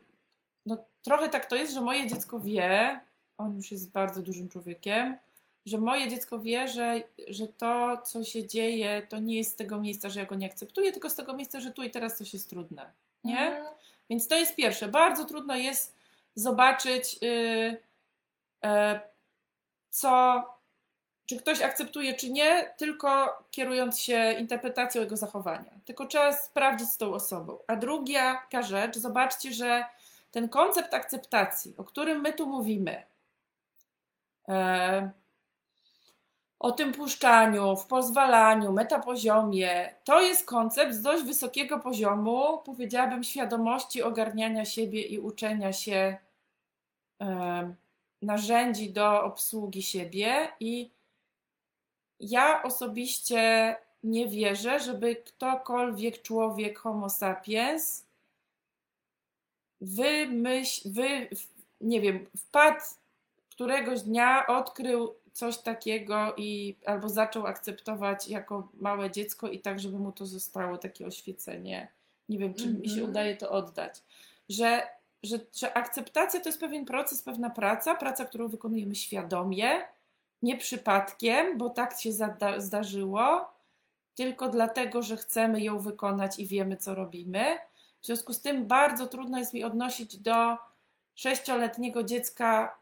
no, 0.66 0.78
trochę 1.02 1.30
tak 1.30 1.46
to 1.46 1.56
jest, 1.56 1.74
że 1.74 1.82
moje 1.82 2.08
dziecko 2.08 2.40
wie, 2.40 3.00
on 3.38 3.56
już 3.56 3.72
jest 3.72 3.92
bardzo 3.92 4.22
dużym 4.22 4.50
człowiekiem, 4.50 5.18
że 5.66 5.78
moje 5.78 6.08
dziecko 6.08 6.40
wie, 6.40 6.68
że, 6.68 7.04
że 7.28 7.48
to, 7.48 7.98
co 7.98 8.24
się 8.24 8.48
dzieje, 8.48 9.08
to 9.10 9.20
nie 9.20 9.38
jest 9.38 9.52
z 9.52 9.56
tego 9.56 9.80
miejsca, 9.80 10.10
że 10.10 10.20
ja 10.20 10.26
go 10.26 10.36
nie 10.36 10.46
akceptuję, 10.48 10.92
tylko 10.92 11.10
z 11.10 11.16
tego 11.16 11.34
miejsca, 11.34 11.60
że 11.60 11.72
tu 11.72 11.84
i 11.84 11.92
teraz 11.92 12.18
coś 12.18 12.34
jest 12.34 12.50
trudne. 12.50 12.92
Nie? 13.24 13.40
Mhm. 13.40 13.76
Więc 14.10 14.28
to 14.28 14.36
jest 14.36 14.56
pierwsze. 14.56 14.88
Bardzo 14.88 15.26
trudno 15.26 15.56
jest 15.56 15.96
zobaczyć, 16.36 17.22
yy, 17.22 17.78
e, 18.64 19.00
co, 19.90 20.44
czy 21.26 21.38
ktoś 21.38 21.62
akceptuje, 21.62 22.14
czy 22.14 22.32
nie, 22.32 22.74
tylko 22.78 23.38
kierując 23.52 24.00
się 24.00 24.36
interpretacją 24.40 25.02
jego 25.02 25.18
zachowania. 25.18 25.72
Tylko 25.86 26.06
trzeba 26.06 26.34
sprawdzić 26.34 26.90
z 26.90 26.98
tą 26.98 27.14
osobą. 27.14 27.58
A 27.68 27.76
druga 27.76 28.42
rzecz, 28.62 28.98
zobaczcie, 28.98 29.54
że 29.54 29.86
ten 30.32 30.50
koncept 30.50 30.94
akceptacji, 30.94 31.74
o 31.78 31.84
którym 31.84 32.22
my 32.22 32.34
tu 32.34 32.48
mówimy, 32.48 33.04
e, 34.50 35.12
o 36.60 36.72
tym 36.72 36.92
puszczaniu, 36.92 37.76
w 37.76 37.86
pozwalaniu, 37.86 38.72
metapoziomie, 38.72 39.96
to 40.04 40.22
jest 40.22 40.46
koncept 40.46 40.94
z 40.94 41.02
dość 41.02 41.24
wysokiego 41.24 41.80
poziomu, 41.80 42.58
powiedziałabym, 42.66 43.24
świadomości 43.24 44.04
ogarniania 44.04 44.66
siebie 44.66 45.02
i 45.02 45.20
uczenia 45.20 45.74
się 45.74 46.18
e, 47.22 47.74
narzędzi 48.22 48.94
do 48.94 49.24
obsługi 49.24 49.84
siebie. 49.84 50.48
I 50.60 50.92
ja 52.20 52.64
osobiście 52.64 53.76
nie 54.04 54.28
wierzę, 54.28 54.80
żeby 54.80 55.16
ktokolwiek, 55.16 56.22
człowiek, 56.22 56.80
homo 56.80 57.10
sapiens, 57.10 58.06
wymyśl, 59.82 60.90
wy, 60.92 61.30
nie 61.82 62.02
wiem, 62.02 62.26
wpadł 62.38 62.82
któregoś 63.50 64.02
dnia, 64.02 64.48
odkrył 64.48 65.16
coś 65.40 65.58
takiego 65.58 66.34
i 66.38 66.76
albo 66.86 67.10
zaczął 67.10 67.46
akceptować 67.46 68.28
jako 68.28 68.70
małe 68.74 69.12
dziecko 69.12 69.48
i 69.48 69.60
tak, 69.60 69.80
żeby 69.80 70.00
mu 70.00 70.12
to 70.12 70.26
zostało 70.26 70.78
takie 70.78 71.08
oświecenie. 71.08 71.88
Nie 72.30 72.38
wiem, 72.38 72.54
czy 72.54 72.64
mm 72.64 72.76
-hmm. 72.76 72.82
mi 72.82 72.88
się 72.88 72.94
mhm. 72.94 73.10
udaje 73.10 73.38
to 73.38 73.52
oddać. 73.52 74.04
Że, 74.50 74.82
że, 75.24 75.40
że 75.56 75.74
akceptacja 75.74 76.40
to 76.40 76.50
jest 76.50 76.60
pewien 76.60 76.86
proces, 76.86 77.22
pewna 77.22 77.50
praca, 77.50 77.96
praca, 77.96 78.26
którą 78.26 78.48
wykonujemy 78.48 78.96
świadomie, 78.96 79.82
nie 80.42 80.58
przypadkiem, 80.58 81.58
bo 81.58 81.70
tak 81.70 82.00
się 82.00 82.10
zdarzyło, 82.58 83.54
tylko 84.16 84.50
dlatego, 84.50 85.02
że 85.02 85.18
chcemy 85.18 85.62
ją 85.62 85.80
wykonać 85.80 86.40
i 86.40 86.48
wiemy, 86.48 86.78
co 86.78 86.96
robimy. 86.96 87.58
W 88.02 88.06
związku 88.06 88.34
z 88.34 88.42
tym 88.42 88.68
bardzo 88.68 89.08
trudno 89.08 89.40
jest 89.40 89.54
mi 89.54 89.64
odnosić 89.64 90.18
do 90.18 90.58
sześcioletniego 91.16 92.04
dziecka 92.04 92.79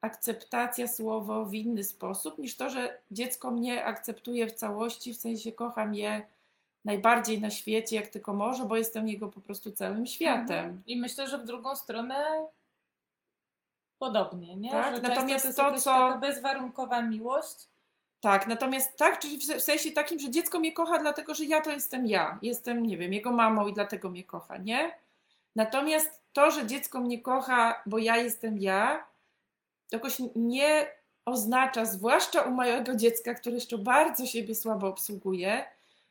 akceptacja 0.00 0.88
słowo 0.88 1.44
w 1.44 1.54
inny 1.54 1.84
sposób, 1.84 2.38
niż 2.38 2.56
to, 2.56 2.70
że 2.70 2.98
dziecko 3.10 3.50
mnie 3.50 3.84
akceptuje 3.84 4.46
w 4.46 4.52
całości, 4.52 5.14
w 5.14 5.16
sensie 5.16 5.52
kocham 5.52 5.94
je 5.94 6.22
najbardziej 6.84 7.40
na 7.40 7.50
świecie, 7.50 7.96
jak 7.96 8.08
tylko 8.08 8.34
może, 8.34 8.64
bo 8.64 8.76
jestem 8.76 9.08
jego 9.08 9.28
po 9.28 9.40
prostu 9.40 9.72
całym 9.72 10.06
światem. 10.06 10.64
Mhm. 10.64 10.82
I 10.86 10.96
myślę, 10.96 11.28
że 11.28 11.38
w 11.38 11.44
drugą 11.44 11.76
stronę 11.76 12.46
podobnie, 13.98 14.56
nie? 14.56 14.70
Tak, 14.70 14.96
że 14.96 15.02
natomiast 15.02 15.56
to, 15.56 15.70
to 15.70 15.80
co... 15.80 16.18
bezwarunkowa 16.20 17.02
miłość. 17.02 17.68
Tak, 18.20 18.46
natomiast 18.46 18.96
tak, 18.96 19.18
czyli 19.18 19.38
w 19.38 19.62
sensie 19.62 19.90
takim, 19.90 20.18
że 20.18 20.30
dziecko 20.30 20.58
mnie 20.58 20.72
kocha, 20.72 20.98
dlatego 20.98 21.34
że 21.34 21.44
ja 21.44 21.60
to 21.60 21.70
jestem 21.70 22.06
ja. 22.06 22.38
Jestem, 22.42 22.86
nie 22.86 22.96
wiem, 22.96 23.12
jego 23.12 23.32
mamą 23.32 23.66
i 23.66 23.74
dlatego 23.74 24.10
mnie 24.10 24.24
kocha, 24.24 24.56
nie? 24.56 24.90
Natomiast 25.56 26.22
to, 26.32 26.50
że 26.50 26.66
dziecko 26.66 27.00
mnie 27.00 27.22
kocha, 27.22 27.82
bo 27.86 27.98
ja 27.98 28.16
jestem 28.16 28.58
ja, 28.58 29.04
jakoś 29.92 30.18
nie 30.36 30.86
oznacza, 31.24 31.84
zwłaszcza 31.84 32.42
u 32.42 32.50
mojego 32.50 32.96
dziecka, 32.96 33.34
które 33.34 33.54
jeszcze 33.54 33.78
bardzo 33.78 34.26
siebie 34.26 34.54
słabo 34.54 34.88
obsługuje, 34.88 35.64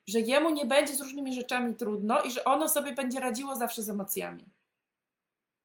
że 0.08 0.20
jemu 0.20 0.50
nie 0.50 0.66
będzie 0.66 0.96
z 0.96 1.02
różnymi 1.02 1.34
rzeczami 1.34 1.76
trudno 1.76 2.22
i 2.22 2.32
że 2.32 2.46
ono 2.46 2.70
sobie 2.70 2.92
będzie 2.92 3.20
radziło 3.20 3.56
zawsze 3.56 3.84
z 3.84 3.90
emocjami. 3.90 4.46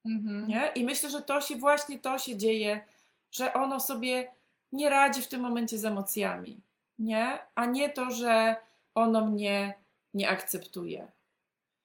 Mhm. 0.04 0.48
Nie? 0.48 0.70
I 0.74 0.84
myślę, 0.84 1.10
że 1.10 1.22
to 1.22 1.40
się 1.40 1.56
właśnie 1.56 1.98
to 1.98 2.18
się 2.18 2.36
dzieje, 2.36 2.84
że 3.32 3.52
ono 3.52 3.80
sobie 3.80 4.32
nie 4.72 4.90
radzi 4.90 5.22
w 5.22 5.28
tym 5.28 5.40
momencie 5.40 5.78
z 5.78 5.84
emocjami, 5.84 6.60
nie? 6.98 7.38
A 7.54 7.66
nie 7.66 7.90
to, 7.90 8.10
że 8.10 8.56
ono 8.94 9.26
mnie 9.26 9.74
nie 10.14 10.28
akceptuje. 10.28 11.08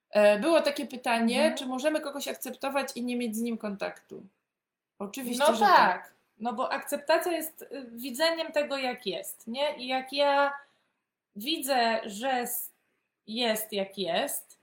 E, 0.09 0.39
było 0.39 0.61
takie 0.61 0.85
pytanie, 0.85 1.37
mhm. 1.37 1.57
czy 1.57 1.65
możemy 1.65 2.01
kogoś 2.01 2.27
akceptować 2.27 2.87
i 2.95 3.03
nie 3.03 3.15
mieć 3.15 3.35
z 3.35 3.41
nim 3.41 3.57
kontaktu? 3.57 4.23
Oczywiście, 4.99 5.45
no 5.47 5.55
że 5.55 5.59
tak. 5.59 5.77
tak. 5.77 6.16
No 6.39 6.53
bo 6.53 6.71
akceptacja 6.71 7.31
jest 7.31 7.61
y, 7.61 7.85
widzeniem 7.91 8.51
tego, 8.51 8.77
jak 8.77 9.05
jest, 9.05 9.47
nie? 9.47 9.77
I 9.77 9.87
jak 9.87 10.13
ja 10.13 10.53
widzę, 11.35 11.99
że 12.05 12.45
jest 13.27 13.73
jak 13.73 13.97
jest. 13.97 14.57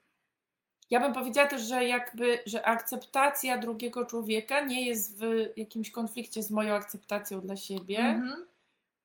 Ja 0.91 1.01
bym 1.01 1.13
powiedziała 1.13 1.49
też, 1.49 1.63
że 1.63 1.85
jakby, 1.85 2.39
że 2.47 2.67
akceptacja 2.67 3.59
drugiego 3.59 4.07
człowieka 4.07 4.61
nie 4.61 4.87
jest 4.87 5.19
w 5.19 5.23
jakimś 5.57 5.91
konflikcie 5.91 6.43
z 6.43 6.51
moją 6.51 6.75
akceptacją 6.75 7.41
dla 7.41 7.57
siebie. 7.57 7.99
Mhm. 7.99 8.47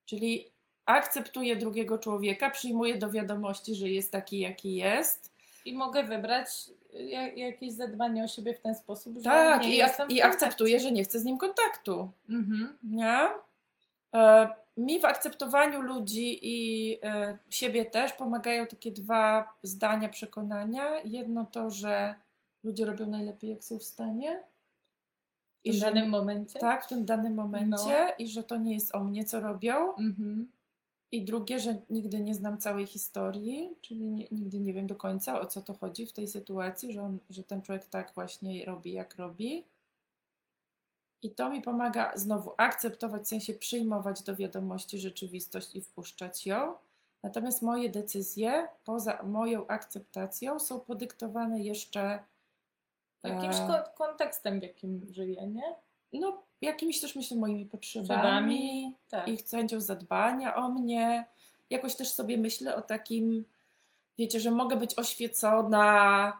Czyli 0.06 0.50
akceptuję 0.86 1.56
drugiego 1.56 1.98
człowieka, 1.98 2.50
przyjmuję 2.50 2.98
do 2.98 3.10
wiadomości, 3.10 3.74
że 3.74 3.88
jest 3.88 4.12
taki, 4.12 4.38
jaki 4.38 4.74
jest. 4.74 5.32
I 5.64 5.74
mogę 5.74 6.04
wybrać 6.04 6.48
jakieś 7.36 7.72
zadbanie 7.72 8.24
o 8.24 8.28
siebie 8.28 8.54
w 8.54 8.60
ten 8.60 8.74
sposób, 8.74 9.16
że 9.16 9.24
tak, 9.24 9.66
i, 9.66 9.82
ak 9.82 10.10
i 10.10 10.22
akceptuję, 10.22 10.80
że 10.80 10.92
nie 10.92 11.04
chcę 11.04 11.20
z 11.20 11.24
nim 11.24 11.38
kontaktu. 11.38 12.10
Mhm. 12.28 12.78
Nie? 12.82 13.28
E, 14.14 14.48
mi 14.76 15.00
w 15.00 15.04
akceptowaniu 15.04 15.80
ludzi 15.80 16.38
i 16.42 16.98
e, 17.02 17.38
siebie 17.50 17.84
też 17.84 18.12
pomagają 18.12 18.66
takie 18.66 18.92
dwa 18.92 19.52
zdania 19.62 20.08
przekonania. 20.08 21.00
Jedno 21.04 21.46
to, 21.46 21.70
że 21.70 22.14
ludzie 22.64 22.84
robią 22.84 23.06
najlepiej, 23.06 23.50
jak 23.50 23.64
są 23.64 23.78
w 23.78 23.84
stanie. 23.84 24.42
I 25.64 25.72
w 25.72 25.74
że, 25.74 25.86
danym 25.86 26.08
momencie? 26.08 26.58
Tak, 26.58 26.84
w 26.84 26.88
tym 26.88 27.04
danym 27.04 27.34
momencie. 27.34 28.06
No. 28.06 28.14
I 28.18 28.28
że 28.28 28.42
to 28.42 28.56
nie 28.56 28.74
jest 28.74 28.94
o 28.94 29.04
mnie, 29.04 29.24
co 29.24 29.40
robią. 29.40 29.96
Mhm. 29.96 30.50
I 31.12 31.24
drugie, 31.24 31.60
że 31.60 31.76
nigdy 31.90 32.20
nie 32.20 32.34
znam 32.34 32.58
całej 32.58 32.86
historii, 32.86 33.76
czyli 33.80 34.08
nie, 34.08 34.26
nigdy 34.30 34.60
nie 34.60 34.72
wiem 34.72 34.86
do 34.86 34.96
końca 34.96 35.40
o 35.40 35.46
co 35.46 35.62
to 35.62 35.74
chodzi 35.74 36.06
w 36.06 36.12
tej 36.12 36.28
sytuacji, 36.28 36.92
że, 36.92 37.02
on, 37.02 37.18
że 37.30 37.44
ten 37.44 37.62
człowiek 37.62 37.86
tak 37.86 38.12
właśnie 38.14 38.64
robi, 38.64 38.92
jak 38.92 39.16
robi. 39.16 39.64
I 41.22 41.30
to 41.30 41.50
mi 41.50 41.62
pomaga 41.62 42.12
znowu 42.14 42.52
akceptować, 42.56 43.22
w 43.22 43.28
sensie 43.28 43.54
przyjmować 43.54 44.22
do 44.22 44.36
wiadomości 44.36 44.98
rzeczywistość 44.98 45.76
i 45.76 45.80
wpuszczać 45.80 46.46
ją. 46.46 46.74
Natomiast 47.22 47.62
moje 47.62 47.90
decyzje, 47.90 48.68
poza 48.84 49.22
moją 49.22 49.66
akceptacją, 49.66 50.58
są 50.58 50.80
podyktowane 50.80 51.60
jeszcze 51.60 52.24
jakimś 53.24 53.56
e... 53.56 53.84
kontekstem, 53.96 54.60
w 54.60 54.62
jakim 54.62 55.06
żyję, 55.10 55.46
nie? 55.46 55.74
No, 56.12 56.42
jakimiś 56.62 57.00
też 57.00 57.16
myślę 57.16 57.36
moimi 57.36 57.66
potrzebami 57.66 58.94
tak. 59.10 59.28
i 59.28 59.38
chęcią 59.50 59.80
zadbania 59.80 60.56
o 60.56 60.68
mnie. 60.68 61.26
Jakoś 61.70 61.96
też 61.96 62.10
sobie 62.10 62.38
myślę 62.38 62.76
o 62.76 62.82
takim, 62.82 63.44
wiecie, 64.18 64.40
że 64.40 64.50
mogę 64.50 64.76
być 64.76 64.98
oświecona, 64.98 66.32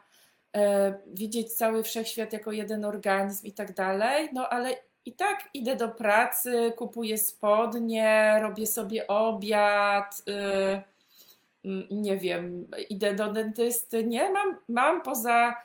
e, 0.56 0.94
widzieć 1.06 1.52
cały 1.52 1.82
wszechświat 1.82 2.32
jako 2.32 2.52
jeden 2.52 2.84
organizm 2.84 3.46
i 3.46 3.52
tak 3.52 3.74
dalej, 3.74 4.28
no 4.32 4.48
ale 4.48 4.76
i 5.04 5.12
tak 5.12 5.48
idę 5.54 5.76
do 5.76 5.88
pracy, 5.88 6.72
kupuję 6.76 7.18
spodnie, 7.18 8.38
robię 8.42 8.66
sobie 8.66 9.06
obiad, 9.06 10.22
y, 10.28 10.82
nie 11.90 12.16
wiem, 12.16 12.66
idę 12.88 13.14
do 13.14 13.32
dentysty. 13.32 14.04
Nie, 14.04 14.30
mam, 14.30 14.56
mam 14.68 15.02
poza 15.02 15.56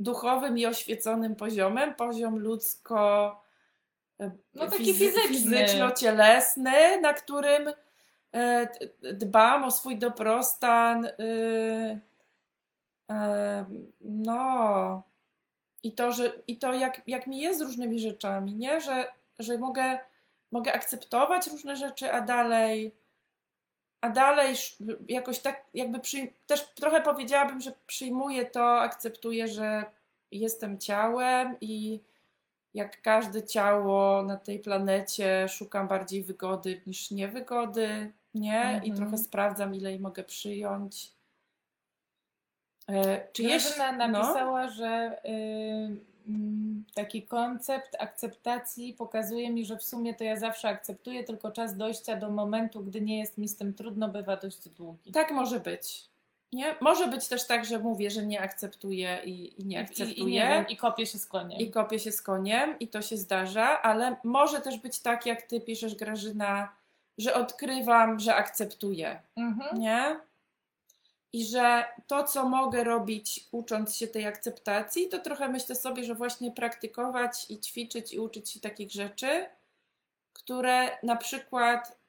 duchowym 0.00 0.58
i 0.58 0.66
oświeconym 0.66 1.36
poziomem 1.36 1.94
poziom 1.94 2.38
ludzko 2.38 3.41
no, 4.54 4.66
taki 4.66 4.94
fizyczny. 4.94 5.28
fizyczno-cielesny, 5.28 7.00
na 7.00 7.14
którym 7.14 7.72
e, 8.34 8.68
dbam 9.12 9.64
o 9.64 9.70
swój 9.70 9.98
dobrostan. 9.98 11.04
Y, 11.04 12.00
e, 13.10 13.64
no. 14.00 15.02
I 15.82 15.92
to, 15.92 16.12
że, 16.12 16.32
i 16.46 16.58
to 16.58 16.72
jak, 16.72 17.02
jak 17.06 17.26
mi 17.26 17.40
jest 17.40 17.58
z 17.58 17.62
różnymi 17.62 18.00
rzeczami, 18.00 18.54
nie? 18.54 18.80
Że, 18.80 19.12
że 19.38 19.58
mogę, 19.58 19.98
mogę 20.50 20.72
akceptować 20.72 21.46
różne 21.46 21.76
rzeczy, 21.76 22.12
a 22.12 22.20
dalej 22.20 22.94
a 24.02 24.08
dalej 24.08 24.54
jakoś 25.08 25.38
tak 25.38 25.64
jakby 25.74 26.00
też 26.46 26.74
trochę 26.74 27.00
powiedziałabym, 27.00 27.60
że 27.60 27.72
przyjmuję 27.86 28.46
to, 28.46 28.80
akceptuję, 28.80 29.48
że 29.48 29.84
jestem 30.30 30.78
ciałem 30.78 31.56
i 31.60 32.00
jak 32.74 33.02
każde 33.02 33.42
ciało 33.42 34.22
na 34.22 34.36
tej 34.36 34.58
planecie 34.58 35.48
szukam 35.48 35.88
bardziej 35.88 36.22
wygody 36.24 36.80
niż 36.86 37.10
niewygody, 37.10 38.12
nie? 38.34 38.60
Mm 38.60 38.80
-hmm. 38.80 38.84
I 38.84 38.90
mhm. 38.90 38.96
trochę 38.96 39.18
sprawdzam, 39.18 39.74
ile 39.74 39.90
jej 39.90 40.00
mogę 40.00 40.24
przyjąć. 40.24 41.12
E, 42.88 43.28
czy 43.32 43.42
napisała, 43.98 44.66
no? 44.66 44.70
że 44.70 45.20
y, 45.24 46.12
taki 46.94 47.22
koncept 47.22 47.96
akceptacji 47.98 48.94
pokazuje 48.94 49.50
mi, 49.50 49.64
że 49.66 49.76
w 49.76 49.82
sumie 49.82 50.14
to 50.14 50.24
ja 50.24 50.36
zawsze 50.36 50.68
akceptuję, 50.68 51.24
tylko 51.24 51.50
czas 51.50 51.76
dojścia 51.76 52.16
do 52.16 52.30
momentu, 52.30 52.84
gdy 52.84 53.00
nie 53.00 53.18
jest 53.18 53.38
mi 53.38 53.48
z 53.48 53.56
tym 53.56 53.74
trudno, 53.74 54.08
bywa 54.08 54.36
dość 54.36 54.68
długi. 54.68 55.12
Tak 55.12 55.30
może 55.30 55.60
być. 55.60 56.11
Nie? 56.52 56.74
Może 56.80 57.06
być 57.06 57.28
też 57.28 57.46
tak, 57.46 57.64
że 57.64 57.78
mówię, 57.78 58.10
że 58.10 58.26
nie 58.26 58.40
akceptuję 58.40 59.18
i, 59.24 59.60
i 59.60 59.66
nie 59.66 59.80
akceptuję. 59.80 60.14
I, 60.14 60.20
i, 60.20 60.24
nie 60.24 60.48
wiem, 60.48 60.68
I 60.68 60.76
kopię 60.76 61.06
się 61.06 61.18
z 61.18 61.26
koniem. 61.26 61.60
I 61.60 61.70
kopię 61.70 61.98
się 61.98 62.12
z 62.12 62.22
koniem 62.22 62.78
i 62.78 62.88
to 62.88 63.02
się 63.02 63.16
zdarza, 63.16 63.82
ale 63.82 64.16
może 64.24 64.60
też 64.60 64.78
być 64.78 65.00
tak, 65.00 65.26
jak 65.26 65.42
ty 65.42 65.60
piszesz, 65.60 65.94
Grażyna, 65.94 66.72
że 67.18 67.34
odkrywam, 67.34 68.20
że 68.20 68.34
akceptuję, 68.34 69.20
Mhm. 69.36 69.80
nie? 69.80 70.16
I 71.32 71.44
że 71.46 71.84
to, 72.06 72.24
co 72.24 72.48
mogę 72.48 72.84
robić, 72.84 73.48
ucząc 73.52 73.96
się 73.96 74.06
tej 74.06 74.26
akceptacji, 74.26 75.08
to 75.08 75.18
trochę 75.18 75.48
myślę 75.48 75.74
sobie, 75.74 76.04
że 76.04 76.14
właśnie 76.14 76.50
praktykować 76.50 77.50
i 77.50 77.60
ćwiczyć 77.60 78.12
i 78.12 78.20
uczyć 78.20 78.50
się 78.50 78.60
takich 78.60 78.90
rzeczy, 78.90 79.46
które 80.32 80.98
na 81.02 81.16
przykład 81.16 82.01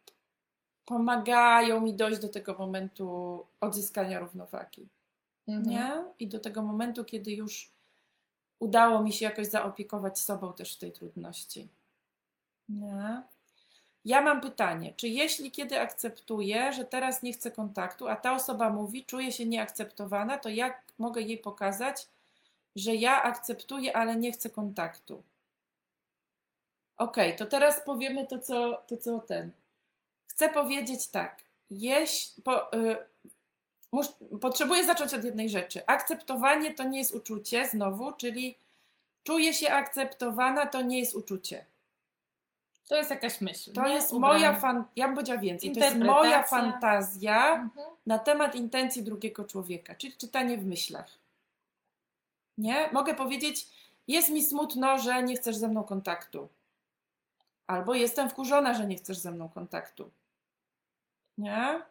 pomagają 0.85 1.81
mi 1.81 1.93
dojść 1.93 2.19
do 2.21 2.29
tego 2.29 2.53
momentu 2.53 3.45
odzyskania 3.61 4.19
równowagi, 4.19 4.87
Mhm. 5.47 5.65
nie? 5.69 6.03
I 6.19 6.27
do 6.27 6.39
tego 6.39 6.61
momentu, 6.61 7.05
kiedy 7.05 7.31
już 7.31 7.71
udało 8.59 9.03
mi 9.03 9.13
się 9.13 9.25
jakoś 9.25 9.47
zaopiekować 9.47 10.19
sobą 10.19 10.53
też 10.53 10.75
w 10.75 10.79
tej 10.79 10.91
trudności. 10.91 11.67
Nie? 12.69 13.23
Ja 14.05 14.21
mam 14.21 14.41
pytanie, 14.41 14.93
czy 14.97 15.07
jeśli 15.07 15.51
kiedy 15.51 15.79
akceptuję, 15.79 16.73
że 16.73 16.85
teraz 16.85 17.23
nie 17.23 17.33
chcę 17.33 17.51
kontaktu, 17.51 18.07
a 18.07 18.15
ta 18.15 18.33
osoba 18.35 18.69
mówi, 18.69 19.05
czuje 19.05 19.31
się 19.31 19.45
nieakceptowana, 19.45 20.37
to 20.37 20.49
jak 20.49 20.83
mogę 20.99 21.21
jej 21.21 21.37
pokazać, 21.37 22.07
że 22.75 22.95
ja 22.95 23.23
akceptuję, 23.23 23.97
ale 23.97 24.15
nie 24.15 24.31
chcę 24.31 24.49
kontaktu? 24.49 25.23
Okej, 26.97 27.35
to 27.35 27.45
teraz 27.45 27.81
powiemy 27.85 28.27
to, 28.27 28.39
co, 28.39 28.83
to, 28.87 28.97
co 28.97 29.19
ten. 29.19 29.51
Chcę 30.27 30.49
powiedzieć 30.49 31.07
tak. 31.07 31.43
Po, 32.43 32.73
y, 32.73 32.97
mus, 33.91 34.13
potrzebuję 34.41 34.85
zacząć 34.85 35.13
od 35.13 35.23
jednej 35.23 35.49
rzeczy. 35.49 35.85
Akceptowanie 35.85 36.73
to 36.73 36.83
nie 36.83 36.97
jest 36.99 37.15
uczucie, 37.15 37.67
znowu, 37.67 38.11
czyli 38.11 38.57
czuję 39.23 39.53
się 39.53 39.71
akceptowana, 39.71 40.65
to 40.65 40.81
nie 40.81 40.99
jest 40.99 41.15
uczucie. 41.15 41.65
To 42.87 42.95
jest 42.95 43.09
jakaś 43.09 43.41
myśl. 43.41 43.73
To 43.73 43.87
nie? 43.87 43.93
jest 43.93 44.13
Ubrana. 44.13 44.33
moja 44.33 44.53
fan, 44.59 44.83
ja 44.95 45.05
bym 45.05 45.15
powiedziała 45.15 45.39
więcej. 45.39 45.71
To 45.71 45.79
jest 45.79 45.97
moja 45.97 46.43
fantazja 46.43 47.53
Mhm. 47.53 47.87
na 48.05 48.19
temat 48.19 48.55
intencji 48.55 49.03
drugiego 49.03 49.43
człowieka, 49.43 49.95
czyli 49.95 50.13
czytanie 50.17 50.57
w 50.57 50.65
myślach. 50.65 51.07
Nie? 52.57 52.89
Mogę 52.91 53.13
powiedzieć, 53.13 53.67
jest 54.07 54.29
mi 54.29 54.43
smutno, 54.45 54.97
że 54.97 55.23
nie 55.23 55.35
chcesz 55.35 55.55
ze 55.55 55.67
mną 55.67 55.83
kontaktu. 55.83 56.49
Albo 57.67 57.93
jestem 57.93 58.29
wkurzona, 58.29 58.73
że 58.73 58.87
nie 58.87 58.95
chcesz 58.95 59.17
ze 59.17 59.31
mną 59.31 59.49
kontaktu. 59.49 60.11
Nie? 61.37 61.81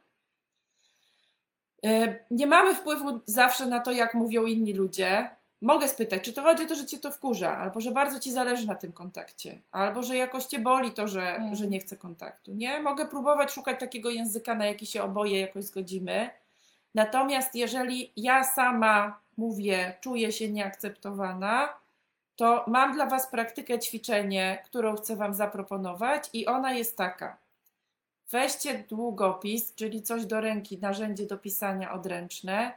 Y, 1.86 2.24
Nie 2.30 2.46
mamy 2.46 2.74
wpływu 2.74 3.20
zawsze 3.26 3.66
na 3.66 3.80
to, 3.80 3.92
jak 3.92 4.14
mówią 4.14 4.46
inni 4.46 4.72
ludzie. 4.74 5.30
Mogę 5.62 5.88
spytać, 5.88 6.22
czy 6.24 6.32
to 6.32 6.42
chodzi 6.42 6.64
o 6.64 6.66
to, 6.66 6.74
że 6.74 6.86
cię 6.86 6.98
to 6.98 7.10
wkurza, 7.10 7.56
albo 7.58 7.80
że 7.80 7.90
bardzo 7.90 8.20
ci 8.20 8.32
zależy 8.32 8.66
na 8.66 8.74
tym 8.74 8.92
kontakcie, 8.92 9.58
albo 9.72 10.02
że 10.02 10.16
jakoś 10.16 10.44
cię 10.44 10.58
boli 10.58 10.92
to, 10.92 11.08
że, 11.08 11.22
Mm. 11.36 11.54
że 11.56 11.66
nie 11.66 11.80
chce 11.80 11.96
kontaktu. 11.96 12.54
Nie? 12.54 12.80
Mogę 12.80 13.06
próbować 13.06 13.52
szukać 13.52 13.80
takiego 13.80 14.10
języka, 14.10 14.54
na 14.54 14.66
jaki 14.66 14.86
się 14.86 15.02
oboje 15.02 15.40
jakoś 15.40 15.64
zgodzimy. 15.64 16.30
Natomiast 16.94 17.54
jeżeli 17.54 18.12
ja 18.16 18.44
sama 18.44 19.20
mówię, 19.36 19.94
czuję 20.00 20.32
się 20.32 20.48
nieakceptowana, 20.50 21.68
to 22.36 22.64
mam 22.66 22.92
dla 22.92 23.06
Was 23.06 23.26
praktykę 23.26 23.78
ćwiczenie, 23.78 24.62
którą 24.64 24.96
chcę 24.96 25.16
Wam 25.16 25.34
zaproponować, 25.34 26.30
i 26.32 26.46
ona 26.46 26.72
jest 26.72 26.96
taka. 26.96 27.36
Weźcie 28.30 28.84
długopis, 28.88 29.74
czyli 29.74 30.02
coś 30.02 30.26
do 30.26 30.40
ręki, 30.40 30.78
narzędzie 30.78 31.26
do 31.26 31.38
pisania 31.38 31.92
odręczne, 31.92 32.72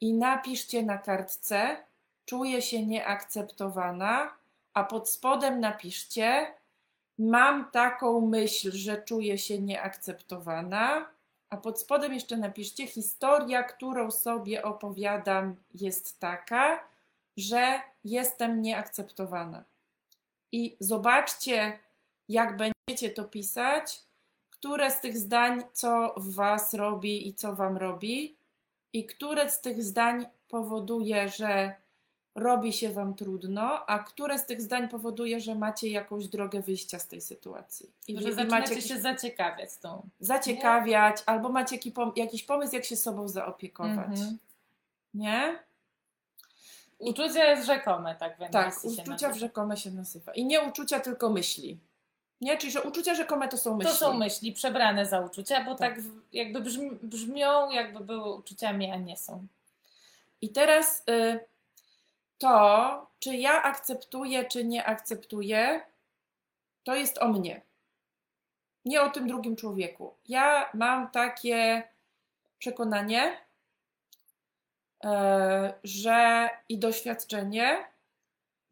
i 0.00 0.14
napiszcie 0.14 0.82
na 0.82 0.98
kartce: 0.98 1.76
Czuję 2.24 2.62
się 2.62 2.86
nieakceptowana, 2.86 4.34
a 4.74 4.84
pod 4.84 5.10
spodem 5.10 5.60
napiszcie: 5.60 6.46
Mam 7.18 7.70
taką 7.70 8.20
myśl, 8.20 8.72
że 8.72 9.02
czuję 9.02 9.38
się 9.38 9.58
nieakceptowana, 9.58 11.06
a 11.50 11.56
pod 11.56 11.80
spodem 11.80 12.14
jeszcze 12.14 12.36
napiszcie: 12.36 12.86
Historia, 12.86 13.62
którą 13.62 14.10
sobie 14.10 14.62
opowiadam, 14.62 15.56
jest 15.74 16.20
taka, 16.20 16.93
że 17.36 17.80
jestem 18.04 18.62
nieakceptowana. 18.62 19.64
I 20.52 20.76
zobaczcie, 20.80 21.78
jak 22.28 22.56
będziecie 22.56 23.10
to 23.10 23.24
pisać, 23.24 24.00
które 24.50 24.90
z 24.90 25.00
tych 25.00 25.18
zdań, 25.18 25.62
co 25.72 26.14
w 26.16 26.34
Was 26.34 26.74
robi 26.74 27.28
i 27.28 27.34
co 27.34 27.54
Wam 27.54 27.76
robi, 27.76 28.36
i 28.92 29.06
które 29.06 29.50
z 29.50 29.60
tych 29.60 29.82
zdań 29.82 30.26
powoduje, 30.48 31.28
że 31.28 31.74
robi 32.34 32.72
się 32.72 32.90
Wam 32.90 33.14
trudno, 33.14 33.86
a 33.86 33.98
które 33.98 34.38
z 34.38 34.46
tych 34.46 34.62
zdań 34.62 34.88
powoduje, 34.88 35.40
że 35.40 35.54
macie 35.54 35.88
jakąś 35.88 36.28
drogę 36.28 36.62
wyjścia 36.62 36.98
z 36.98 37.08
tej 37.08 37.20
sytuacji. 37.20 37.90
I 38.08 38.20
Że 38.22 38.32
zaczynacie 38.32 38.74
jakiś- 38.74 38.88
się 38.88 39.00
zaciekawiać 39.00 39.76
tą. 39.76 40.08
zaciekawiać, 40.20 41.22
albo 41.26 41.48
macie 41.48 41.78
jakiś 42.16 42.42
pomysł, 42.42 42.74
jak 42.74 42.84
się 42.84 42.96
sobą 42.96 43.28
zaopiekować. 43.28 44.08
Mhm. 44.08 44.38
Nie? 45.14 45.58
Uczucie 47.10 47.38
jest 47.44 47.66
rzekome, 47.66 48.14
tak 48.14 48.36
w 48.36 48.50
Tak, 48.50 48.74
się 48.74 48.88
uczucia 48.88 49.10
nazywa. 49.12 49.32
w 49.32 49.36
rzekome 49.36 49.76
się 49.76 49.90
nazywa. 49.90 50.32
I 50.32 50.44
nie 50.44 50.60
uczucia, 50.60 51.00
tylko 51.00 51.30
myśli. 51.30 51.78
Nie? 52.40 52.58
Czyli, 52.58 52.72
że 52.72 52.82
uczucia 52.82 53.14
rzekome 53.14 53.48
to 53.48 53.56
są 53.56 53.76
myśli. 53.76 53.92
To 53.92 53.96
są 53.98 54.12
myśli 54.14 54.52
przebrane 54.52 55.06
za 55.06 55.20
uczucia, 55.20 55.64
bo 55.64 55.74
Tak. 55.74 55.94
tak, 55.94 56.04
jakby 56.32 56.60
brzmi, 56.60 56.90
brzmią, 57.02 57.70
jakby 57.70 58.00
były 58.00 58.34
uczuciami, 58.34 58.90
a 58.90 58.96
nie 58.96 59.16
są. 59.16 59.46
I 60.42 60.48
teraz 60.48 61.02
y, 61.10 61.40
to, 62.38 63.06
czy 63.18 63.36
ja 63.36 63.62
akceptuję, 63.62 64.44
czy 64.44 64.64
nie 64.64 64.84
akceptuję, 64.84 65.80
to 66.84 66.94
jest 66.94 67.18
o 67.18 67.28
mnie. 67.28 67.60
Nie 68.84 69.02
o 69.02 69.10
tym 69.10 69.28
drugim 69.28 69.56
człowieku. 69.56 70.14
Ja 70.28 70.70
mam 70.74 71.10
takie 71.10 71.82
przekonanie, 72.58 73.36
że 75.84 76.48
i 76.68 76.78
doświadczenie, 76.78 77.84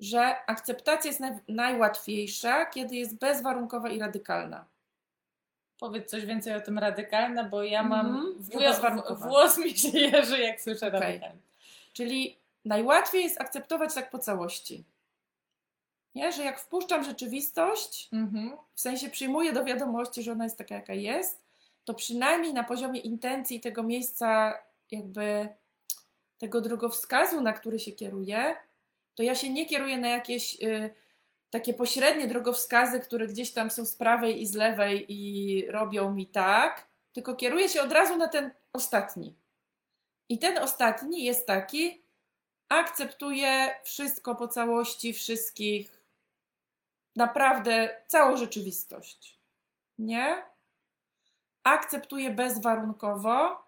że 0.00 0.36
akceptacja 0.46 1.08
jest 1.08 1.20
naj, 1.20 1.32
najłatwiejsza, 1.48 2.66
kiedy 2.66 2.94
jest 2.96 3.18
bezwarunkowa 3.18 3.88
i 3.90 3.98
radykalna. 3.98 4.64
Powiedz 5.78 6.10
coś 6.10 6.26
więcej 6.26 6.54
o 6.54 6.60
tym 6.60 6.78
radykalne, 6.78 7.44
bo 7.44 7.62
ja 7.62 7.82
mam. 7.82 8.06
Mhm. 8.06 8.34
Wło- 8.42 8.58
Bezwarunkowa. 8.58 9.28
włos 9.28 9.58
mi 9.58 9.70
się 9.78 9.98
jeży, 9.98 10.40
jak 10.40 10.60
słyszę 10.60 10.90
radykalne. 10.90 11.36
Czyli 11.92 12.36
najłatwiej 12.64 13.22
jest 13.24 13.40
akceptować 13.40 13.94
tak 13.94 14.10
po 14.10 14.18
całości. 14.18 14.84
Nie? 16.14 16.32
Że 16.32 16.42
jak 16.44 16.60
wpuszczam 16.60 17.04
rzeczywistość, 17.04 18.08
Mhm. 18.12 18.56
w 18.74 18.80
sensie 18.80 19.10
przyjmuję 19.10 19.52
do 19.52 19.64
wiadomości, 19.64 20.22
że 20.22 20.32
ona 20.32 20.44
jest 20.44 20.58
taka, 20.58 20.74
jaka 20.74 20.94
jest, 20.94 21.42
to 21.84 21.94
przynajmniej 21.94 22.54
na 22.54 22.64
poziomie 22.64 23.00
intencji 23.00 23.60
tego 23.60 23.82
miejsca, 23.82 24.58
jakby 24.90 25.48
tego 26.42 26.60
drogowskazu, 26.60 27.40
na 27.40 27.52
który 27.52 27.78
się 27.78 27.92
kieruję, 27.92 28.56
to 29.14 29.22
ja 29.22 29.34
się 29.34 29.50
nie 29.50 29.66
kieruję 29.66 29.98
na 29.98 30.08
jakieś 30.08 30.62
y, 30.62 30.90
takie 31.50 31.74
pośrednie 31.74 32.26
drogowskazy, 32.26 33.00
które 33.00 33.26
gdzieś 33.26 33.52
tam 33.52 33.70
są 33.70 33.84
z 33.84 33.96
prawej 33.96 34.42
i 34.42 34.46
z 34.46 34.54
lewej 34.54 35.06
i 35.08 35.66
robią 35.70 36.14
mi 36.14 36.26
tak, 36.26 36.86
tylko 37.12 37.36
kieruję 37.36 37.68
się 37.68 37.82
od 37.82 37.92
razu 37.92 38.16
na 38.16 38.28
ten 38.28 38.50
ostatni. 38.72 39.36
I 40.28 40.38
ten 40.38 40.58
ostatni 40.58 41.24
jest 41.24 41.46
taki, 41.46 42.02
akceptuję 42.68 43.74
wszystko 43.84 44.34
po 44.34 44.48
całości, 44.48 45.12
wszystkich, 45.12 46.02
naprawdę 47.16 48.02
całą 48.06 48.36
rzeczywistość. 48.36 49.38
Nie? 49.98 50.42
Akceptuję 51.64 52.30
bezwarunkowo, 52.30 53.62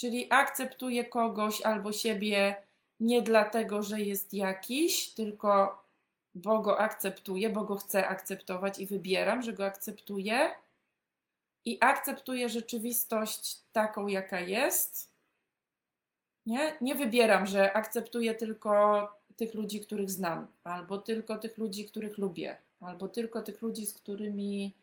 czyli 0.00 0.26
akceptuję 0.30 1.04
kogoś 1.04 1.62
albo 1.62 1.92
siebie 1.92 2.56
nie 3.00 3.22
dlatego, 3.22 3.82
że 3.82 4.00
jest 4.00 4.34
jakiś, 4.34 5.10
tylko 5.10 5.82
bo 6.34 6.60
go 6.60 6.78
akceptuję, 6.78 7.50
bo 7.50 7.64
go 7.64 7.76
chcę 7.76 8.08
akceptować 8.08 8.78
i 8.78 8.86
wybieram, 8.86 9.42
że 9.42 9.52
go 9.52 9.66
akceptuję. 9.66 10.50
I 11.64 11.78
akceptuję 11.80 12.48
rzeczywistość 12.48 13.58
taką, 13.72 14.06
jaka 14.06 14.40
jest. 14.40 15.10
Nie? 16.46 16.76
nie 16.80 16.94
wybieram, 16.94 17.46
że 17.46 17.72
akceptuję 17.72 18.34
tylko 18.34 19.02
tych 19.36 19.54
ludzi, 19.54 19.80
których 19.80 20.10
znam, 20.10 20.46
albo 20.64 20.98
tylko 20.98 21.38
tych 21.38 21.58
ludzi, 21.58 21.84
których 21.84 22.18
lubię, 22.18 22.56
albo 22.80 23.08
tylko 23.08 23.42
tych 23.42 23.62
ludzi, 23.62 23.86
z 23.86 23.94
którymi 23.94 24.74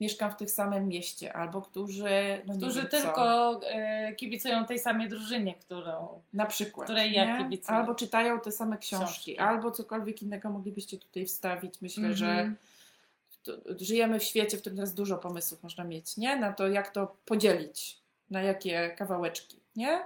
mieszkam 0.00 0.30
w 0.32 0.36
tym 0.36 0.48
samym 0.48 0.88
mieście, 0.88 1.32
albo 1.32 1.62
którzy, 1.62 2.42
no 2.46 2.54
Którzy 2.56 2.80
wiem 2.80 2.90
tylko 2.90 3.60
e, 3.66 4.14
kibicują 4.14 4.64
tej 4.66 4.78
samej 4.78 5.08
drużynie, 5.08 5.54
którą. 5.54 6.22
na 6.32 6.46
przykład, 6.46 6.86
której 6.86 7.12
ja 7.12 7.38
kibicuję. 7.38 7.78
albo 7.78 7.94
czytają 7.94 8.40
te 8.40 8.52
same 8.52 8.78
książki, 8.78 9.06
Książki. 9.06 9.38
albo 9.38 9.70
cokolwiek 9.70 10.22
innego 10.22 10.50
moglibyście 10.50 10.98
tutaj 10.98 11.26
wstawić. 11.26 11.80
Myślę, 11.80 12.14
że 12.14 12.26
Mhm. 12.30 12.56
to, 13.42 13.52
żyjemy 13.84 14.18
w 14.20 14.24
świecie, 14.24 14.56
w 14.56 14.60
którym 14.60 14.76
teraz 14.76 14.94
dużo 14.94 15.16
pomysłów 15.18 15.62
można 15.62 15.84
mieć, 15.84 16.16
nie? 16.16 16.36
Na 16.36 16.52
to, 16.52 16.68
jak 16.68 16.90
to 16.90 17.16
podzielić, 17.26 17.98
na 18.30 18.42
jakie 18.42 18.90
kawałeczki, 18.98 19.56
nie? 19.76 20.00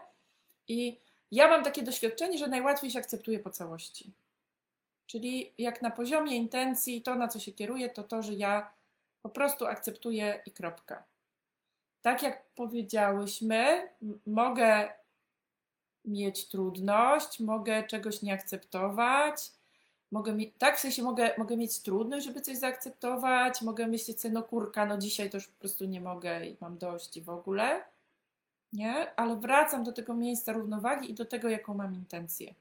I 0.68 0.98
ja 1.30 1.48
mam 1.48 1.64
takie 1.64 1.82
doświadczenie, 1.82 2.38
że 2.38 2.46
najłatwiej 2.48 2.90
się 2.90 2.98
akceptuje 2.98 3.38
po 3.38 3.50
całości. 3.50 4.12
Czyli 5.06 5.52
jak 5.58 5.82
na 5.82 5.90
poziomie 5.90 6.36
intencji, 6.36 7.02
to 7.02 7.14
na 7.14 7.28
co 7.28 7.38
się 7.40 7.52
kieruję, 7.52 7.88
to 7.88 8.02
to, 8.02 8.22
że 8.22 8.34
ja 8.34 8.70
po 9.22 9.28
prostu 9.28 9.66
akceptuję 9.66 10.42
i 10.46 10.50
kropka. 10.50 11.04
tak 12.02 12.22
jak 12.22 12.46
powiedziałyśmy, 12.54 13.88
mogę 14.26 14.88
mieć 16.04 16.48
trudność, 16.48 17.40
mogę 17.40 17.82
czegoś 17.82 18.22
nie 18.22 18.34
akceptować, 18.34 19.52
mogę 20.12 20.32
mieć, 20.34 20.54
tak 20.58 20.76
w 20.76 20.80
sensie 20.80 21.02
mogę, 21.02 21.30
mogę 21.38 21.56
mieć 21.56 21.80
trudność, 21.82 22.26
żeby 22.26 22.40
coś 22.40 22.56
zaakceptować, 22.56 23.62
mogę 23.62 23.86
myśleć 23.86 24.20
sobie, 24.20 24.34
no 24.34 24.42
kurka, 24.42 24.86
no 24.86 24.98
dzisiaj 24.98 25.30
to 25.30 25.36
już 25.36 25.48
po 25.48 25.58
prostu 25.58 25.84
nie 25.84 26.00
mogę 26.00 26.46
i 26.46 26.56
mam 26.60 26.78
dość 26.78 27.16
i 27.16 27.22
w 27.22 27.30
ogóle, 27.30 27.84
nie? 28.72 29.14
Ale 29.16 29.36
wracam 29.36 29.84
do 29.84 29.92
tego 29.92 30.14
miejsca 30.14 30.52
równowagi 30.52 31.10
i 31.10 31.14
do 31.14 31.24
tego, 31.24 31.48
jaką 31.48 31.74
mam 31.74 31.94
intencję. 31.94 32.54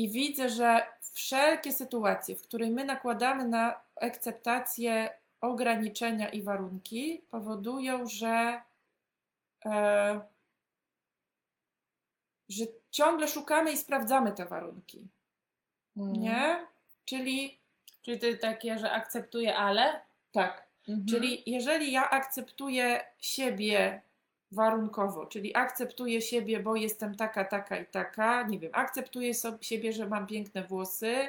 I 0.00 0.08
widzę, 0.08 0.48
że 0.48 0.86
wszelkie 1.12 1.72
sytuacje, 1.72 2.36
w 2.36 2.42
której 2.42 2.70
my 2.70 2.84
nakładamy 2.84 3.44
na 3.44 3.80
akceptację 3.96 5.10
ograniczenia 5.40 6.28
i 6.28 6.42
warunki, 6.42 7.22
powodują, 7.30 8.06
że, 8.06 8.62
e, 9.64 10.20
że 12.48 12.64
ciągle 12.90 13.28
szukamy 13.28 13.72
i 13.72 13.76
sprawdzamy 13.76 14.32
te 14.32 14.44
warunki. 14.46 15.08
Mm. 15.96 16.12
Nie? 16.12 16.66
Czyli 17.04 17.58
Czyli 18.02 18.18
to 18.18 18.26
takie, 18.40 18.78
że 18.78 18.90
akceptuję, 18.90 19.56
ale. 19.56 20.00
tak. 20.32 20.66
Mhm. 20.88 21.06
Czyli 21.06 21.42
jeżeli 21.46 21.92
ja 21.92 22.10
akceptuję 22.10 23.04
siebie 23.18 24.02
warunkowo, 24.52 25.26
czyli 25.26 25.56
akceptuję 25.56 26.22
siebie, 26.22 26.60
bo 26.60 26.76
jestem 26.76 27.14
taka, 27.14 27.44
taka 27.44 27.76
i 27.78 27.86
taka, 27.86 28.42
nie 28.42 28.58
wiem, 28.58 28.70
akceptuję 28.74 29.34
so- 29.34 29.58
siebie, 29.60 29.92
że 29.92 30.06
mam 30.08 30.26
piękne 30.26 30.64
włosy, 30.64 31.28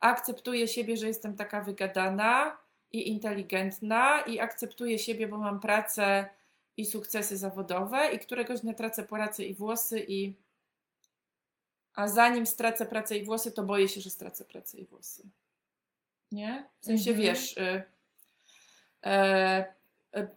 akceptuję 0.00 0.68
siebie, 0.68 0.96
że 0.96 1.06
jestem 1.06 1.36
taka 1.36 1.60
wygadana 1.60 2.56
i 2.92 3.08
inteligentna 3.08 4.20
i 4.20 4.40
akceptuję 4.40 4.98
siebie, 4.98 5.26
bo 5.28 5.38
mam 5.38 5.60
pracę 5.60 6.28
i 6.76 6.86
sukcesy 6.86 7.36
zawodowe 7.36 8.12
i 8.12 8.18
któregoś 8.18 8.60
dnia 8.60 8.74
tracę 8.74 9.02
pracę 9.02 9.44
i 9.44 9.54
włosy 9.54 10.04
i 10.08 10.34
a 11.94 12.08
zanim 12.08 12.46
stracę 12.46 12.86
pracę 12.86 13.18
i 13.18 13.24
włosy, 13.24 13.52
to 13.52 13.62
boję 13.62 13.88
się, 13.88 14.00
że 14.00 14.10
stracę 14.10 14.44
pracę 14.44 14.78
i 14.78 14.84
włosy. 14.84 15.22
Nie? 16.32 16.68
W 16.80 16.84
sensie, 16.84 17.10
Mhm. 17.10 17.26
wiesz, 17.28 17.56
y, 17.56 17.82
e, 19.04 19.74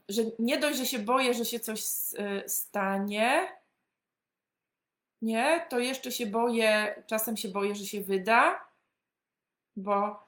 że 0.10 0.22
nie 0.40 0.58
dość, 0.58 0.78
że 0.78 0.86
się 0.86 1.00
boję, 1.00 1.34
że 1.34 1.46
się 1.46 1.60
coś 1.60 1.82
e, 2.18 2.50
stanie, 2.50 3.48
nie, 5.22 5.66
to 5.70 5.80
jeszcze 5.80 6.12
się 6.12 6.26
boję, 6.26 7.04
czasem 7.08 7.38
się 7.38 7.50
boję, 7.50 7.76
że 7.76 7.86
się 7.86 8.02
wyda, 8.02 8.66
bo 9.76 10.26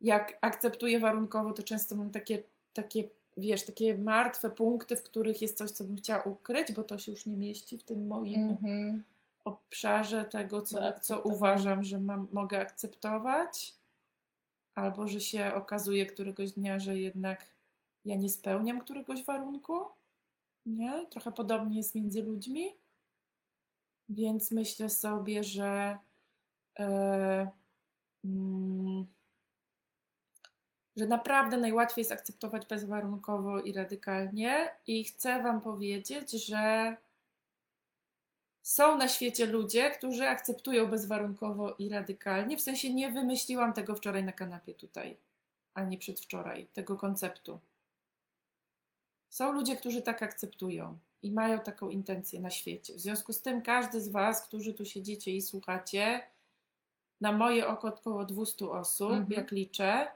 jak 0.00 0.38
akceptuję 0.40 1.00
warunkowo, 1.00 1.52
to 1.52 1.62
często 1.62 1.96
mam 1.96 2.10
takie, 2.10 2.42
takie, 2.72 3.08
wiesz, 3.36 3.66
takie 3.66 3.98
martwe 3.98 4.50
punkty, 4.50 4.96
w 4.96 5.02
których 5.02 5.42
jest 5.42 5.58
coś, 5.58 5.70
co 5.70 5.84
bym 5.84 5.96
chciała 5.96 6.22
ukryć, 6.22 6.72
bo 6.72 6.84
to 6.84 6.98
się 6.98 7.12
już 7.12 7.26
nie 7.26 7.36
mieści 7.36 7.78
w 7.78 7.82
tym 7.84 8.06
moim 8.06 8.50
Mhm. 8.50 9.04
obszarze 9.44 10.24
tego, 10.24 10.62
co, 10.62 10.78
co 10.78 10.88
akceptowania. 10.88 11.34
uważam, 11.36 11.84
że 11.84 12.00
mam, 12.00 12.28
mogę 12.32 12.60
akceptować, 12.60 13.74
albo 14.74 15.08
że 15.08 15.20
się 15.20 15.54
okazuje 15.54 16.06
któregoś 16.06 16.52
dnia, 16.52 16.78
że 16.78 16.98
jednak 16.98 17.46
ja 18.04 18.16
nie 18.16 18.28
spełniam 18.28 18.80
któregoś 18.80 19.24
warunku. 19.24 19.84
Nie? 20.66 21.06
Trochę 21.06 21.32
podobnie 21.32 21.76
jest 21.76 21.94
między 21.94 22.22
ludźmi. 22.22 22.74
Więc 24.08 24.50
myślę 24.50 24.90
sobie, 24.90 25.44
że 25.44 25.98
e, 26.78 27.50
mm, 28.24 29.06
że 30.96 31.06
naprawdę 31.06 31.56
najłatwiej 31.56 32.02
jest 32.02 32.12
akceptować 32.12 32.66
bezwarunkowo 32.66 33.60
i 33.60 33.72
radykalnie. 33.72 34.70
I 34.86 35.04
chcę 35.04 35.42
Wam 35.42 35.60
powiedzieć, 35.60 36.30
że 36.30 36.96
są 38.62 38.98
na 38.98 39.08
świecie 39.08 39.46
ludzie, 39.46 39.90
którzy 39.90 40.28
akceptują 40.28 40.86
bezwarunkowo 40.86 41.74
i 41.78 41.88
radykalnie. 41.88 42.56
W 42.56 42.60
sensie 42.60 42.94
nie 42.94 43.12
wymyśliłam 43.12 43.72
tego 43.72 43.94
wczoraj 43.94 44.24
na 44.24 44.32
kanapie 44.32 44.74
tutaj, 44.74 45.16
ani 45.74 45.98
przedwczoraj, 45.98 46.66
tego 46.66 46.96
konceptu. 46.96 47.58
Są 49.30 49.52
ludzie, 49.52 49.76
którzy 49.76 50.02
tak 50.02 50.22
akceptują 50.22 50.98
i 51.22 51.32
mają 51.32 51.58
taką 51.60 51.88
intencję 51.88 52.40
na 52.40 52.50
świecie. 52.50 52.94
W 52.94 53.00
związku 53.00 53.32
z 53.32 53.42
tym 53.42 53.62
każdy 53.62 54.00
z 54.00 54.08
Was, 54.08 54.42
którzy 54.42 54.74
tu 54.74 54.84
siedzicie 54.84 55.30
i 55.36 55.42
słuchacie, 55.42 56.20
na 57.20 57.32
moje 57.32 57.66
oko 57.66 57.88
około 57.88 58.24
200 58.24 58.70
osób, 58.70 59.10
Mhm. 59.12 59.32
jak 59.32 59.50
liczę, 59.52 60.08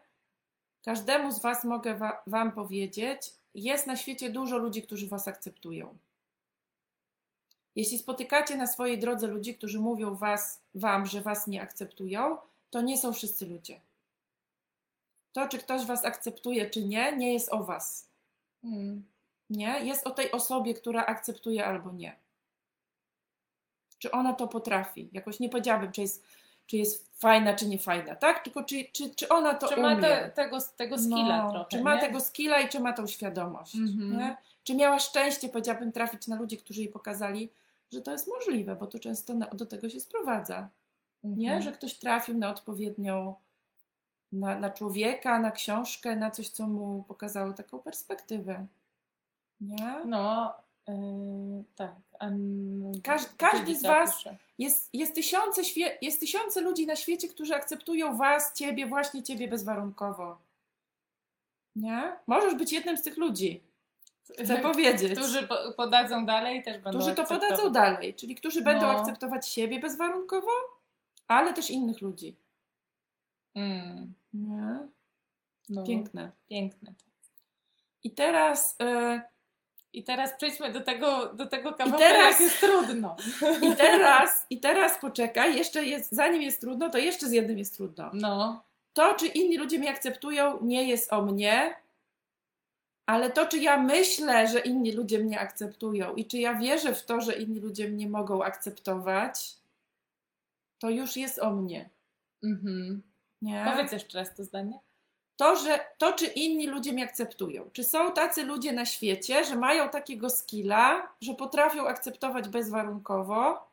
każdemu 0.84 1.32
z 1.32 1.38
Was 1.40 1.64
mogę 1.64 1.94
wa- 1.94 2.22
Wam 2.26 2.52
powiedzieć, 2.52 3.32
jest 3.54 3.86
na 3.86 3.96
świecie 3.96 4.30
dużo 4.30 4.58
ludzi, 4.58 4.82
którzy 4.82 5.08
Was 5.08 5.28
akceptują. 5.28 5.98
Jeśli 7.76 7.98
spotykacie 7.98 8.56
na 8.56 8.66
swojej 8.66 8.98
drodze 8.98 9.26
ludzi, 9.26 9.54
którzy 9.54 9.80
mówią 9.80 10.14
was, 10.14 10.60
Wam, 10.74 11.06
że 11.06 11.20
Was 11.20 11.46
nie 11.46 11.62
akceptują, 11.62 12.36
to 12.70 12.80
nie 12.80 12.98
są 12.98 13.12
wszyscy 13.12 13.46
ludzie. 13.46 13.80
To, 15.32 15.48
czy 15.48 15.58
ktoś 15.58 15.86
Was 15.86 16.04
akceptuje, 16.04 16.70
czy 16.70 16.84
nie, 16.84 17.16
nie 17.16 17.32
jest 17.32 17.48
o 17.52 17.64
Was. 17.64 18.08
Mm. 18.64 19.04
Nie? 19.50 19.80
Jest 19.84 20.06
o 20.06 20.10
tej 20.10 20.32
osobie, 20.32 20.74
która 20.74 21.06
akceptuje 21.06 21.66
albo 21.66 21.92
nie. 21.92 22.16
Czy 23.98 24.10
ona 24.10 24.32
to 24.32 24.48
potrafi? 24.48 25.08
Jakoś 25.12 25.40
nie 25.40 25.48
powiedziałabym, 25.48 25.92
czy 25.92 26.00
jest, 26.00 26.24
czy 26.66 26.76
jest 26.76 27.20
fajna, 27.20 27.54
czy 27.54 27.68
nie 27.68 27.78
fajna, 27.78 28.16
tak? 28.16 28.44
Tylko 28.44 28.64
czy, 28.64 28.84
czy, 28.92 29.14
czy 29.14 29.28
ona 29.28 29.54
to 29.54 29.68
Czy 29.68 29.74
umie. 29.74 29.82
ma 29.82 30.00
te, 30.00 30.30
tego, 30.34 30.58
tego 30.76 30.98
skilla 30.98 31.42
No, 31.44 31.50
trochę? 31.50 31.66
Czy 31.70 31.82
ma 31.82 31.94
nie? 31.94 32.00
tego 32.00 32.20
skilla 32.20 32.60
i 32.60 32.68
czy 32.68 32.80
ma 32.80 32.92
tą 32.92 33.06
świadomość. 33.06 33.74
Mhm. 33.74 34.18
Nie? 34.18 34.36
Czy 34.64 34.74
miała 34.74 34.98
szczęście, 34.98 35.48
powiedziałabym, 35.48 35.92
trafić 35.92 36.28
na 36.28 36.36
ludzi, 36.36 36.56
którzy 36.58 36.80
jej 36.80 36.88
pokazali, 36.88 37.50
że 37.92 38.00
to 38.00 38.12
jest 38.12 38.28
możliwe, 38.28 38.76
bo 38.76 38.86
to 38.86 38.98
często 38.98 39.34
do 39.34 39.66
tego 39.66 39.88
się 39.90 40.00
sprowadza. 40.00 40.68
Nie? 41.24 41.48
Mhm. 41.48 41.62
Że 41.62 41.72
ktoś 41.72 41.94
trafił 41.94 42.38
na 42.38 42.50
odpowiednią, 42.50 43.34
na, 44.34 44.58
na 44.58 44.70
człowieka, 44.70 45.38
na 45.38 45.50
książkę, 45.50 46.16
na 46.16 46.30
coś, 46.30 46.48
co 46.48 46.66
mu 46.66 47.04
pokazało 47.08 47.52
taką 47.52 47.78
perspektywę. 47.78 48.66
Nie? 49.60 49.94
No, 50.04 50.54
yy, 50.88 50.94
tak. 51.76 51.94
Um, 52.20 52.92
Każ- 53.02 53.34
każdy 53.36 53.74
z 53.76 53.82
was- 53.82 54.24
Jest, 54.58 54.90
jest, 54.92 55.14
tysiące 55.14 55.62
jest 56.02 56.20
tysiące 56.20 56.60
ludzi 56.60 56.86
na 56.86 56.96
świecie, 56.96 57.28
którzy 57.28 57.54
akceptują 57.54 58.16
was, 58.16 58.52
ciebie, 58.54 58.86
właśnie 58.86 59.22
ciebie 59.22 59.48
bezwarunkowo. 59.48 60.38
Nie? 61.76 62.12
Możesz 62.26 62.54
być 62.54 62.72
jednym 62.72 62.96
z 62.96 63.02
tych 63.02 63.16
ludzi. 63.16 63.62
Chcę 64.44 64.58
powiedzieć. 64.72 65.18
Którzy 65.18 65.48
po, 65.48 65.56
podadzą 65.76 66.26
dalej 66.26 66.62
też 66.62 66.78
będą 66.78 66.98
którzy 66.98 67.14
to 67.14 67.24
podadzą 67.24 67.72
dalej, 67.72 68.14
czyli 68.14 68.34
którzy 68.34 68.62
będą 68.62 68.86
No. 68.92 68.98
akceptować 69.00 69.48
siebie 69.48 69.80
bezwarunkowo, 69.80 70.50
ale 71.28 71.54
też 71.54 71.70
innych 71.70 72.00
ludzi. 72.00 72.36
Mm, 73.54 74.12
Nie? 74.34 74.78
no, 75.68 75.84
Piękne. 75.84 76.32
Piękne. 76.48 76.94
I 78.04 78.10
teraz, 78.10 78.76
e, 78.80 79.22
I 79.92 80.04
teraz 80.04 80.32
przejdźmy 80.36 80.72
do 80.72 80.80
tego, 80.80 81.34
do 81.34 81.46
tego 81.46 81.72
kawałka, 81.74 81.98
teraz- 81.98 82.30
jak 82.30 82.40
jest 82.40 82.60
trudno. 82.60 83.16
i 83.62 83.76
teraz, 83.76 84.46
i 84.50 84.60
teraz 84.60 84.98
poczekaj, 85.00 85.56
jeszcze 85.56 85.84
jest, 85.84 86.12
zanim 86.12 86.42
jest 86.42 86.60
trudno, 86.60 86.90
to 86.90 86.98
jeszcze 86.98 87.28
z 87.28 87.32
jednym 87.32 87.58
jest 87.58 87.76
trudno. 87.76 88.10
No, 88.14 88.62
To, 88.92 89.14
czy 89.14 89.26
inni 89.26 89.56
ludzie 89.58 89.78
mnie 89.78 89.90
akceptują, 89.90 90.58
nie 90.62 90.84
jest 90.88 91.12
o 91.12 91.22
mnie, 91.22 91.74
ale 93.06 93.30
to, 93.30 93.46
czy 93.46 93.58
ja 93.58 93.76
myślę, 93.78 94.48
że 94.48 94.60
inni 94.60 94.92
ludzie 94.92 95.18
mnie 95.18 95.40
akceptują 95.40 96.14
i 96.14 96.24
czy 96.26 96.38
ja 96.38 96.54
wierzę 96.54 96.94
w 96.94 97.04
to, 97.06 97.20
że 97.20 97.32
inni 97.34 97.60
ludzie 97.60 97.88
mnie 97.88 98.08
mogą 98.08 98.44
akceptować, 98.44 99.56
to 100.78 100.90
już 100.90 101.16
jest 101.16 101.38
o 101.38 101.50
mnie. 101.50 101.90
mhm. 102.42 103.02
Nie? 103.44 103.64
powiedz 103.70 103.92
jeszcze 103.92 104.18
raz 104.18 104.34
to 104.34 104.44
zdanie. 104.44 104.78
to, 105.36 105.56
że 105.56 105.80
to, 105.98 106.12
czy 106.12 106.26
inni 106.26 106.66
ludzie 106.66 106.92
mnie 106.92 107.04
akceptują. 107.04 107.70
Czy 107.72 107.84
są 107.84 108.12
tacy 108.12 108.44
ludzie 108.44 108.72
na 108.72 108.86
świecie, 108.86 109.44
że 109.44 109.56
mają 109.56 109.88
takiego 109.88 110.30
skilla, 110.30 111.14
że 111.20 111.34
potrafią 111.34 111.86
akceptować 111.86 112.48
bezwarunkowo? 112.48 113.68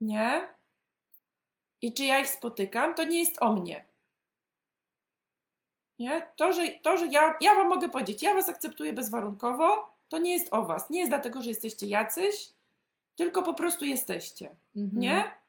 Nie? 0.00 0.48
I 1.82 1.92
czy 1.92 2.04
ja 2.04 2.20
ich 2.20 2.28
spotykam, 2.28 2.94
to 2.94 3.04
nie 3.04 3.18
jest 3.18 3.42
o 3.42 3.52
mnie. 3.52 3.84
Nie? 5.98 6.26
To, 6.36 6.52
że, 6.52 6.68
to, 6.68 6.96
że 6.96 7.06
ja, 7.06 7.36
ja 7.40 7.54
Wam 7.54 7.68
mogę 7.68 7.88
powiedzieć, 7.88 8.22
ja 8.22 8.34
Was 8.34 8.48
akceptuję 8.48 8.92
bezwarunkowo, 8.92 9.92
to 10.08 10.18
nie 10.18 10.32
jest 10.32 10.48
o 10.50 10.64
Was. 10.64 10.90
Nie 10.90 10.98
jest 10.98 11.10
dlatego, 11.10 11.42
że 11.42 11.48
jesteście 11.48 11.86
jacyś, 11.86 12.52
tylko 13.16 13.42
po 13.42 13.54
prostu 13.54 13.84
jesteście. 13.84 14.56
Mhm. 14.76 15.00
Nie? 15.02 15.41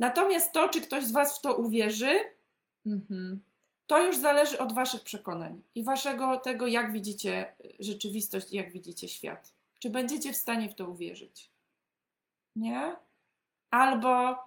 Natomiast 0.00 0.52
to, 0.52 0.68
czy 0.68 0.80
ktoś 0.80 1.04
z 1.04 1.12
Was 1.12 1.38
w 1.38 1.40
to 1.40 1.54
uwierzy, 1.56 2.20
Mhm. 2.86 3.40
to 3.86 4.06
już 4.06 4.16
zależy 4.16 4.58
od 4.58 4.72
Waszych 4.72 5.02
przekonań 5.02 5.62
i 5.74 5.84
Waszego 5.84 6.36
tego, 6.36 6.66
jak 6.66 6.92
widzicie 6.92 7.54
rzeczywistość 7.78 8.52
i 8.52 8.56
jak 8.56 8.72
widzicie 8.72 9.08
świat. 9.08 9.52
Czy 9.78 9.90
będziecie 9.90 10.32
w 10.32 10.36
stanie 10.36 10.68
w 10.68 10.74
to 10.74 10.88
uwierzyć? 10.88 11.50
Nie? 12.56 12.96
Albo 13.70 14.38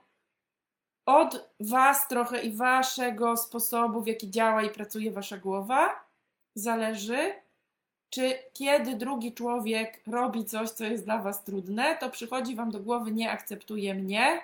od 1.06 1.50
Was 1.60 2.08
trochę 2.08 2.42
i 2.44 2.56
Waszego 2.56 3.38
sposobu, 3.38 4.02
w 4.02 4.08
jaki 4.08 4.32
działa 4.32 4.64
i 4.64 4.70
pracuje 4.70 5.12
Wasza 5.12 5.38
głowa, 5.38 5.90
zależy, 6.56 7.34
czy 8.10 8.34
kiedy 8.54 8.96
drugi 8.96 9.34
człowiek 9.34 10.02
robi 10.08 10.46
coś, 10.46 10.70
co 10.70 10.84
jest 10.84 11.06
dla 11.06 11.18
Was 11.18 11.44
trudne, 11.44 11.98
to 11.98 12.10
przychodzi 12.10 12.56
Wam 12.56 12.72
do 12.72 12.80
głowy 12.80 13.12
nie 13.12 13.32
akceptuje 13.32 13.96
mnie, 13.96 14.42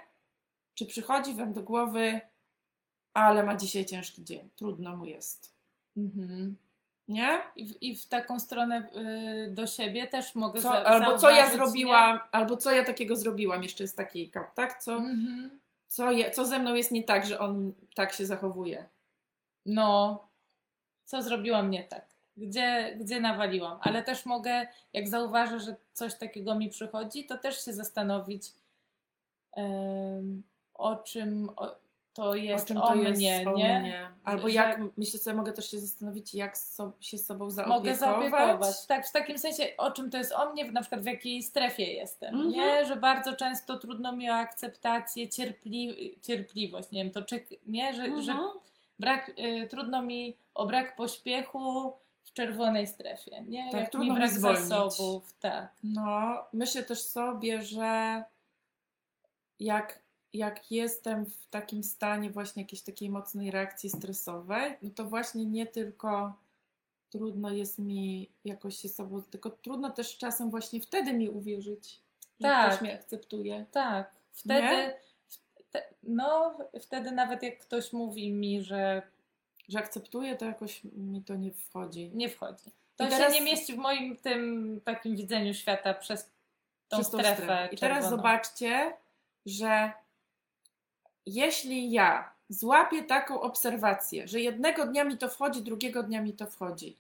czy 0.80 0.86
przychodzi 0.86 1.34
Wam 1.34 1.54
do 1.54 1.64
głowy 1.64 2.22
ale 3.14 3.44
ma 3.44 3.56
dzisiaj 3.56 3.86
ciężki 3.86 4.24
dzień, 4.24 4.50
trudno 4.56 4.98
mu 4.98 5.06
jest. 5.06 5.54
Mhm. 5.98 6.58
Nie? 7.08 7.42
I, 7.56 7.66
w, 7.66 7.82
I 7.82 7.96
w 7.96 8.08
taką 8.08 8.40
stronę 8.40 8.90
y, 9.48 9.52
do 9.52 9.68
siebie 9.68 10.08
też 10.08 10.36
mogę 10.36 10.62
Co, 10.62 10.70
za, 10.70 10.84
albo 10.84 11.18
co 11.18 11.30
ja 11.30 11.52
zrobiłam, 11.52 12.20
albo 12.32 12.58
co 12.58 12.72
ja 12.72 12.84
takiego 12.84 13.16
zrobiłam, 13.16 13.64
jeszcze 13.64 13.84
jest 13.84 13.98
taki 13.98 14.30
kap, 14.30 14.54
tak? 14.56 14.84
Co, 14.84 15.00
Nie? 15.00 15.10
Mhm. 15.10 15.60
co, 15.88 16.12
je, 16.12 16.32
co 16.32 16.46
ze 16.46 16.60
mną 16.60 16.76
jest 16.76 16.92
nie 16.92 17.04
tak, 17.04 17.26
że 17.26 17.40
on 17.40 17.74
tak 17.96 18.14
się 18.14 18.26
zachowuje. 18.26 18.86
No, 19.66 20.20
co 21.06 21.22
zrobiłam 21.22 21.72
nie 21.72 21.84
tak? 21.84 22.10
Gdzie, 22.38 22.98
gdzie 23.00 23.20
nawaliłam? 23.20 23.80
Ale 23.82 24.04
też 24.04 24.26
mogę, 24.26 24.68
jak 24.94 25.08
zauważę, 25.08 25.60
że 25.60 25.76
coś 25.94 26.16
takiego 26.16 26.56
mi 26.56 26.70
przychodzi, 26.70 27.26
to 27.26 27.38
też 27.38 27.66
się 27.66 27.74
zastanowić, 27.74 28.52
o 30.80 30.96
czym 30.96 31.50
o, 31.56 31.76
to 32.14 32.36
jest 32.36 32.64
o 32.64 32.68
czym 32.68 32.78
o 32.78 32.88
to 32.88 32.96
mnie, 32.96 33.10
jest 33.10 33.22
nie? 33.22 33.44
o 33.50 33.54
mnie. 33.54 34.10
Albo 34.24 34.48
Że- 34.48 34.54
jak, 34.54 34.80
myślę 34.98 35.20
sobie, 35.20 35.36
mogę 35.36 35.54
też 35.54 35.72
się 35.72 35.80
zastanowić, 35.80 36.34
jak 36.34 36.58
so, 36.58 36.92
się 37.00 37.18
z 37.18 37.26
sobą 37.26 37.50
zaopiekować. 37.50 37.80
Mogę 37.80 37.96
zaopiekować. 37.96 38.86
Tak, 38.88 39.08
w 39.08 39.12
takim 39.12 39.38
sensie, 39.40 39.64
o 39.78 39.92
czym 39.92 40.10
to 40.12 40.18
jest 40.18 40.32
o 40.32 40.52
mnie, 40.54 40.72
na 40.72 40.82
przykład 40.82 41.02
w 41.02 41.06
jakiej 41.06 41.44
strefie 41.44 41.94
jestem, 41.94 42.34
Mhm. 42.36 42.50
nie? 42.52 42.86
Że 42.86 42.96
bardzo 42.96 43.36
często 43.36 43.78
trudno 43.78 44.12
mi 44.12 44.30
o 44.30 44.34
akceptację, 44.34 45.30
cierpli, 45.30 46.16
cierpliwość, 46.22 46.92
nie 46.92 47.04
wiem, 47.04 47.14
to 47.14 47.22
czek, 47.22 47.48
nie? 47.68 47.94
Że, 47.94 48.22
że 48.22 48.32
Mhm. 48.32 48.50
brak, 49.00 49.30
y, 49.40 49.68
trudno 49.70 50.02
mi 50.02 50.38
o 50.54 50.66
brak 50.66 50.96
pośpiechu 50.96 51.94
w 52.24 52.34
czerwonej 52.34 52.88
strefie, 52.88 53.42
nie? 53.48 53.72
Tak, 53.72 53.82
Jak 53.82 53.90
trudno 53.90 54.06
mi 54.06 54.12
mi 54.12 54.18
brak 54.18 54.32
zwolnić. 54.32 54.62
zasobów, 54.64 55.34
tak. 55.40 55.70
No, 55.84 56.44
myślę 56.54 56.84
też 56.84 57.02
sobie, 57.02 57.62
że 57.62 58.24
jak, 59.60 60.00
jak 60.34 60.72
jestem 60.72 61.26
w 61.26 61.48
takim 61.50 61.84
stanie 61.84 62.30
właśnie 62.30 62.62
jakiejś 62.64 62.82
takiej 62.82 63.10
mocnej 63.10 63.52
reakcji 63.52 63.90
stresowej, 63.90 64.78
no 64.82 64.90
to 64.96 65.06
właśnie 65.06 65.46
nie 65.46 65.66
tylko 65.66 66.34
trudno 67.10 67.52
jest 67.52 67.80
mi 67.80 68.30
jakoś 68.46 68.78
się 68.78 68.90
sobą, 68.90 69.22
tylko 69.22 69.50
trudno 69.50 69.90
też 69.90 70.18
czasem 70.18 70.50
właśnie 70.50 70.82
wtedy 70.82 71.14
mi 71.14 71.30
uwierzyć, 71.30 72.00
że 72.40 72.48
Tak. 72.48 72.68
ktoś 72.70 72.82
mnie 72.82 72.94
akceptuje. 72.96 73.66
Tak, 73.72 74.12
wtedy, 74.32 74.62
Nie? 74.62 74.98
no, 76.04 76.58
wtedy 76.82 77.12
nawet 77.12 77.44
jak 77.44 77.60
ktoś 77.60 77.94
mówi 77.94 78.32
mi, 78.32 78.62
że 78.64 79.02
Że 79.70 79.80
akceptuje, 79.80 80.36
to 80.36 80.46
jakoś 80.46 80.82
mi 80.84 81.24
to 81.24 81.36
nie 81.36 81.52
wchodzi. 81.52 82.12
nie 82.14 82.30
wchodzi. 82.30 82.72
To 82.98 83.08
I 83.08 83.10
teraz- 83.10 83.34
się 83.34 83.40
nie 83.40 83.46
mieści 83.52 83.74
w 83.74 83.78
moim 83.78 84.18
tym 84.18 84.82
takim 84.84 85.16
widzeniu 85.16 85.54
świata 85.54 85.94
przez 85.94 86.30
tą 86.90 86.98
przez 86.98 87.10
tą 87.12 87.18
strefę. 87.20 87.36
strefę. 87.44 87.70
I 87.72 87.78
teraz 87.78 88.10
zobaczcie, 88.10 88.94
że 89.46 89.92
jeśli 91.34 91.92
ja 91.92 92.32
złapię 92.50 93.04
taką 93.04 93.42
obserwację, 93.42 94.28
że 94.28 94.40
jednego 94.40 94.86
dnia 94.86 95.04
mi 95.04 95.18
to 95.18 95.30
wchodzi, 95.30 95.62
drugiego 95.62 96.04
dnia 96.04 96.22
mi 96.22 96.34
to 96.34 96.46
wchodzi, 96.46 96.98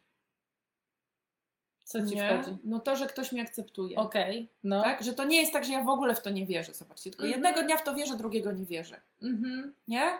Co 1.83 2.05
ci 2.07 2.15
nie? 2.15 2.41
wchodzi? 2.41 2.57
no 2.63 2.79
to, 2.79 2.95
że 2.95 3.07
ktoś 3.07 3.31
mnie 3.31 3.41
akceptuje. 3.41 3.97
Okej, 3.97 4.47
no. 4.63 4.83
Tak? 4.83 5.03
Że 5.03 5.13
to 5.13 5.23
nie 5.23 5.37
jest 5.41 5.53
tak, 5.53 5.65
że 5.65 5.73
ja 5.73 5.83
w 5.83 5.89
ogóle 5.89 6.15
w 6.15 6.21
to 6.21 6.29
nie 6.29 6.45
wierzę, 6.45 6.73
zobaczcie. 6.73 7.09
Tylko 7.11 7.23
Mhm. 7.25 7.43
jednego 7.43 7.67
dnia 7.67 7.77
w 7.77 7.83
to 7.83 7.95
wierzę, 7.95 8.17
drugiego 8.17 8.51
nie 8.51 8.65
wierzę. 8.65 9.01
Mhm. 9.21 9.73
Nie? 9.87 10.11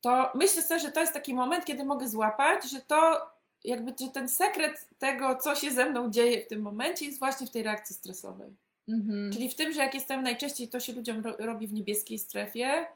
To 0.00 0.30
myślę 0.34 0.62
sobie, 0.62 0.80
że 0.80 0.92
to 0.92 1.00
jest 1.00 1.12
taki 1.12 1.34
moment, 1.34 1.64
kiedy 1.64 1.84
mogę 1.84 2.08
złapać, 2.08 2.70
że 2.70 2.80
to 2.80 3.30
jakby, 3.64 3.94
że 4.00 4.08
ten 4.10 4.28
sekret 4.28 4.88
tego, 4.98 5.36
co 5.36 5.54
się 5.54 5.70
ze 5.70 5.90
mną 5.90 6.10
dzieje 6.10 6.44
w 6.44 6.48
tym 6.48 6.62
momencie 6.62 7.04
jest 7.06 7.18
właśnie 7.18 7.46
w 7.46 7.50
tej 7.50 7.62
reakcji 7.62 7.96
stresowej. 7.96 8.56
Mhm. 8.88 9.32
Czyli 9.32 9.48
w 9.50 9.54
tym, 9.54 9.72
że 9.72 9.80
jak 9.80 9.94
jestem 9.94 10.22
najczęściej, 10.22 10.68
to 10.68 10.80
się 10.80 10.92
ludziom 10.92 11.24
ro, 11.24 11.34
robi 11.38 11.66
w 11.66 11.72
niebieskiej 11.72 12.18
strefie, 12.18 12.86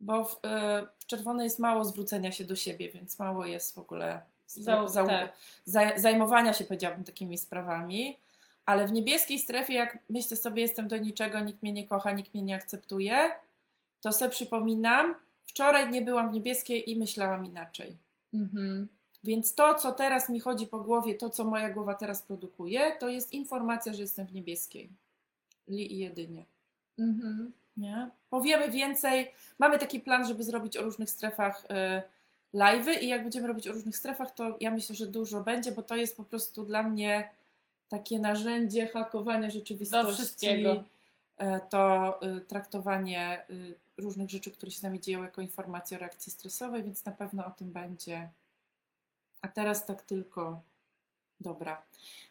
bo 0.00 0.24
w, 0.24 0.40
e, 0.44 0.86
w 0.98 1.06
czerwonej 1.06 1.44
jest 1.44 1.58
mało 1.58 1.84
zwrócenia 1.84 2.32
się 2.32 2.44
do 2.44 2.56
siebie, 2.56 2.88
więc 2.88 3.18
mało 3.18 3.46
jest 3.46 3.74
w 3.74 3.78
ogóle 3.78 4.20
za, 4.46 4.72
Zau- 4.72 4.88
za, 4.88 5.06
tak. 5.06 5.32
za, 5.64 5.98
zajmowania 5.98 6.52
się, 6.52 6.64
powiedziałabym, 6.64 7.04
takimi 7.04 7.38
sprawami. 7.38 8.16
Ale 8.66 8.86
w 8.86 8.92
niebieskiej 8.92 9.38
strefie, 9.38 9.74
jak 9.74 9.98
myślę 10.10 10.36
sobie, 10.36 10.62
jestem 10.62 10.88
do 10.88 10.96
niczego, 10.96 11.40
nikt 11.40 11.62
mnie 11.62 11.72
nie 11.72 11.86
kocha, 11.86 12.12
nikt 12.12 12.34
mnie 12.34 12.42
nie 12.42 12.54
akceptuje, 12.54 13.30
to 14.00 14.12
sobie 14.12 14.30
przypominam, 14.30 15.14
wczoraj 15.44 15.90
nie 15.90 16.02
byłam 16.02 16.30
w 16.30 16.34
niebieskiej 16.34 16.90
i 16.90 16.96
myślałam 16.96 17.46
inaczej. 17.46 17.96
Mhm. 18.34 18.88
Więc 19.24 19.54
to, 19.54 19.74
co 19.74 19.92
teraz 19.92 20.28
mi 20.28 20.40
chodzi 20.40 20.66
po 20.66 20.80
głowie, 20.80 21.14
to, 21.14 21.30
co 21.30 21.44
moja 21.44 21.70
głowa 21.70 21.94
teraz 21.94 22.22
produkuje, 22.22 22.96
to 23.00 23.08
jest 23.08 23.32
informacja, 23.32 23.94
że 23.94 24.02
jestem 24.02 24.26
w 24.26 24.34
niebieskiej. 24.34 24.90
Li 25.68 25.92
i 25.94 25.98
jedynie. 25.98 26.44
Mhm. 26.98 27.52
Nie? 27.76 28.10
Powiemy 28.30 28.70
więcej. 28.70 29.32
Mamy 29.58 29.78
taki 29.78 30.00
plan, 30.00 30.26
żeby 30.26 30.44
zrobić 30.44 30.76
o 30.76 30.82
różnych 30.82 31.10
strefach 31.10 31.64
y, 31.64 32.02
live'y 32.58 33.02
i 33.02 33.08
jak 33.08 33.22
będziemy 33.22 33.48
robić 33.48 33.68
o 33.68 33.72
różnych 33.72 33.96
strefach, 33.96 34.30
to 34.34 34.56
ja 34.60 34.70
myślę, 34.70 34.94
że 34.94 35.06
dużo 35.06 35.40
będzie, 35.40 35.72
bo 35.72 35.82
to 35.82 35.96
jest 35.96 36.16
po 36.16 36.24
prostu 36.24 36.64
dla 36.64 36.82
mnie 36.82 37.30
takie 37.88 38.18
narzędzie 38.18 38.86
hakowania 38.88 39.50
rzeczywistości. 39.50 40.06
Do 40.06 40.14
wszystkiego. 40.14 40.84
e, 41.36 41.60
To 41.60 42.18
y, 42.36 42.40
traktowanie 42.40 43.44
y, 43.50 43.74
różnych 43.96 44.30
rzeczy, 44.30 44.50
które 44.50 44.72
się 44.72 44.78
z 44.78 44.82
nami 44.82 45.00
dzieją 45.00 45.22
jako 45.22 45.40
informacje 45.40 45.96
o 45.96 46.00
reakcji 46.00 46.32
stresowej, 46.32 46.82
więc 46.82 47.04
na 47.04 47.12
pewno 47.12 47.46
o 47.46 47.50
tym 47.50 47.72
będzie. 47.72 48.28
A 49.42 49.48
teraz 49.48 49.86
tak 49.86 50.02
tylko. 50.02 50.62
Dobra. 51.40 51.82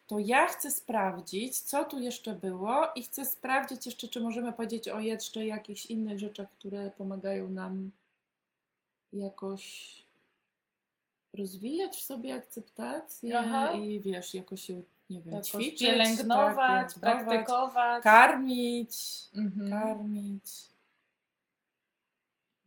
To 0.08 0.20
ja 0.20 0.48
chcę 0.48 0.72
sprawdzić, 0.72 1.60
co 1.60 1.86
tu 1.86 2.00
jeszcze 2.00 2.34
było 2.36 2.88
i 2.96 3.04
chcę 3.04 3.26
sprawdzić 3.26 3.86
jeszcze, 3.86 4.08
czy 4.08 4.22
możemy 4.22 4.54
powiedzieć 4.54 4.88
o 4.90 5.00
jeszcze 5.00 5.46
jakichś 5.46 5.86
innych 5.86 6.20
rzeczach, 6.20 6.52
które 6.52 6.92
pomagają 6.92 7.50
nam 7.50 7.92
jakoś 9.14 9.96
rozwijać 11.34 11.96
w 11.98 12.02
sobie 12.04 12.36
akceptację 12.36 13.40
Aha. 13.40 13.72
i 13.72 14.00
wiesz, 14.00 14.34
jakoś 14.34 14.62
się, 14.62 14.82
nie 15.10 15.22
wiem, 15.22 15.34
Jakoś 15.34 15.50
ćwiczyć, 15.50 15.80
pielęgnować, 15.80 16.94
tak, 16.94 17.02
pielęgnować, 17.02 17.28
praktykować. 17.28 18.04
karmić, 18.04 18.96
Mhm. 19.36 19.70
karmić. 19.70 20.44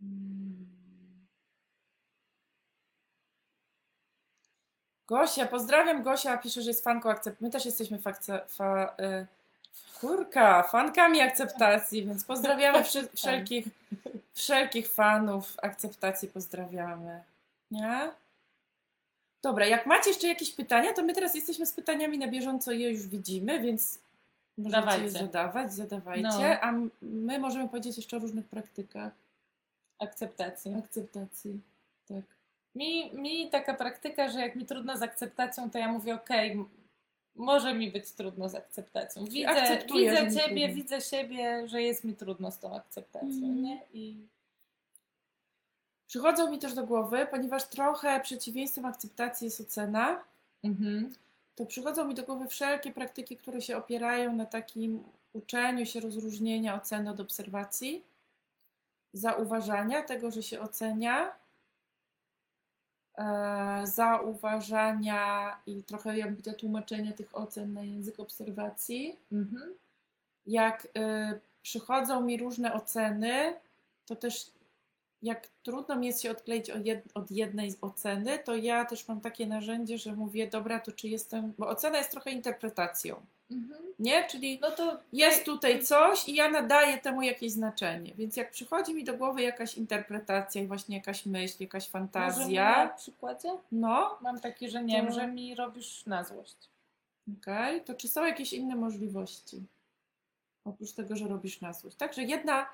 Mm. 0.02 0.71
Gosia, 5.12 5.46
pozdrawiam 5.46 6.02
Gosia, 6.02 6.38
pisze, 6.38 6.62
że 6.62 6.70
jest 6.70 6.84
fanką 6.84 7.10
akceptacji. 7.10 7.44
My 7.46 7.50
też 7.50 7.64
jesteśmy 7.64 7.98
fakce, 7.98 8.40
fa, 8.48 8.94
y, 9.00 9.26
kurka, 10.00 10.62
fankami 10.62 11.20
akceptacji, 11.20 12.06
więc 12.06 12.24
pozdrawiamy 12.24 12.84
wszy, 12.84 13.08
wszelkich, 13.16 13.66
wszelkich 14.34 14.88
fanów 14.92 15.52
akceptacji, 15.62 16.28
pozdrawiamy. 16.28 17.22
Nie? 17.70 18.10
Dobra, 19.42 19.66
jak 19.66 19.86
macie 19.86 20.10
jeszcze 20.10 20.28
jakieś 20.28 20.52
pytania, 20.54 20.92
to 20.92 21.02
my 21.02 21.12
teraz 21.14 21.34
jesteśmy 21.34 21.66
z 21.66 21.72
pytaniami 21.72 22.18
na 22.18 22.28
bieżąco, 22.28 22.72
je 22.72 22.90
już 22.90 23.06
widzimy, 23.06 23.60
więc 23.60 23.98
możecie 24.58 24.76
je 24.76 24.82
Dawajcie. 24.86 25.10
zadawać, 25.10 25.74
zadawajcie, 25.74 26.22
No. 26.28 26.60
a 26.60 26.72
my 27.02 27.38
możemy 27.38 27.68
powiedzieć 27.68 27.96
jeszcze 27.96 28.16
o 28.16 28.20
różnych 28.20 28.46
praktykach 28.46 29.12
Akceptacji. 29.98 30.74
akceptacji. 30.74 31.60
Mi, 32.74 33.14
mi 33.14 33.50
taka 33.50 33.74
praktyka, 33.74 34.28
że 34.28 34.40
jak 34.40 34.56
mi 34.56 34.66
trudno 34.66 34.96
z 34.96 35.02
akceptacją, 35.02 35.70
to 35.70 35.78
ja 35.78 35.92
mówię, 35.92 36.14
okej, 36.14 36.50
m- 36.50 36.68
może 37.34 37.74
mi 37.74 37.90
być 37.92 38.12
trudno 38.12 38.48
z 38.48 38.54
akceptacją. 38.54 39.24
Widzę, 39.24 39.48
widzę 39.94 40.16
ciebie, 40.40 40.68
widzę 40.74 41.00
siebie, 41.00 41.68
że 41.68 41.82
jest 41.82 42.04
mi 42.04 42.14
trudno 42.16 42.50
z 42.50 42.58
tą 42.58 42.76
akceptacją, 42.76 43.28
Mhm. 43.28 43.62
nie? 43.62 43.82
I 43.92 44.26
Przychodzą 46.06 46.50
mi 46.50 46.58
też 46.58 46.74
do 46.74 46.86
głowy, 46.86 47.26
ponieważ 47.30 47.64
trochę 47.68 48.20
przeciwieństwem 48.20 48.84
akceptacji 48.84 49.44
jest 49.44 49.60
ocena, 49.60 50.24
mhm. 50.64 51.14
to 51.54 51.66
przychodzą 51.66 52.08
mi 52.08 52.14
do 52.14 52.22
głowy 52.22 52.48
wszelkie 52.48 52.92
praktyki, 52.92 53.36
które 53.36 53.60
się 53.62 53.76
opierają 53.76 54.32
na 54.32 54.46
takim 54.46 55.04
uczeniu 55.32 55.86
się 55.86 56.00
rozróżnienia 56.00 56.74
oceny 56.74 57.10
od 57.10 57.20
obserwacji, 57.20 58.04
zauważania 59.12 60.02
tego, 60.02 60.30
że 60.30 60.42
się 60.42 60.60
ocenia, 60.60 61.32
zauważania 63.84 65.56
i 65.66 65.82
trochę 65.82 66.18
jakby 66.18 66.52
tłumaczenia 66.52 67.12
tych 67.12 67.36
ocen 67.36 67.72
na 67.72 67.82
język 67.82 68.20
obserwacji. 68.20 69.16
Mhm. 69.32 69.74
jak 70.46 70.84
y, 70.84 71.40
przychodzą 71.62 72.20
mi 72.20 72.36
różne 72.36 72.74
oceny, 72.74 73.54
to 74.06 74.16
też 74.16 74.52
jak 75.22 75.48
trudno 75.62 75.96
mi 75.96 76.06
jest 76.06 76.22
się 76.22 76.30
odkleić 76.30 76.70
od 77.14 77.30
jednej 77.30 77.70
z 77.70 77.78
oceny, 77.80 78.38
to 78.38 78.54
ja 78.56 78.84
też 78.84 79.08
mam 79.08 79.20
takie 79.20 79.46
narzędzie, 79.46 79.98
że 79.98 80.16
mówię, 80.16 80.46
dobra, 80.48 80.80
to 80.80 80.92
czy 80.92 81.08
jestem, 81.08 81.52
bo 81.58 81.68
ocena 81.68 81.98
jest 81.98 82.10
trochę 82.10 82.30
interpretacją, 82.30 83.26
Mhm. 83.52 83.82
nie? 83.98 84.24
Czyli 84.28 84.58
No 84.62 84.70
to 84.70 85.00
jest 85.12 85.44
tutaj 85.44 85.82
coś 85.82 86.28
i 86.28 86.34
ja 86.34 86.50
nadaję 86.50 86.98
temu 86.98 87.22
jakieś 87.22 87.52
znaczenie, 87.52 88.14
więc 88.14 88.36
jak 88.36 88.50
przychodzi 88.50 88.94
mi 88.94 89.04
do 89.04 89.14
głowy 89.16 89.42
jakaś 89.42 89.74
interpretacja 89.74 90.62
i 90.62 90.66
właśnie 90.66 90.96
jakaś 90.96 91.26
myśl, 91.26 91.56
jakaś 91.60 91.84
może 91.84 92.04
na 92.04 92.08
fantazja, 92.08 92.94
przykładzie 92.96 93.48
no, 93.72 94.18
mam 94.20 94.40
taki, 94.40 94.70
że 94.70 94.84
nie 94.84 95.02
wiem, 95.02 95.12
że 95.12 95.26
mi 95.26 95.54
robisz 95.54 96.06
na 96.06 96.24
złość. 96.24 96.56
Okej, 97.38 97.80
to 97.80 97.94
czy 97.94 98.08
są 98.08 98.24
jakieś 98.24 98.52
inne 98.52 98.76
możliwości? 98.76 99.62
Oprócz 100.64 100.92
tego, 100.92 101.16
że 101.16 101.28
robisz 101.28 101.60
na 101.60 101.72
złość. 101.72 101.96
Także 101.96 102.22
jedna, 102.22 102.66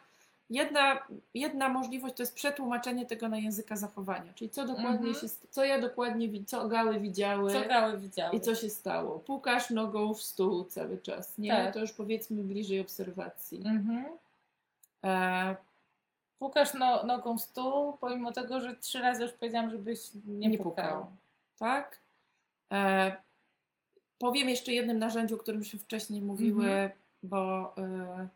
jedna, 0.51 0.99
jedna 1.35 1.69
możliwość 1.69 2.15
to 2.15 2.23
jest 2.23 2.35
przetłumaczenie 2.35 3.07
tego 3.07 3.29
na 3.29 3.39
języka 3.39 3.77
zachowania. 3.77 4.33
Czyli 4.35 4.51
co 4.51 4.67
dokładnie 4.67 5.09
Mhm. 5.09 5.15
się, 5.15 5.27
co 5.51 5.65
ja 5.65 5.81
dokładnie, 5.81 6.45
co 6.45 6.69
gały 6.69 7.01
widziały 7.01 7.53
Co 7.53 7.69
gały 7.69 7.99
widziały. 7.99 8.37
i 8.37 8.41
co 8.41 8.55
się 8.55 8.71
stało. 8.71 9.19
Pukasz 9.19 9.71
nogą 9.71 10.15
w 10.15 10.23
stół 10.23 10.65
cały 10.65 10.99
czas, 10.99 11.39
nie? 11.39 11.51
Tak. 11.51 11.75
To 11.75 11.81
już 11.81 11.93
powiedzmy 11.93 12.43
bliżej 12.43 12.81
obserwacji. 12.81 13.59
Mhm. 13.67 14.05
E, 15.05 15.57
Pukasz 16.39 16.75
no, 16.75 17.03
nogą 17.03 17.39
w 17.39 17.43
stół, 17.43 17.93
pomimo 17.97 18.33
tego, 18.33 18.61
że 18.61 18.77
trzy 18.77 18.99
razy 19.01 19.23
już 19.23 19.33
powiedziałam, 19.33 19.71
żebyś 19.71 20.11
nie, 20.27 20.49
nie, 20.49 20.59
pukał. 20.59 20.71
pukał. 20.73 21.07
Tak? 21.59 21.99
E, 22.73 23.17
powiem 24.19 24.49
jeszcze 24.49 24.73
jednym 24.73 24.99
narzędziu, 24.99 25.35
o 25.35 25.39
którym 25.39 25.65
się 25.65 25.79
wcześniej 25.79 26.23
mówiły, 26.23 26.65
Mhm. 26.71 26.91
bo, 27.23 27.75
e, 27.77 28.29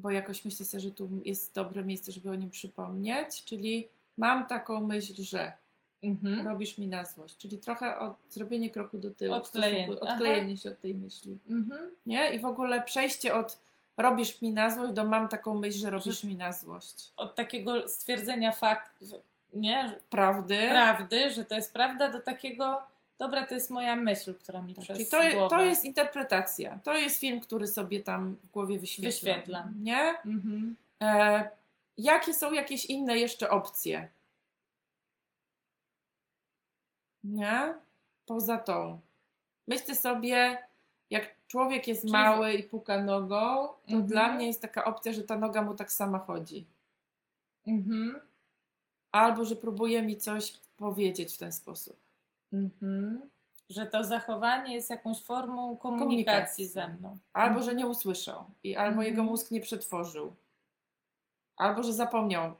bo 0.00 0.10
jakoś 0.10 0.44
myślę 0.44 0.66
sobie, 0.66 0.80
że 0.80 0.90
tu 0.90 1.08
jest 1.24 1.54
dobre 1.54 1.84
miejsce, 1.84 2.12
żeby 2.12 2.30
o 2.30 2.34
nim 2.34 2.50
przypomnieć, 2.50 3.44
czyli 3.44 3.88
mam 4.16 4.46
taką 4.46 4.80
myśl, 4.86 5.14
że 5.22 5.52
Mhm. 6.02 6.46
robisz 6.48 6.78
mi 6.78 6.86
na 6.86 7.04
złość, 7.04 7.36
czyli 7.36 7.58
trochę 7.58 7.98
od, 7.98 8.12
zrobienie 8.30 8.70
kroku 8.70 8.98
do 8.98 9.10
tyłu, 9.10 9.34
Odklejenie. 9.34 10.00
odklejenie 10.00 10.56
się 10.56 10.70
od 10.70 10.80
tej 10.80 10.94
myśli. 10.94 11.38
Mhm. 11.50 11.90
Nie? 12.06 12.34
I 12.34 12.38
w 12.38 12.44
ogóle 12.44 12.82
przejście 12.82 13.34
od 13.34 13.58
robisz 13.96 14.42
mi 14.42 14.52
na 14.52 14.70
złość 14.70 14.92
do 14.92 15.04
mam 15.04 15.28
taką 15.28 15.54
myśl, 15.58 15.78
że 15.78 15.90
robisz 15.90 16.24
mi 16.24 16.36
na 16.36 16.52
złość. 16.52 17.12
Od 17.16 17.34
takiego 17.34 17.88
stwierdzenia 17.88 18.52
faktu, 18.52 19.04
nie, 19.54 19.88
że 19.88 20.00
Prawdy? 20.10 20.68
prawdy, 20.70 21.30
że 21.30 21.44
to 21.44 21.54
jest 21.54 21.72
prawda, 21.72 22.08
do 22.12 22.20
takiego, 22.20 22.82
dobra, 23.20 23.46
to 23.46 23.54
jest 23.54 23.70
moja 23.70 23.96
myśl, 23.96 24.34
która 24.34 24.62
mi 24.62 24.74
Tak, 24.74 24.84
przez 24.84 25.08
to, 25.08 25.18
głowę. 25.32 25.48
to 25.56 25.64
jest 25.64 25.84
interpretacja. 25.84 26.78
To 26.84 26.94
jest 26.94 27.20
film, 27.20 27.40
który 27.40 27.66
sobie 27.66 28.00
tam 28.02 28.34
w 28.36 28.50
głowie 28.50 28.78
wyświetlam. 28.78 29.10
Wyświetlam. 29.12 29.74
Nie? 29.84 30.00
Mhm. 30.26 30.76
E, 31.02 31.50
jakie 31.98 32.34
są 32.34 32.52
jakieś 32.52 32.84
inne 32.84 33.18
jeszcze 33.18 33.50
opcje? 33.50 34.08
Nie? 37.24 37.74
Poza 38.26 38.58
tą. 38.58 39.00
Myślę 39.68 39.94
sobie, 39.94 40.58
jak 41.10 41.34
człowiek 41.48 41.88
jest 41.88 42.00
Czyli- 42.00 42.12
mały 42.12 42.52
i 42.54 42.62
puka 42.62 43.02
nogą, 43.04 43.66
to 43.68 43.76
Mhm. 43.88 44.06
dla 44.06 44.32
mnie 44.32 44.46
jest 44.46 44.62
taka 44.62 44.84
opcja, 44.84 45.12
że 45.12 45.22
ta 45.22 45.38
noga 45.38 45.62
mu 45.62 45.74
tak 45.74 45.92
sama 45.92 46.18
chodzi. 46.18 46.66
Mhm. 47.66 48.20
Albo, 49.12 49.44
że 49.44 49.56
próbuje 49.56 50.02
mi 50.02 50.16
coś 50.16 50.52
powiedzieć 50.76 51.34
w 51.34 51.38
ten 51.38 51.52
sposób. 51.52 51.96
Mhm. 52.52 53.20
Że 53.70 53.86
to 53.86 54.04
zachowanie 54.04 54.74
jest 54.74 54.90
jakąś 54.90 55.22
formą 55.22 55.76
komunikacji, 55.76 56.06
Komunikacji. 56.06 56.66
ze 56.66 56.88
mną. 56.88 57.18
Albo, 57.32 57.48
Mhm. 57.58 57.64
że 57.66 57.74
nie 57.74 57.86
usłyszał. 57.86 58.44
I 58.64 58.76
albo 58.76 58.90
Mhm. 58.90 59.06
jego 59.06 59.24
mózg 59.24 59.50
nie 59.50 59.60
przetworzył. 59.60 60.34
Albo, 61.56 61.82
że 61.82 61.92
zapomniał 61.92 62.54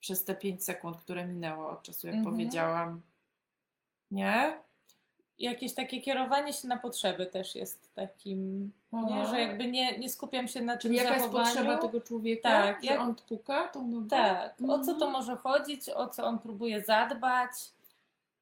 przez 0.00 0.24
te 0.24 0.34
5 0.34 0.64
sekund, 0.64 0.96
które 0.96 1.26
minęło 1.26 1.70
od 1.70 1.82
czasu, 1.82 2.06
jak 2.06 2.16
Mhm. 2.16 2.34
powiedziałam. 2.34 3.00
Nie? 4.10 4.58
Jakieś 5.38 5.74
takie 5.74 6.00
kierowanie 6.00 6.52
się 6.52 6.68
na 6.68 6.76
potrzeby 6.76 7.26
też 7.26 7.54
jest 7.54 7.94
takim, 7.94 8.72
nie? 8.92 9.00
Aha. 9.22 9.26
że 9.30 9.40
jakby 9.40 9.70
nie, 9.70 9.98
nie 9.98 10.08
skupiam 10.10 10.48
się 10.48 10.62
na 10.62 10.76
Czyli 10.78 10.96
tym 10.96 11.04
jaka 11.06 11.16
jest 11.18 11.30
potrzeba 11.30 11.78
tego 11.78 12.00
człowieka? 12.00 12.48
Tak, 12.48 12.84
jak- 12.84 13.00
on 13.00 13.14
puka 13.28 13.68
tą 13.68 13.86
nogą? 13.88 14.08
Tak, 14.08 14.54
o 14.68 14.78
co 14.78 14.86
to 14.86 14.92
Mhm. 14.92 15.12
może 15.12 15.36
chodzić, 15.36 15.88
o 15.88 16.08
co 16.08 16.24
on 16.26 16.38
próbuje 16.38 16.82
zadbać. 16.84 17.50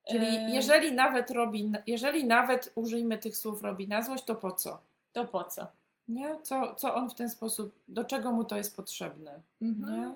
Czyli 0.04 0.26
E, 0.26 0.50
jeżeli 0.50 0.92
nawet 0.92 1.30
robi, 1.30 1.72
jeżeli 1.86 2.24
nawet 2.26 2.72
użyjmy 2.74 3.18
tych 3.18 3.36
słów 3.36 3.62
robi 3.62 3.88
na 3.88 4.02
złość, 4.02 4.24
to 4.24 4.34
po 4.34 4.52
co? 4.52 4.78
To 5.12 5.24
po 5.24 5.44
co? 5.44 5.66
Nie? 6.08 6.38
Co, 6.42 6.74
co 6.74 6.94
on 6.94 7.10
w 7.10 7.14
ten 7.14 7.30
sposób, 7.30 7.74
do 7.88 8.04
czego 8.04 8.32
mu 8.32 8.44
to 8.44 8.56
jest 8.56 8.76
potrzebne? 8.76 9.40
Mhm. 9.62 10.00
Nie? 10.00 10.14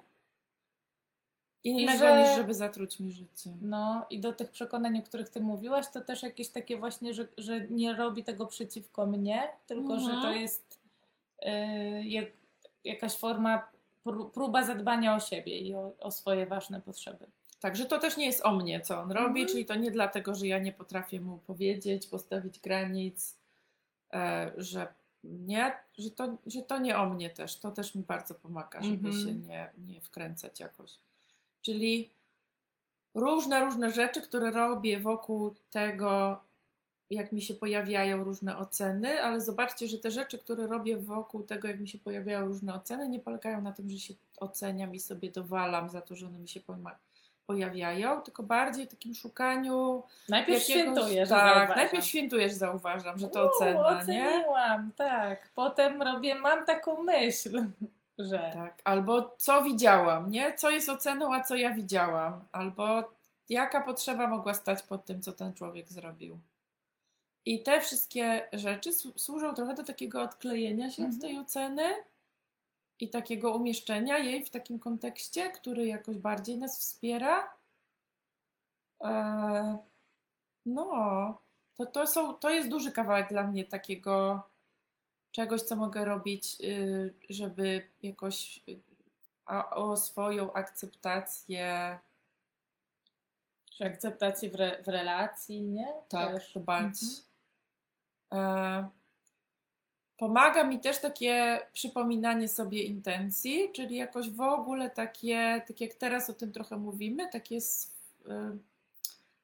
Innego 1.64 1.99
że- 1.99 2.22
niż 2.22 2.36
żeby 2.36 2.55
zatruć 2.55 3.01
mi 3.01 3.12
życie. 3.12 3.51
No 3.62 4.07
i 4.11 4.20
do 4.20 4.32
tych 4.32 4.51
przekonań, 4.51 4.99
o 4.99 5.03
których 5.03 5.28
ty 5.28 5.41
mówiłaś, 5.41 5.86
to 5.93 6.01
też 6.01 6.22
jakieś 6.22 6.49
takie 6.49 6.76
właśnie, 6.76 7.14
że, 7.14 7.28
że 7.39 7.61
nie 7.70 7.95
robi 7.95 8.24
tego 8.24 8.47
przeciwko 8.47 9.07
mnie, 9.07 9.49
tylko 9.66 10.01
że 10.01 10.11
Mhm. 10.11 10.22
to 10.22 10.32
jest 10.32 10.78
y, 11.43 11.49
jak, 12.05 12.26
jakaś 12.84 13.16
forma, 13.16 13.68
pró- 14.07 14.30
próba 14.30 14.64
zadbania 14.64 15.16
o 15.16 15.20
siebie 15.20 15.59
i 15.59 15.74
o, 15.74 15.93
o 16.01 16.11
swoje 16.11 16.47
ważne 16.47 16.80
potrzeby. 16.80 17.26
Także 17.61 17.85
to 17.85 17.99
też 17.99 18.17
nie 18.17 18.27
jest 18.27 18.45
o 18.45 18.53
mnie, 18.53 18.81
co 18.81 19.01
on 19.01 19.13
robi, 19.13 19.29
Mhm. 19.41 19.47
czyli 19.49 19.67
to 19.67 19.75
nie 19.75 19.91
dlatego, 19.91 20.35
że 20.35 20.47
ja 20.47 20.59
nie 20.59 20.73
potrafię 20.73 21.21
mu 21.21 21.39
powiedzieć, 21.39 22.07
postawić 22.07 22.61
granic, 22.61 23.37
e, 24.13 24.53
że 24.57 24.95
nie, 25.25 25.73
że 25.99 26.11
to, 26.11 26.37
że 26.47 26.63
to 26.63 26.79
nie 26.79 26.99
o 26.99 27.07
mnie 27.07 27.31
też. 27.31 27.57
To 27.57 27.71
też 27.71 27.95
mi 27.95 28.03
bardzo 28.03 28.35
pomaga, 28.35 28.83
żeby 28.83 29.09
Mhm. 29.09 29.25
się 29.27 29.35
nie, 29.35 29.71
nie 29.89 30.01
wkręcać 30.01 30.61
jakoś. 30.61 30.93
Czyli 31.63 32.11
różne, 33.15 33.65
różne 33.65 33.91
rzeczy, 33.93 34.23
które 34.23 34.51
robię 34.51 35.01
wokół 35.01 35.55
tego, 35.71 36.41
jak 37.11 37.33
mi 37.33 37.43
się 37.43 37.55
pojawiają 37.55 38.25
różne 38.25 38.59
oceny, 38.59 39.23
ale 39.23 39.41
zobaczcie, 39.41 39.89
że 39.89 39.99
te 39.99 40.11
rzeczy, 40.11 40.39
które 40.39 40.67
robię 40.67 40.97
wokół 40.97 41.43
tego, 41.43 41.69
jak 41.69 41.81
mi 41.81 41.89
się 41.89 41.99
pojawiają 41.99 42.47
różne 42.47 42.75
oceny, 42.75 43.09
nie 43.09 43.21
polegają 43.21 43.61
na 43.63 43.73
tym, 43.73 43.91
że 43.91 43.99
się 43.99 44.15
oceniam 44.37 44.95
i 44.95 45.01
sobie 45.01 45.31
dowalam 45.31 45.89
za 45.91 46.01
to, 46.01 46.17
że 46.17 46.27
one 46.27 46.39
mi 46.39 46.49
się 46.49 46.61
pojawiają, 47.53 48.21
tylko 48.21 48.43
bardziej 48.43 48.87
takim 48.89 49.15
szukaniu. 49.15 50.03
Najpierw 50.29 50.59
jakiegoś- 50.69 50.81
świętujesz, 50.83 51.29
Tak, 51.29 51.39
zauważam. 51.55 51.77
najpierw 51.77 52.05
świętujesz, 52.05 52.53
zauważam, 52.53 53.19
że 53.19 53.29
to 53.29 53.41
Uuu, 53.43 53.51
ocena, 53.57 54.03
nie? 54.05 54.29
Oceniłam, 54.29 54.91
tak. 54.97 55.49
Potem 55.55 56.03
robię, 56.03 56.35
mam 56.35 56.67
taką 56.67 57.03
myśl, 57.03 57.65
że 58.19 58.51
Tak, 58.55 58.81
albo 58.85 59.35
co 59.39 59.63
widziałam, 59.63 60.31
nie? 60.31 60.55
Co 60.55 60.71
jest 60.71 60.89
oceną, 60.89 61.35
a 61.35 61.41
co 61.43 61.57
ja 61.57 61.71
widziałam, 61.75 62.45
albo 62.53 63.13
jaka 63.49 63.81
potrzeba 63.81 64.27
mogła 64.27 64.55
stać 64.55 64.83
pod 64.83 65.05
tym, 65.05 65.23
co 65.23 65.33
ten 65.33 65.55
człowiek 65.55 65.89
zrobił. 65.89 66.39
I 67.47 67.63
te 67.63 67.81
wszystkie 67.81 68.49
rzeczy 68.53 68.91
słu- 68.93 69.19
służą 69.19 69.55
trochę 69.55 69.75
do 69.75 69.85
takiego 69.85 70.23
odklejenia 70.23 70.91
się 70.91 71.03
Mhm. 71.03 71.15
od 71.15 71.21
tej 71.21 71.39
oceny 71.39 71.83
i 73.01 73.09
takiego 73.09 73.55
umieszczenia 73.55 74.19
jej 74.19 74.45
w 74.45 74.51
takim 74.51 74.79
kontekście, 74.79 75.51
który 75.51 75.87
jakoś 75.87 76.17
bardziej 76.19 76.59
nas 76.59 76.81
wspiera. 76.81 77.55
Eee, 79.01 79.77
no, 80.67 81.39
to, 81.75 81.87
to, 81.87 82.07
są, 82.07 82.35
to 82.35 82.51
jest 82.51 82.69
duży 82.69 82.93
kawałek 82.93 83.29
dla 83.29 83.43
mnie 83.43 83.65
takiego 83.65 84.43
czegoś, 85.33 85.63
co 85.63 85.77
mogę 85.77 86.05
robić, 86.05 86.57
y, 86.61 87.15
żeby 87.31 87.89
jakoś 88.03 88.61
a, 89.47 89.71
o 89.71 89.97
swoją 89.97 90.53
akceptację 90.53 91.99
że 93.81 93.85
akceptację 93.85 94.51
w, 94.51 94.55
re, 94.55 94.83
w 94.83 94.89
relacji, 94.89 95.63
nie? 95.63 95.93
tak 96.09 96.33
Też. 96.33 96.53
dbać. 96.55 96.95
Mhm. 98.33 98.85
E, 98.85 98.89
Pomaga 100.19 100.64
mi 100.64 100.81
też 100.81 101.01
takie 101.01 101.61
przypominanie 101.73 102.49
sobie 102.49 102.83
intencji, 102.83 103.71
czyli 103.73 103.97
jakoś 103.97 104.31
w 104.31 104.41
ogóle 104.41 104.91
takie, 104.91 105.62
tak 105.69 105.81
jak 105.81 105.95
teraz 105.95 106.31
o 106.31 106.35
tym 106.35 106.53
trochę 106.53 106.77
mówimy, 106.77 107.29
takie 107.33 107.57
y, 107.57 107.61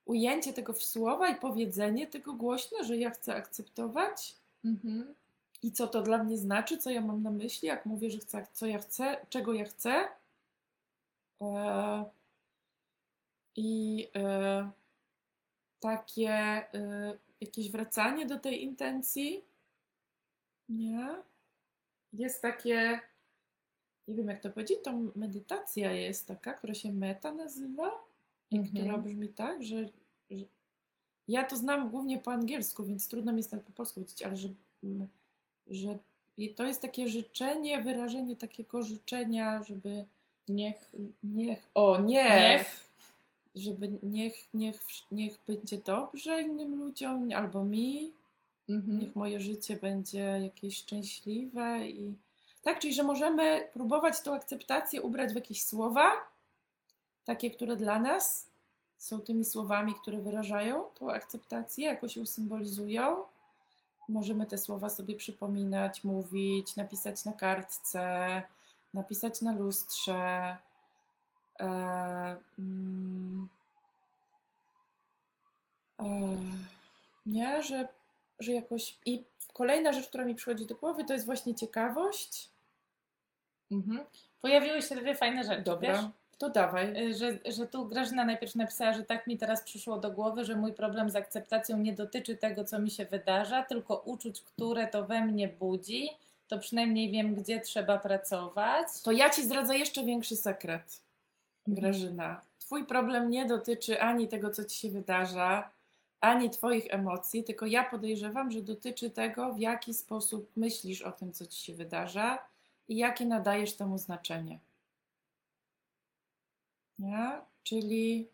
ujęcie 0.05 0.53
tego 0.53 0.73
w 0.73 0.83
słowa 0.85 1.29
i 1.29 1.37
powiedzenie 1.37 2.07
tego 2.07 2.33
głośno, 2.33 2.85
że 2.85 2.97
ja 2.97 3.11
chcę 3.11 3.35
akceptować 3.35 4.35
Mhm. 4.65 5.15
i 5.63 5.73
co 5.73 5.87
to 5.89 6.03
dla 6.03 6.25
mnie 6.25 6.39
znaczy, 6.39 6.79
co 6.79 6.91
ja 6.91 7.01
mam 7.01 7.23
na 7.23 7.31
myśli, 7.31 7.69
jak 7.69 7.87
mówię, 7.87 8.11
że 8.11 8.19
chcę, 8.19 8.47
co 8.53 8.67
ja 8.67 8.79
chcę, 8.79 9.17
czego 9.31 9.53
ja 9.53 9.65
chcę. 9.65 10.09
E, 11.43 12.05
I 13.57 14.09
e, 14.17 14.71
takie 15.81 16.31
e, 16.31 16.65
jakieś 17.41 17.71
wracanie 17.71 18.27
do 18.27 18.39
tej 18.39 18.63
intencji. 18.63 19.45
Nie? 20.69 21.09
Jest 22.13 22.43
takie, 22.43 23.01
nie 24.09 24.15
wiem 24.15 24.29
jak 24.29 24.43
to 24.43 24.51
powiedzieć, 24.51 24.79
to 24.85 24.93
medytacja 25.17 25.93
jest 25.93 26.29
taka, 26.29 26.55
która 26.55 26.75
się 26.75 26.93
meta 26.93 27.33
nazywa 27.33 28.05
i 28.51 28.59
Mhm. 28.59 28.75
która 28.75 28.99
brzmi 28.99 29.29
tak, 29.29 29.63
że, 29.63 29.89
że 30.31 30.45
ja 31.29 31.45
to 31.45 31.57
znam 31.57 31.91
głównie 31.91 32.19
po 32.19 32.33
angielsku, 32.33 32.85
więc 32.85 33.09
trudno 33.09 33.33
mi 33.33 33.39
jest 33.39 33.53
nawet 33.53 33.67
po 33.67 33.73
polsku 33.73 33.95
powiedzieć, 33.95 34.23
ale 34.23 34.37
że, 34.37 34.49
że 35.67 35.99
i 36.37 36.55
to 36.55 36.65
jest 36.65 36.83
takie 36.83 37.09
życzenie, 37.09 37.83
wyrażenie 37.83 38.37
takiego 38.37 38.83
życzenia, 38.83 39.63
żeby 39.63 40.05
Niech, 40.49 40.93
niech, 41.23 41.71
o 41.75 42.01
nie, 42.01 42.25
niech, 42.25 42.91
żeby 43.55 43.99
niech, 44.03 44.55
niech, 44.55 44.81
niech 45.13 45.39
będzie 45.47 45.79
dobrze 45.79 46.43
innym 46.43 46.75
ludziom 46.75 47.29
albo 47.35 47.65
mi, 47.65 48.13
mhm. 48.69 48.99
niech 48.99 49.17
moje 49.17 49.41
życie 49.41 49.77
będzie 49.77 50.41
jakieś 50.43 50.77
szczęśliwe 50.77 51.89
i 51.89 52.15
tak, 52.63 52.79
czyli 52.79 52.95
że 52.95 53.03
możemy 53.03 53.69
próbować 53.73 54.21
tą 54.21 54.35
akceptację 54.35 55.03
ubrać 55.03 55.33
w 55.33 55.35
jakieś 55.35 55.65
słowa, 55.65 56.11
takie, 57.25 57.51
które 57.51 57.77
dla 57.77 57.99
nas 57.99 58.47
są 58.99 59.21
tymi 59.21 59.45
słowami, 59.45 59.95
które 59.95 60.19
wyrażają 60.19 60.85
tą 60.95 61.11
akceptację, 61.11 61.87
jakoś 61.87 62.17
ją 62.17 62.27
symbolizują 62.27 63.25
możemy 64.09 64.47
te 64.47 64.59
słowa 64.59 64.89
sobie 64.89 65.17
przypominać, 65.17 66.05
mówić, 66.05 66.77
napisać 66.77 67.25
na 67.25 67.33
kartce, 67.33 68.43
napisać 68.95 69.43
na 69.43 69.53
lustrze. 69.53 70.57
E, 71.61 72.37
mm, 72.59 73.49
e, 76.01 76.05
nie, 77.27 77.63
że, 77.63 77.89
że 78.41 78.53
jakoś. 78.53 78.99
I 79.07 79.25
kolejna 79.53 79.93
rzecz, 79.93 80.09
która 80.09 80.25
mi 80.25 80.35
przychodzi 80.35 80.67
do 80.67 80.75
głowy, 80.75 81.05
to 81.05 81.13
jest 81.13 81.27
właśnie 81.27 81.55
ciekawość. 81.55 82.49
Mhm. 83.73 84.01
Pojawiły 84.41 84.83
się 84.83 84.97
dwie 84.97 85.15
fajne 85.15 85.45
rzeczy, 85.45 85.63
Dobra, 85.63 85.93
wiesz? 85.93 86.11
to 86.39 86.51
dawaj. 86.51 87.11
Y, 87.11 87.15
Że, 87.15 87.39
że 87.53 87.67
tu 87.67 87.87
Grażyna 87.87 88.25
najpierw 88.25 88.55
napisała, 88.55 88.93
że 88.93 89.03
tak 89.05 89.27
mi 89.27 89.39
teraz 89.39 89.63
przyszło 89.63 89.99
do 89.99 90.11
głowy, 90.11 90.45
że 90.45 90.57
mój 90.57 90.73
problem 90.73 91.11
z 91.11 91.17
akceptacją 91.17 91.79
nie 91.79 91.93
dotyczy 91.93 92.37
tego, 92.37 92.65
co 92.65 92.79
mi 92.79 92.91
się 92.91 93.05
wydarza, 93.05 93.63
tylko 93.63 93.97
uczuć, 93.97 94.43
które 94.43 94.87
to 94.87 95.05
we 95.07 95.25
mnie 95.27 95.49
budzi. 95.49 96.09
To 96.49 96.59
przynajmniej 96.59 97.11
wiem, 97.11 97.35
gdzie 97.35 97.61
trzeba 97.61 97.99
pracować. 97.99 98.87
To 99.03 99.13
ja 99.13 99.31
ci 99.31 99.43
zdradzę 99.43 99.79
jeszcze 99.79 100.05
większy 100.05 100.37
sekret, 100.37 101.01
Grażyna. 101.67 102.41
Twój 102.59 102.85
problem 102.87 103.31
nie 103.31 103.47
dotyczy 103.47 104.01
ani 104.01 104.29
tego, 104.29 104.51
co 104.51 104.65
ci 104.65 104.77
się 104.77 104.91
wydarza, 104.91 105.71
ani 106.25 106.51
twoich 106.51 106.87
emocji, 106.89 107.45
tylko 107.45 107.67
ja 107.67 107.91
podejrzewam, 107.91 108.51
że 108.51 108.63
dotyczy 108.63 109.11
tego, 109.11 109.55
w 109.55 109.59
jaki 109.59 109.95
sposób 109.95 110.51
myślisz 110.57 111.03
o 111.03 111.13
tym, 111.13 111.33
co 111.33 111.47
ci 111.47 111.65
się 111.65 111.75
wydarza 111.75 112.39
i 112.89 112.97
jakie 112.97 113.27
nadajesz 113.27 113.77
temu 113.77 113.99
znaczenie. 113.99 114.59
Nie? 116.99 117.41
Czyli 117.63 118.29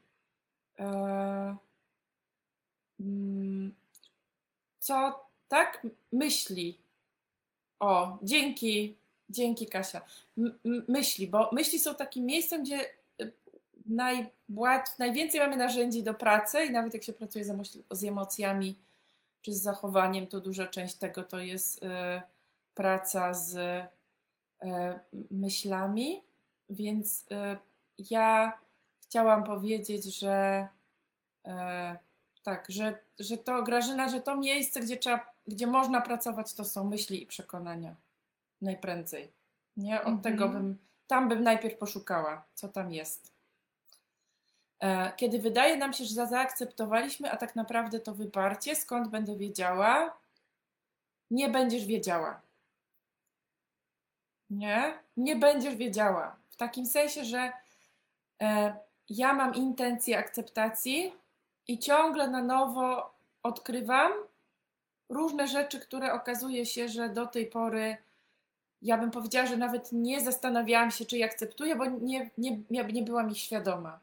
e, 0.78 1.57
mm, 3.01 3.74
co 4.78 5.26
tak 5.49 5.86
myśli. 6.12 6.78
O, 7.80 8.18
dzięki, 8.22 8.97
dzięki 9.30 9.66
Kasia. 9.66 10.01
M- 10.38 10.84
myśli, 10.88 11.28
bo 11.28 11.51
myśli 11.53 11.78
są 11.78 11.95
takim 11.95 12.26
miejscem, 12.26 12.62
gdzie 12.62 12.99
najłat, 13.91 14.99
najwięcej 14.99 15.41
mamy 15.41 15.57
narzędzi 15.57 16.03
do 16.03 16.14
pracy 16.14 16.64
i 16.64 16.70
nawet 16.70 16.95
jak 16.95 17.05
się 17.05 17.12
pracuje 17.12 17.45
z, 17.45 17.49
emo- 17.49 17.82
z 17.91 18.05
emocjami 18.05 18.78
czy 19.43 19.53
z 19.55 19.62
zachowaniem, 19.62 20.26
to 20.26 20.41
duża 20.41 20.66
część 20.66 20.95
tego 20.95 21.22
to 21.24 21.38
jest 21.38 21.82
y, 21.82 21.88
praca 22.74 23.34
z 23.34 23.57
y, 23.57 23.86
myślami, 25.30 26.22
więc 26.70 27.22
y, 27.22 27.57
ja 28.11 28.59
chciałam 29.01 29.45
powiedzieć, 29.45 30.05
że 30.05 30.68
tak, 32.43 32.66
że, 32.68 32.99
że 33.18 33.38
to 33.38 33.62
Grażyna, 33.62 34.09
że 34.09 34.20
to 34.20 34.36
miejsce, 34.36 34.80
gdzie 34.80 34.97
trzeba, 34.97 35.32
gdzie 35.47 35.66
można 35.66 36.01
pracować, 36.01 36.55
to 36.55 36.64
są 36.64 36.84
myśli 36.84 37.22
i 37.22 37.26
przekonania. 37.26 37.95
Najprędzej. 38.62 39.32
Nie? 39.76 40.01
Od 40.01 40.07
Mhm. 40.07 40.22
tego 40.22 40.49
bym, 40.49 40.78
tam 41.07 41.28
bym 41.28 41.43
najpierw 41.43 41.78
poszukała, 41.78 42.45
co 42.55 42.68
tam 42.68 42.93
jest. 42.93 43.32
E, 44.81 45.12
Kiedy 45.16 45.39
wydaje 45.39 45.76
nam 45.76 45.93
się, 45.93 46.05
że 46.05 46.14
za- 46.14 46.26
zaakceptowaliśmy, 46.26 47.31
a 47.31 47.37
tak 47.37 47.57
naprawdę 47.57 48.01
to 48.01 48.14
wyparcie, 48.14 48.76
skąd 48.76 49.09
będę 49.09 49.37
wiedziała? 49.37 50.16
Nie 51.31 51.49
będziesz 51.49 51.87
wiedziała. 51.87 52.41
Nie? 54.51 54.99
Nie 55.16 55.37
będziesz 55.37 55.74
wiedziała. 55.76 56.37
W 56.51 56.57
takim 56.57 56.87
sensie, 56.87 57.24
że 57.24 57.53
e, 58.43 58.74
ja 59.09 59.33
mam 59.33 59.55
intencję 59.55 60.18
akceptacji 60.18 61.12
i 61.68 61.78
ciągle 61.78 62.28
na 62.28 62.43
nowo 62.43 63.14
odkrywam 63.43 64.12
różne 65.09 65.49
rzeczy, 65.49 65.81
które 65.81 66.12
okazuje 66.12 66.66
się, 66.66 66.89
że 66.89 67.09
do 67.09 67.26
tej 67.26 67.47
pory 67.47 67.97
ja 68.83 68.99
bym 68.99 69.11
powiedziała, 69.11 69.47
że 69.47 69.57
nawet 69.57 69.93
nie 69.93 70.20
zastanawiałam 70.20 70.91
się, 70.91 71.05
czy 71.05 71.18
je 71.18 71.24
akceptuję, 71.24 71.76
bo 71.76 71.87
nie, 71.87 72.31
nie, 72.39 72.59
nie 72.70 73.03
byłam 73.03 73.31
ich 73.31 73.39
świadoma. 73.39 74.01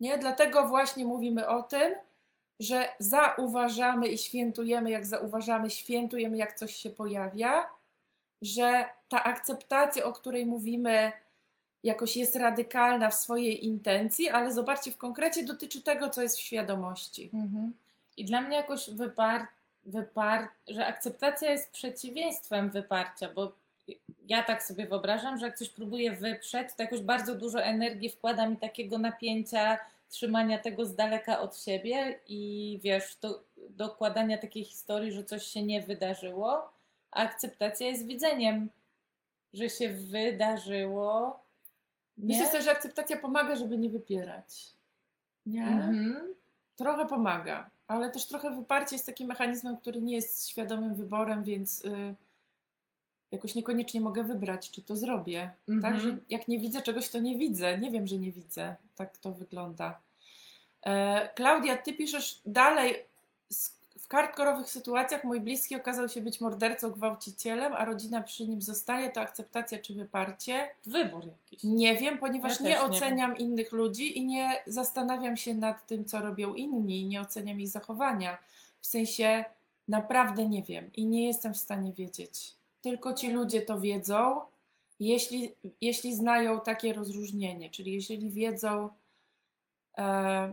Nie? 0.00 0.18
Dlatego 0.18 0.68
właśnie 0.68 1.04
mówimy 1.04 1.48
o 1.48 1.62
tym, 1.62 1.94
że 2.60 2.88
zauważamy 2.98 4.08
i 4.08 4.18
świętujemy, 4.18 4.90
jak 4.90 5.06
zauważamy, 5.06 5.70
świętujemy, 5.70 6.36
jak 6.36 6.54
coś 6.54 6.76
się 6.76 6.90
pojawia, 6.90 7.66
że 8.42 8.84
ta 9.08 9.24
akceptacja, 9.24 10.04
o 10.04 10.12
której 10.12 10.46
mówimy, 10.46 11.12
jakoś 11.82 12.16
jest 12.16 12.36
radykalna 12.36 13.10
w 13.10 13.14
swojej 13.14 13.64
intencji, 13.64 14.28
ale 14.28 14.52
zobaczcie, 14.52 14.92
w 14.92 14.96
konkrecie 14.96 15.44
dotyczy 15.44 15.82
tego, 15.82 16.10
co 16.10 16.22
jest 16.22 16.36
w 16.36 16.40
świadomości. 16.40 17.30
Mhm. 17.34 17.72
I 18.16 18.24
dla 18.24 18.40
mnie 18.40 18.56
jakoś 18.56 18.90
wypar, 18.90 19.46
wypar, 19.84 20.48
że 20.68 20.86
akceptacja 20.86 21.50
jest 21.50 21.70
przeciwieństwem 21.70 22.70
wyparcia, 22.70 23.28
bo 23.34 23.52
ja 24.28 24.42
tak 24.42 24.62
sobie 24.62 24.86
wyobrażam, 24.86 25.38
że 25.38 25.46
jak 25.46 25.58
coś 25.58 25.68
próbuję 25.68 26.12
wyprzeć, 26.12 26.68
to 26.76 26.82
jakoś 26.82 27.00
bardzo 27.00 27.34
dużo 27.34 27.62
energii 27.62 28.10
wkłada 28.10 28.48
mi 28.48 28.56
takiego 28.56 28.98
napięcia, 28.98 29.78
trzymania 30.08 30.58
tego 30.58 30.86
z 30.86 30.94
daleka 30.94 31.40
od 31.40 31.58
siebie 31.58 32.20
i 32.28 32.78
wiesz, 32.82 33.16
do, 33.16 33.44
dokładania 33.70 34.38
takiej 34.38 34.64
historii, 34.64 35.12
że 35.12 35.24
coś 35.24 35.46
się 35.46 35.62
nie 35.62 35.82
wydarzyło, 35.82 36.72
a 37.10 37.22
akceptacja 37.22 37.86
jest 37.88 38.06
widzeniem, 38.06 38.70
że 39.52 39.70
się 39.70 39.88
wydarzyło. 39.88 41.40
Nie? 42.18 42.42
Myślę 42.42 42.62
że 42.62 42.70
akceptacja 42.70 43.16
pomaga, 43.16 43.56
żeby 43.56 43.78
nie 43.78 43.90
wypierać. 43.90 44.74
Nie? 45.46 45.66
Mhm. 45.66 46.34
Trochę 46.76 47.06
pomaga, 47.06 47.70
ale 47.86 48.10
też 48.10 48.26
trochę 48.26 48.50
wyparcie 48.50 48.96
jest 48.96 49.06
takim 49.06 49.28
mechanizmem, 49.28 49.76
który 49.76 50.02
nie 50.02 50.14
jest 50.14 50.48
świadomym 50.48 50.94
wyborem, 50.94 51.44
więc 51.44 51.84
y, 51.84 52.14
jakoś 53.32 53.54
niekoniecznie 53.54 54.00
mogę 54.00 54.24
wybrać, 54.24 54.70
czy 54.70 54.82
to 54.82 54.96
zrobię. 54.96 55.50
Mhm. 55.68 55.94
Tak, 55.94 56.02
że 56.02 56.16
jak 56.30 56.48
nie 56.48 56.58
widzę 56.58 56.82
czegoś, 56.82 57.08
to 57.08 57.18
nie 57.18 57.38
widzę. 57.38 57.78
Nie 57.78 57.90
wiem, 57.90 58.06
że 58.06 58.16
nie 58.18 58.32
widzę. 58.32 58.76
Tak 58.96 59.16
to 59.16 59.32
wygląda. 59.32 59.98
E, 60.82 61.28
Klaudia, 61.34 61.76
ty 61.76 61.92
piszesz 61.92 62.40
dalej. 62.46 62.94
"S- 63.50 63.76
W 63.98 64.08
kartkorowych 64.08 64.70
sytuacjach 64.70 65.24
mój 65.24 65.40
bliski 65.40 65.76
okazał 65.76 66.08
się 66.08 66.20
być 66.20 66.40
mordercą, 66.40 66.90
gwałcicielem, 66.90 67.72
a 67.72 67.84
rodzina 67.84 68.22
przy 68.22 68.48
nim 68.48 68.62
zostaje. 68.62 69.10
To 69.10 69.20
akceptacja 69.20 69.78
czy 69.78 69.94
wyparcie? 69.94 70.68
Wybór 70.86 71.24
jakiś. 71.26 71.64
Nie 71.64 71.96
wiem, 71.96 72.18
ponieważ 72.18 72.60
Ja 72.60 72.66
nie 72.66 72.72
też 72.74 72.82
nie 72.82 72.96
oceniam 72.96 73.36
innych 73.36 73.72
ludzi 73.72 74.18
i 74.18 74.24
nie 74.26 74.62
zastanawiam 74.66 75.36
się 75.36 75.54
nad 75.54 75.86
tym, 75.86 76.04
co 76.04 76.18
robią 76.20 76.54
inni, 76.54 77.04
nie 77.06 77.20
oceniam 77.20 77.60
ich 77.60 77.68
zachowania. 77.68 78.38
W 78.80 78.86
sensie 78.86 79.44
naprawdę 79.88 80.48
nie 80.48 80.62
wiem 80.62 80.90
i 80.96 81.06
nie 81.06 81.26
jestem 81.26 81.54
w 81.54 81.58
stanie 81.58 81.92
wiedzieć. 81.92 82.54
Tylko 82.80 83.14
ci 83.14 83.30
ludzie 83.30 83.62
to 83.62 83.80
wiedzą, 83.80 84.40
jeśli, 85.00 85.54
jeśli 85.80 86.14
znają 86.14 86.60
takie 86.60 86.92
rozróżnienie, 86.92 87.70
czyli 87.70 87.92
jeżeli 87.92 88.30
wiedzą, 88.30 88.88
e, 89.98 90.52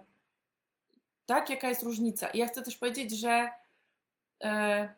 tak, 1.25 1.49
jaka 1.49 1.69
jest 1.69 1.83
różnica. 1.83 2.27
I 2.27 2.37
ja 2.37 2.47
chcę 2.47 2.61
też 2.61 2.77
powiedzieć, 2.77 3.11
że 3.11 3.49
e, 4.43 4.93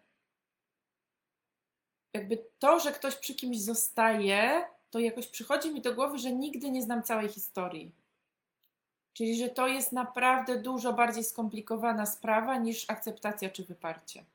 jakby 2.14 2.46
to, 2.60 2.80
że 2.80 2.92
ktoś 2.92 3.16
przy 3.16 3.36
kimś 3.36 3.62
zostaje, 3.62 4.66
to 4.92 5.00
jakoś 5.00 5.28
przychodzi 5.28 5.74
mi 5.74 5.82
do 5.82 5.96
głowy, 5.96 6.18
że 6.18 6.32
nigdy 6.32 6.72
nie 6.72 6.82
znam 6.82 7.04
całej 7.04 7.30
historii. 7.30 7.92
Czyli, 9.14 9.38
że 9.38 9.50
to 9.50 9.68
jest 9.68 9.92
naprawdę 9.92 10.62
dużo 10.62 10.94
bardziej 10.94 11.24
skomplikowana 11.24 12.06
sprawa 12.06 12.58
niż 12.58 12.90
akceptacja 12.90 13.50
czy 13.50 13.64
wyparcie. 13.64 14.26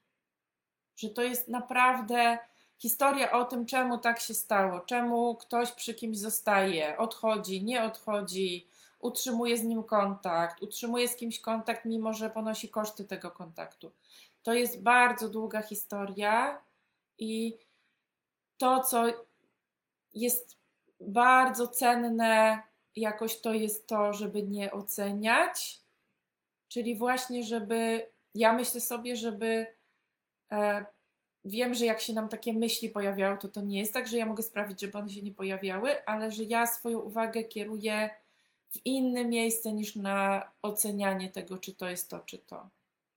Że 0.96 1.10
to 1.10 1.22
jest 1.22 1.48
naprawdę 1.48 2.38
historia 2.78 3.32
o 3.32 3.44
tym, 3.44 3.66
czemu 3.66 3.98
tak 3.98 4.20
się 4.20 4.34
stało, 4.34 4.80
czemu 4.80 5.36
ktoś 5.36 5.72
przy 5.72 5.94
kimś 5.94 6.18
zostaje, 6.18 6.98
odchodzi, 6.98 7.64
nie 7.64 7.82
odchodzi, 7.82 8.68
utrzymuje 8.98 9.56
z 9.56 9.62
nim 9.62 9.84
kontakt, 9.84 10.62
utrzymuje 10.62 11.08
z 11.08 11.16
kimś 11.16 11.40
kontakt, 11.40 11.84
mimo 11.84 12.12
że 12.12 12.30
ponosi 12.30 12.68
koszty 12.68 13.04
tego 13.04 13.30
kontaktu. 13.30 13.92
To 14.42 14.54
jest 14.54 14.82
bardzo 14.82 15.28
długa 15.28 15.62
historia 15.62 16.62
i 17.18 17.58
to, 18.58 18.80
co 18.80 19.04
jest 20.14 20.58
bardzo 21.00 21.68
cenne, 21.68 22.62
jakoś 22.96 23.40
to 23.40 23.52
jest 23.52 23.86
to, 23.86 24.12
żeby 24.12 24.42
nie 24.42 24.72
oceniać, 24.72 25.80
czyli 26.68 26.96
właśnie, 26.96 27.44
żeby 27.44 28.10
ja 28.34 28.52
myślę 28.52 28.80
sobie, 28.80 29.16
żeby 29.16 29.66
e, 30.52 30.86
wiem, 31.44 31.74
że 31.74 31.84
jak 31.84 32.00
się 32.00 32.12
nam 32.12 32.28
takie 32.28 32.52
myśli 32.52 32.88
pojawiały, 32.88 33.38
to 33.38 33.48
to 33.48 33.60
nie 33.60 33.78
jest 33.78 33.92
tak, 33.92 34.08
że 34.08 34.16
ja 34.16 34.26
mogę 34.26 34.42
sprawić, 34.42 34.80
żeby 34.80 34.98
one 34.98 35.10
się 35.10 35.22
nie 35.22 35.32
pojawiały, 35.32 36.04
ale 36.04 36.32
że 36.32 36.44
ja 36.44 36.66
swoją 36.66 36.98
uwagę 36.98 37.44
kieruję 37.44 38.10
w 38.70 38.86
inne 38.86 39.24
miejsce 39.24 39.72
niż 39.72 39.96
na 39.96 40.50
ocenianie 40.62 41.30
tego, 41.30 41.58
czy 41.58 41.74
to 41.74 41.88
jest 41.88 42.10
to, 42.10 42.18
czy 42.18 42.38
to. 42.38 42.68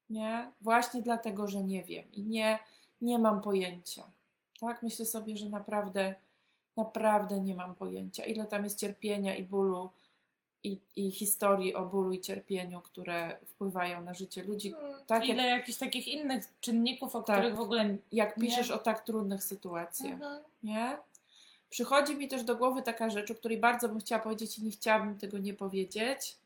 Nie? 0.09 0.51
Właśnie 0.61 1.01
dlatego, 1.01 1.47
że 1.47 1.63
nie 1.63 1.84
wiem 1.84 2.11
i 2.11 2.23
nie, 2.23 2.59
nie 3.01 3.19
mam 3.19 3.41
pojęcia. 3.41 4.11
Tak? 4.59 4.84
Myślę 4.84 5.05
sobie, 5.05 5.38
że 5.38 5.49
naprawdę, 5.49 6.15
naprawdę 6.78 7.41
nie 7.41 7.55
mam 7.55 7.75
pojęcia, 7.75 8.25
ile 8.25 8.45
tam 8.45 8.63
jest 8.63 8.80
cierpienia 8.80 9.36
i 9.36 9.43
bólu 9.43 9.89
i, 10.63 10.79
i 10.95 11.11
historii 11.11 11.75
o 11.75 11.85
bólu 11.85 12.11
i 12.11 12.21
cierpieniu, 12.21 12.81
które 12.81 13.37
wpływają 13.45 14.01
na 14.01 14.13
życie 14.13 14.43
ludzi. 14.43 14.73
Tak 15.07 15.25
Ile 15.25 15.43
jak, 15.43 15.59
jakichś 15.59 15.77
takich 15.77 16.07
innych 16.07 16.45
czynników, 16.61 17.15
o 17.15 17.23
Tak. 17.23 17.37
których 17.37 17.55
w 17.55 17.59
ogóle 17.59 17.97
jak 18.11 18.37
Nie. 18.37 18.43
piszesz 18.47 18.71
o 18.71 18.77
tak 18.77 19.05
trudnych 19.05 19.43
sytuacjach. 19.43 20.13
Mhm. 20.13 20.43
Nie? 20.63 20.97
Przychodzi 21.69 22.15
mi 22.15 22.27
też 22.27 22.43
do 22.43 22.55
głowy 22.55 22.81
taka 22.81 23.09
rzecz, 23.09 23.31
o 23.31 23.35
której 23.35 23.57
bardzo 23.57 23.89
bym 23.89 23.99
chciała 23.99 24.21
powiedzieć 24.21 24.57
i 24.57 24.63
nie 24.63 24.71
chciałabym 24.71 25.17
tego 25.17 25.37
nie 25.37 25.53
powiedzieć, 25.53 26.37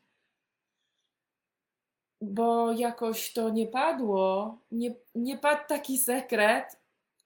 bo 2.21 2.71
jakoś 2.71 3.33
to 3.33 3.49
nie 3.49 3.67
padło. 3.67 4.57
Nie, 4.71 4.95
nie 5.15 5.37
padł 5.37 5.61
taki 5.67 5.97
sekret, 5.97 6.77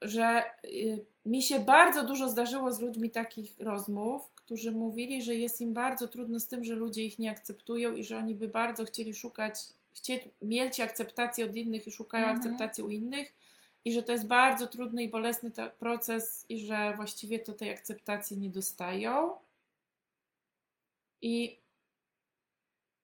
że 0.02 0.44
y, 0.66 1.06
mi 1.26 1.42
się 1.42 1.60
bardzo 1.60 2.04
dużo 2.04 2.30
zdarzyło 2.30 2.72
z 2.72 2.80
ludźmi 2.80 3.10
takich 3.12 3.60
rozmów, 3.60 4.32
którzy 4.46 4.72
mówili, 4.72 5.22
że 5.22 5.36
jest 5.36 5.62
im 5.62 5.74
bardzo 5.74 6.08
trudno 6.08 6.40
z 6.40 6.48
tym, 6.48 6.64
że 6.64 6.76
ludzie 6.76 7.04
ich 7.06 7.20
nie 7.20 7.32
akceptują 7.32 7.96
i 7.96 8.04
że 8.04 8.18
oni 8.18 8.36
by 8.36 8.48
bardzo 8.48 8.86
chcieli 8.86 9.14
szukać, 9.14 9.60
chcieć 9.94 10.24
mieć 10.42 10.80
akceptację 10.80 11.46
od 11.46 11.56
innych 11.56 11.88
i 11.88 11.92
szukają 11.92 12.26
Mhm. 12.26 12.40
akceptacji 12.40 12.84
u 12.84 12.90
innych 12.90 13.34
i 13.86 13.94
że 13.94 14.04
to 14.04 14.12
jest 14.12 14.28
bardzo 14.28 14.68
trudny 14.68 15.04
i 15.04 15.10
bolesny 15.10 15.52
proces 15.80 16.46
i 16.50 16.60
że 16.60 16.94
właściwie 16.96 17.40
to 17.40 17.54
tej 17.54 17.70
akceptacji 17.70 18.38
nie 18.38 18.50
dostają. 18.50 19.32
I 21.22 21.58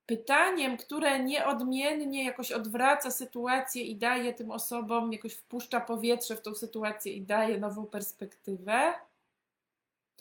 pytaniem, 0.05 0.77
które 0.77 1.23
nieodmiennie 1.23 2.23
jakoś 2.25 2.51
odwraca 2.51 3.11
sytuację 3.11 3.83
i 3.83 3.95
daje 3.95 4.33
tym 4.33 4.51
osobom, 4.51 5.13
jakoś 5.13 5.33
wpuszcza 5.33 5.81
powietrze 5.81 6.35
w 6.35 6.41
tą 6.41 6.55
sytuację 6.55 7.13
i 7.13 7.21
daje 7.21 7.57
nową 7.57 7.85
perspektywę, 7.85 8.93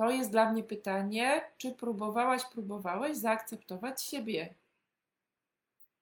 to 0.01 0.11
jest 0.11 0.31
dla 0.31 0.53
mnie 0.53 0.65
pytanie, 0.65 1.51
czy 1.59 1.73
próbowałaś, 1.73 2.43
próbowałeś 2.53 3.17
zaakceptować 3.17 4.03
siebie? 4.03 4.55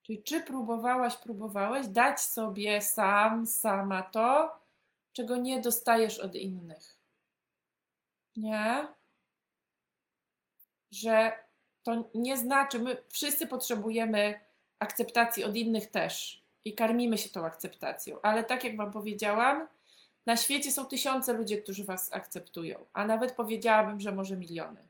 Czyli 0.03 0.23
czy 0.23 0.41
próbowałaś, 0.41 1.17
próbowałeś 1.17 1.87
dać 1.87 2.21
sobie 2.21 2.83
sam, 2.83 3.47
sama 3.47 4.03
to, 4.03 4.59
czego 5.13 5.37
nie 5.37 5.61
dostajesz 5.61 6.19
od 6.19 6.35
innych? 6.35 6.99
Nie? 8.37 8.89
Że 10.91 11.33
to 11.83 12.11
nie 12.15 12.37
znaczy, 12.37 12.79
my 12.79 12.97
wszyscy 13.09 13.47
potrzebujemy 13.47 14.41
akceptacji 14.79 15.45
od 15.45 15.57
innych 15.57 15.91
też 15.91 16.43
i 16.65 16.75
karmimy 16.75 17.19
się 17.19 17.29
tą 17.29 17.47
akceptacją, 17.47 18.21
ale 18.23 18.45
tak 18.45 18.65
jak 18.65 18.77
Wam 18.77 18.93
powiedziałam, 18.93 19.69
na 20.29 20.37
świecie 20.37 20.73
są 20.73 20.87
tysiące 20.87 21.33
ludzi, 21.33 21.63
którzy 21.63 21.85
Was 21.85 22.13
akceptują, 22.13 22.85
a 22.93 23.07
nawet 23.07 23.33
powiedziałabym, 23.33 24.01
że 24.01 24.13
może 24.13 24.37
miliony. 24.37 24.89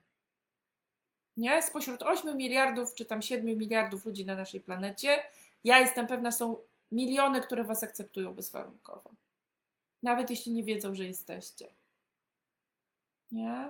Nie? 1.36 1.62
Spośród 1.62 2.03
8 2.03 2.36
miliardów 2.36 2.95
czy 2.95 3.05
tam 3.05 3.22
7 3.22 3.47
miliardów 3.47 4.07
ludzi 4.07 4.26
na 4.26 4.34
naszej 4.34 4.61
planecie, 4.61 5.22
ja 5.64 5.78
jestem 5.78 6.07
pewna, 6.07 6.32
są 6.32 6.57
miliony, 6.93 7.41
które 7.41 7.64
Was 7.64 7.82
akceptują 7.82 8.34
bezwarunkowo. 8.34 9.11
Nawet 10.03 10.30
jeśli 10.30 10.53
nie 10.53 10.64
wiedzą, 10.64 10.95
że 10.95 11.05
jesteście. 11.05 11.68
Nie? 13.32 13.68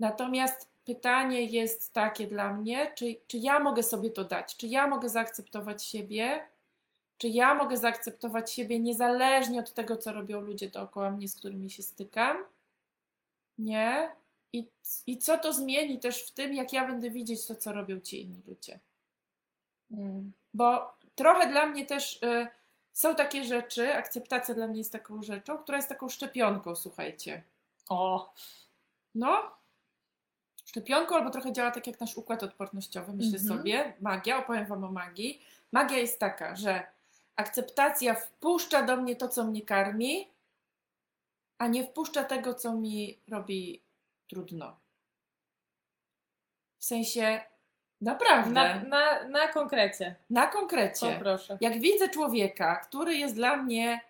Natomiast 0.00 0.68
pytanie 0.84 1.44
jest 1.44 1.92
takie 1.92 2.26
dla 2.26 2.54
mnie, 2.54 2.92
czy, 2.94 3.16
czy 3.26 3.38
ja 3.38 3.60
mogę 3.60 3.82
sobie 3.82 4.10
to 4.10 4.24
dać? 4.24 4.56
Czy 4.56 4.66
ja 4.66 4.86
mogę 4.86 5.08
zaakceptować 5.08 5.84
siebie? 5.84 6.48
Czy 7.18 7.28
ja 7.28 7.54
mogę 7.54 7.76
zaakceptować 7.76 8.52
siebie 8.52 8.78
niezależnie 8.80 9.60
od 9.60 9.72
tego, 9.74 9.96
co 9.96 10.12
robią 10.12 10.40
ludzie 10.40 10.70
dookoła 10.70 11.10
mnie, 11.10 11.28
z 11.28 11.36
którymi 11.36 11.70
się 11.70 11.82
stykam? 11.82 12.36
Nie? 13.58 14.10
I, 14.52 14.66
I 15.06 15.18
co 15.18 15.38
to 15.38 15.52
zmieni 15.52 15.98
też 15.98 16.22
w 16.26 16.30
tym, 16.30 16.54
jak 16.54 16.72
ja 16.72 16.86
będę 16.86 17.10
widzieć 17.10 17.46
to, 17.46 17.54
co 17.54 17.72
robią 17.72 18.00
ci 18.00 18.22
inni 18.22 18.42
ludzie? 18.46 18.78
Mm. 19.90 20.32
Bo 20.54 20.92
trochę 21.14 21.46
dla 21.50 21.66
mnie 21.66 21.86
też 21.86 22.22
y, 22.22 22.46
są 22.92 23.14
takie 23.14 23.44
rzeczy, 23.44 23.94
akceptacja 23.94 24.54
dla 24.54 24.66
mnie 24.66 24.78
jest 24.78 24.92
taką 24.92 25.22
rzeczą, 25.22 25.58
która 25.58 25.78
jest 25.78 25.88
taką 25.88 26.08
szczepionką, 26.08 26.76
słuchajcie. 26.76 27.42
O, 27.88 28.32
No, 29.14 29.50
szczepionką 30.64 31.14
albo 31.16 31.30
trochę 31.30 31.52
działa 31.52 31.70
tak 31.70 31.86
jak 31.86 32.00
nasz 32.00 32.16
układ 32.16 32.42
odpornościowy, 32.42 33.12
myślę 33.12 33.38
Mhm. 33.38 33.58
sobie. 33.58 33.92
Magia, 34.00 34.38
opowiem 34.38 34.66
Wam 34.66 34.84
o 34.84 34.92
magii. 34.92 35.42
Magia 35.72 35.98
jest 35.98 36.18
taka, 36.18 36.56
że 36.56 36.86
akceptacja 37.38 38.14
wpuszcza 38.14 38.82
do 38.82 38.96
mnie 38.96 39.16
to, 39.16 39.28
co 39.28 39.44
mnie 39.44 39.62
karmi, 39.62 40.28
a 41.58 41.66
nie 41.66 41.84
wpuszcza 41.84 42.24
tego, 42.24 42.54
co 42.54 42.74
mi 42.74 43.18
robi 43.28 43.82
trudno. 44.28 44.76
W 46.78 46.84
sensie, 46.84 47.40
naprawdę, 48.00 48.50
na, 48.50 48.74
na, 48.74 48.84
na, 48.84 49.28
na 49.28 49.48
konkrecie. 49.48 50.14
konkrecie. 50.46 51.12
Poproszę. 51.12 51.58
Jak 51.60 51.80
widzę 51.80 52.08
człowieka, 52.08 52.76
który 52.76 53.14
jest 53.16 53.34
dla 53.34 53.56
mnie 53.56 54.00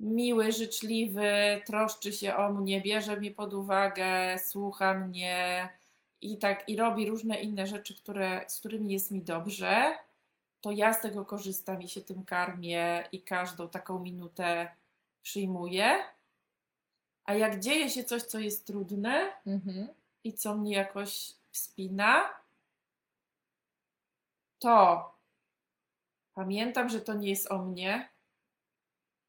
miły, 0.00 0.52
życzliwy, 0.52 1.60
troszczy 1.66 2.12
się 2.12 2.36
o 2.36 2.52
mnie, 2.52 2.80
bierze 2.80 3.16
mnie 3.16 3.30
pod 3.30 3.54
uwagę, 3.54 4.38
słucha 4.38 4.94
mnie 4.94 5.68
i 6.20 6.38
tak 6.38 6.68
i 6.68 6.76
robi 6.76 7.08
różne 7.08 7.40
inne 7.40 7.66
rzeczy, 7.66 7.96
które, 7.96 8.44
z 8.48 8.58
którymi 8.58 8.92
jest 8.92 9.10
mi 9.10 9.22
dobrze, 9.22 9.94
to 10.62 10.70
ja 10.70 10.92
z 10.94 11.00
tego 11.00 11.24
korzystam 11.24 11.82
i 11.82 11.88
się 11.88 12.00
tym 12.00 12.24
karmię 12.24 13.04
i 13.12 13.22
każdą 13.22 13.68
taką 13.68 13.98
minutę 13.98 14.74
przyjmuję. 15.22 15.98
A 17.24 17.34
jak 17.34 17.60
dzieje 17.60 17.90
się 17.90 18.04
coś, 18.04 18.22
co 18.22 18.38
jest 18.38 18.66
trudne 18.66 19.32
Mhm. 19.46 19.88
i 20.24 20.32
co 20.32 20.54
mnie 20.54 20.72
jakoś 20.72 21.32
wspina, 21.50 22.28
to 24.58 25.10
pamiętam, 26.34 26.88
że 26.88 27.00
to 27.00 27.14
nie 27.14 27.28
jest 27.30 27.52
o 27.52 27.58
mnie. 27.58 28.08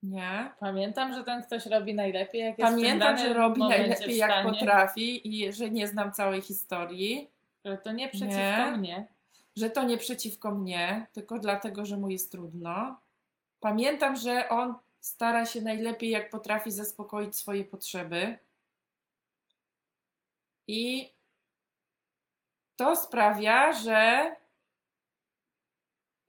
Nie. 0.04 0.52
Pamiętam, 0.60 1.14
że 1.14 1.24
ten 1.24 1.44
ktoś 1.44 1.66
robi 1.66 1.96
najlepiej, 1.96 2.42
jak 2.42 2.60
jest 2.60 2.72
Pamiętam, 2.72 3.18
że 3.18 3.34
robi 3.34 3.62
najlepiej 3.62 4.18
jak 4.18 4.46
potrafi 4.46 5.28
i 5.44 5.54
że 5.54 5.70
nie 5.70 5.88
znam 5.88 6.12
całej 6.12 6.42
historii, 6.42 7.30
Że 7.66 7.78
to 7.78 7.92
nie 7.92 8.10
przeciwko 8.10 8.72
Nie. 8.72 8.78
mnie. 8.78 9.08
Że 9.56 9.70
to 9.70 9.84
nie 9.84 9.98
przeciwko 9.98 10.52
mnie, 10.52 11.08
tylko 11.14 11.40
dlatego, 11.40 11.86
że 11.86 11.98
mu 11.98 12.10
jest 12.10 12.32
trudno. 12.32 13.00
Pamiętam, 13.60 14.16
że 14.16 14.50
on 14.50 14.76
stara 15.00 15.46
się 15.46 15.62
najlepiej 15.62 16.10
jak 16.10 16.30
potrafi 16.30 16.72
zaspokoić 16.72 17.36
swoje 17.36 17.66
potrzeby. 17.66 18.38
I 20.68 21.14
to 22.76 22.96
sprawia, 22.96 23.74
że 23.74 24.36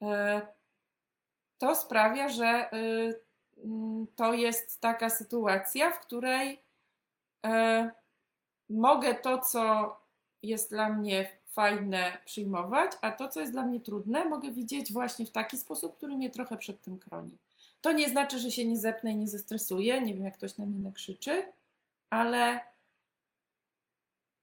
e, 0.03 0.47
to 1.59 1.75
sprawia, 1.75 2.29
że 2.29 2.47
e, 2.47 2.70
mm, 3.64 4.07
to 4.16 4.33
jest 4.35 4.81
taka 4.81 5.11
sytuacja, 5.11 5.91
w 5.91 6.01
której 6.01 6.62
e, 7.47 7.91
mogę 8.70 9.14
to, 9.14 9.39
co 9.39 9.97
jest 10.43 10.70
dla 10.70 10.89
mnie 10.89 11.39
fajne, 11.55 12.18
przyjmować, 12.24 12.92
a 13.00 13.12
to, 13.12 13.28
co 13.28 13.40
jest 13.40 13.52
dla 13.52 13.62
mnie 13.62 13.80
trudne, 13.80 14.24
mogę 14.24 14.50
widzieć 14.50 14.92
właśnie 14.92 15.26
w 15.26 15.30
taki 15.30 15.59
sposób, 15.59 15.96
który 15.96 16.16
mnie 16.16 16.30
trochę 16.30 16.57
przed 16.57 16.82
tym 16.82 17.00
chroni. 17.00 17.38
To 17.80 17.92
nie 17.92 18.09
znaczy, 18.09 18.38
że 18.38 18.50
się 18.50 18.64
nie 18.64 18.78
zepnę 18.78 19.12
i 19.12 19.16
nie 19.16 19.28
zestresuję, 19.28 20.00
nie 20.00 20.14
wiem, 20.14 20.24
jak 20.24 20.36
ktoś 20.36 20.59
na 20.59 20.66
mnie 20.66 20.78
nakrzyczy, 20.78 21.42
ale 22.11 22.61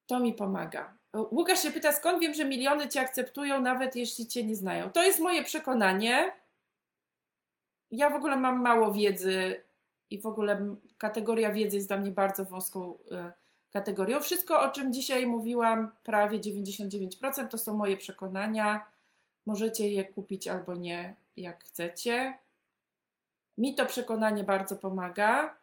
to 0.08 0.20
mi 0.20 0.34
pomaga. 0.34 0.94
Łukasz 1.32 1.62
się 1.64 1.72
pyta, 1.72 1.92
skąd 1.92 2.20
wiem, 2.20 2.34
że 2.34 2.46
miliony 2.46 2.90
cię 2.90 3.02
akceptują, 3.02 3.62
nawet 3.62 3.96
jeśli 3.96 4.28
cię 4.28 4.44
nie 4.44 4.56
znają. 4.56 4.90
To 4.90 5.04
jest 5.04 5.20
moje 5.20 5.44
przekonanie. 5.44 6.32
Ja 7.92 8.10
w 8.10 8.16
ogóle 8.16 8.38
mam 8.38 8.62
mało 8.62 8.94
wiedzy 8.94 9.64
i 10.10 10.22
w 10.22 10.26
ogóle 10.26 10.76
kategoria 10.98 11.52
wiedzy 11.52 11.76
jest 11.76 11.88
dla 11.88 11.98
mnie 11.98 12.12
bardzo 12.12 12.46
wąską 12.46 12.94
y, 12.94 13.41
kategorią. 13.72 14.20
Wszystko, 14.20 14.62
o 14.62 14.70
czym 14.70 14.94
dzisiaj 14.94 15.28
mówiłam, 15.28 15.92
prawie 16.04 16.40
99%, 16.40 17.48
to 17.48 17.58
są 17.58 17.78
moje 17.78 17.98
przekonania. 17.98 18.86
Możecie 19.46 19.90
je 19.90 20.06
kupić 20.06 20.48
albo 20.48 20.76
nie, 20.76 21.16
jak 21.38 21.64
chcecie. 21.64 22.38
Mi 23.58 23.76
to 23.76 23.86
przekonanie 23.86 24.44
bardzo 24.44 24.76
pomaga. 24.76 25.56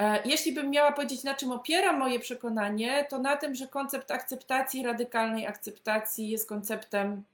E, 0.00 0.22
Jeśli 0.24 0.52
bym 0.52 0.70
miała 0.70 0.92
powiedzieć, 0.92 1.24
na 1.24 1.34
czym 1.34 1.52
opieram 1.52 1.98
moje 1.98 2.20
przekonanie, 2.20 3.06
to 3.10 3.18
na 3.18 3.36
tym, 3.36 3.54
że 3.54 3.68
koncept 3.68 4.10
akceptacji, 4.10 4.82
radykalnej 4.82 5.46
akceptacji 5.46 6.28
jest 6.28 6.48
konceptem, 6.48 7.24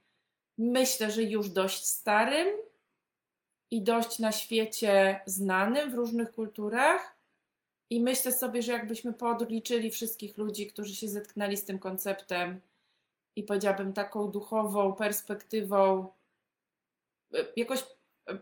myślę, 0.57 1.11
że 1.11 1.23
już 1.23 1.49
dość 1.49 1.85
starym 1.85 2.47
i 3.71 3.81
dość 3.81 4.19
na 4.19 4.31
świecie 4.31 5.19
znanym 5.25 5.91
w 5.91 5.93
różnych 5.93 6.31
kulturach. 6.31 7.15
I 7.91 8.01
myślę 8.01 8.31
sobie, 8.31 8.61
że 8.61 8.71
jakbyśmy 8.71 9.13
podliczyli 9.13 9.91
wszystkich 9.91 10.37
ludzi, 10.37 10.67
którzy 10.67 10.95
się 10.95 11.07
zetknęli 11.07 11.57
z 11.57 11.65
tym 11.65 11.79
konceptem 11.79 12.61
i 13.35 13.43
powiedziałabym 13.43 13.93
taką 13.93 14.31
duchową 14.31 14.93
perspektywą, 14.93 16.07
e, 17.33 17.45
jakoś 17.55 17.79
e, 18.29 18.39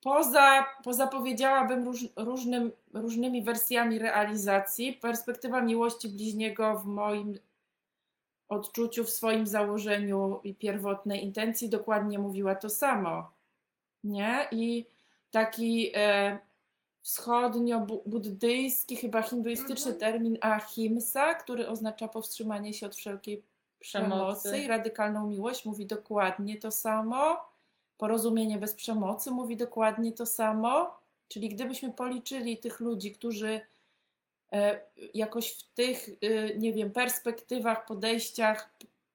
poza, 0.00 0.66
poza 0.84 1.06
powiedziałabym 1.06 1.84
róż, 1.84 2.04
różnym, 2.16 2.72
różnymi 2.94 3.42
wersjami 3.42 3.98
realizacji, 3.98 4.92
perspektywa 4.92 5.60
miłości 5.60 6.08
bliźniego 6.08 6.78
w 6.78 6.86
moim 6.86 7.38
odczuciu, 8.48 9.04
w 9.04 9.10
swoim 9.10 9.46
założeniu 9.46 10.40
i 10.44 10.54
pierwotnej 10.54 11.24
intencji 11.24 11.68
dokładnie 11.68 12.18
mówiła 12.18 12.54
to 12.54 12.70
samo. 12.70 13.30
Nie? 14.04 14.48
I 14.52 14.86
taki 15.30 15.92
e, 15.94 16.38
wschodnio-buddyjski, 17.02 18.96
chyba 18.96 19.22
hinduistyczny 19.22 19.92
Mhm. 19.92 19.98
termin 20.00 20.38
ahimsa, 20.40 21.34
który 21.34 21.68
oznacza 21.68 22.08
powstrzymanie 22.08 22.74
się 22.74 22.86
od 22.86 22.96
wszelkiej 22.96 23.42
przemocy 23.78 24.40
Przemocy. 24.40 24.58
i 24.64 24.66
radykalną 24.68 25.26
miłość, 25.26 25.64
mówi 25.64 25.86
dokładnie 25.86 26.58
to 26.58 26.70
samo. 26.70 27.36
Porozumienie 27.98 28.58
bez 28.58 28.74
przemocy 28.74 29.30
mówi 29.30 29.56
dokładnie 29.56 30.12
to 30.12 30.26
samo. 30.26 31.00
Czyli 31.28 31.48
gdybyśmy 31.48 31.92
policzyli 31.92 32.58
tych 32.58 32.80
ludzi, 32.80 33.12
którzy 33.12 33.60
e, 34.52 34.80
jakoś 35.14 35.52
w 35.52 35.74
tych, 35.74 36.08
e, 36.08 36.58
nie 36.58 36.72
wiem, 36.72 36.90
perspektywach, 36.92 37.86
podejściach 37.86 38.70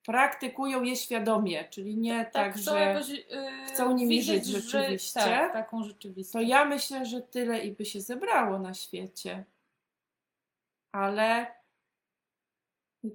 praktykują 0.06 0.84
je 0.84 0.95
świadomie, 0.95 1.66
czyli 1.70 1.97
nie 1.97 2.26
tak, 2.26 2.53
chcą 2.53 2.72
że 2.72 2.80
jakoś, 2.80 3.10
yy, 3.10 3.66
chcą 3.68 3.91
nimi 3.91 4.10
widzieć, 4.10 4.45
żyć 4.45 4.56
że- 4.56 4.62
rzeczywiście. 4.62 5.20
tak, 5.20 5.53
taką 5.53 5.80
to 5.80 5.88
rzeczywistość. 5.88 6.49
ja 6.49 6.66
myślę, 6.66 7.06
że 7.06 7.22
tyle 7.22 7.60
i 7.60 7.72
by 7.72 7.86
się 7.86 8.01
zebrało 8.01 8.60
na 8.60 8.74
świecie. 8.74 9.43
Ale 10.91 11.56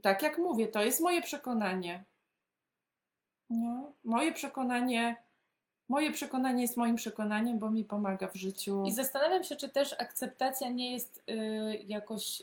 tak 0.03 0.23
jak 0.23 0.39
mówię, 0.39 0.69
to 0.69 0.83
jest 0.83 1.01
moje 1.01 1.23
przekonanie. 1.23 2.05
No, 3.51 3.93
moje 4.05 4.33
przekonanie, 4.33 5.17
moje 5.89 6.13
przekonanie 6.13 6.63
jest 6.63 6.77
moim 6.77 6.97
przekonaniem, 6.97 7.59
bo 7.59 7.71
mi 7.71 7.85
pomaga 7.85 8.29
w 8.29 8.37
życiu. 8.37 8.85
I 8.87 8.93
zastanawiam 8.93 9.45
się, 9.45 9.57
czy 9.57 9.69
też 9.69 9.93
akceptacja 9.93 10.69
nie 10.69 10.93
jest 10.93 11.23
y, 11.31 11.85
jakoś, 11.87 12.43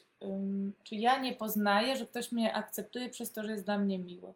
czy 0.84 0.96
ja 0.96 1.20
nie 1.20 1.34
poznaję, 1.34 1.98
że 1.98 2.06
ktoś 2.08 2.32
mnie 2.32 2.54
akceptuje 2.54 3.10
przez 3.10 3.32
to, 3.32 3.44
że 3.44 3.52
jest 3.52 3.66
dla 3.66 3.78
mnie 3.78 4.00
miły. 4.00 4.34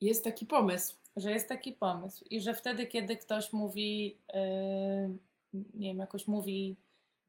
Jest 0.00 0.24
taki 0.24 0.46
pomysł. 0.46 0.96
Że 1.16 1.30
jest 1.32 1.48
taki 1.48 1.72
pomysł 1.72 2.24
i 2.30 2.40
że 2.40 2.54
wtedy, 2.54 2.86
kiedy 2.86 3.16
ktoś 3.16 3.52
mówi, 3.52 4.18
y, 4.34 4.38
nie 5.74 5.88
wiem, 5.88 5.98
jakoś 5.98 6.26
mówi, 6.26 6.76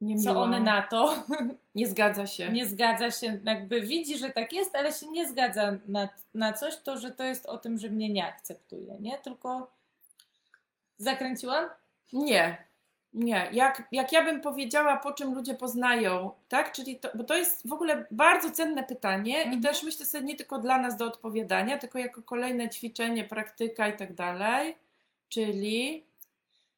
Niemiła. 0.01 0.33
co 0.33 0.41
on 0.41 0.63
na 0.63 0.81
to, 0.81 1.23
Nie 1.75 1.87
zgadza 1.87 2.27
się. 2.27 2.49
nie 2.51 2.65
zgadza 2.67 3.11
się, 3.11 3.39
jakby 3.45 3.81
widzi, 3.81 4.17
że 4.17 4.29
tak 4.29 4.53
jest, 4.53 4.75
ale 4.75 4.93
się 4.93 5.07
nie 5.11 5.29
zgadza 5.29 5.77
na, 5.87 6.09
na 6.33 6.53
coś, 6.53 6.77
to 6.77 6.97
że 6.97 7.11
to 7.11 7.23
jest 7.23 7.45
o 7.45 7.57
tym, 7.57 7.77
że 7.77 7.89
mnie 7.89 8.09
nie 8.09 8.25
akceptuje, 8.25 8.97
nie? 8.99 9.17
Tylko 9.17 9.71
zakręciłam? 10.97 11.69
Nie. 12.13 12.68
Nie, 13.13 13.49
jak, 13.51 13.83
jak 13.91 14.11
ja 14.11 14.23
bym 14.23 14.41
powiedziała, 14.41 14.97
po 14.97 15.11
czym 15.13 15.33
ludzie 15.35 15.53
poznają, 15.55 16.31
tak? 16.49 16.71
Czyli 16.71 16.99
to, 16.99 17.09
bo 17.15 17.23
to 17.23 17.37
jest 17.37 17.67
w 17.67 17.73
ogóle 17.73 18.05
bardzo 18.11 18.51
cenne 18.51 18.83
pytanie 18.83 19.33
i 19.37 19.43
Mhm. 19.43 19.61
też 19.61 19.83
myślę 19.83 20.05
sobie 20.05 20.23
nie 20.25 20.35
tylko 20.35 20.59
dla 20.59 20.77
nas 20.77 20.97
do 20.97 21.05
odpowiadania, 21.05 21.77
tylko 21.77 21.99
jako 21.99 22.21
kolejne 22.21 22.69
ćwiczenie, 22.69 23.23
praktyka 23.23 23.87
i 23.87 23.97
tak 23.97 24.13
dalej. 24.13 24.77
Czyli 25.29 26.05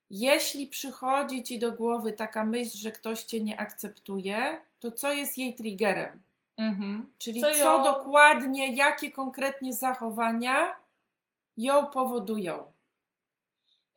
jeśli 0.10 0.68
przychodzi 0.68 1.44
ci 1.44 1.60
do 1.60 1.72
głowy 1.72 2.14
taka 2.14 2.46
myśl, 2.46 2.78
że 2.78 2.92
ktoś 2.92 3.24
cię 3.24 3.40
nie 3.44 3.60
akceptuje, 3.60 4.62
to 4.80 4.92
co 4.92 5.12
jest 5.14 5.38
jej 5.38 5.56
triggerem? 5.56 6.22
Mhm. 6.58 7.12
Czyli 7.18 7.42
Co 7.42 7.52
co, 7.52 7.58
ją- 7.58 7.84
dokładnie, 7.84 8.76
jakie 8.76 9.12
konkretnie 9.12 9.74
zachowania 9.74 10.76
ją 11.58 11.86
powodują. 11.86 12.72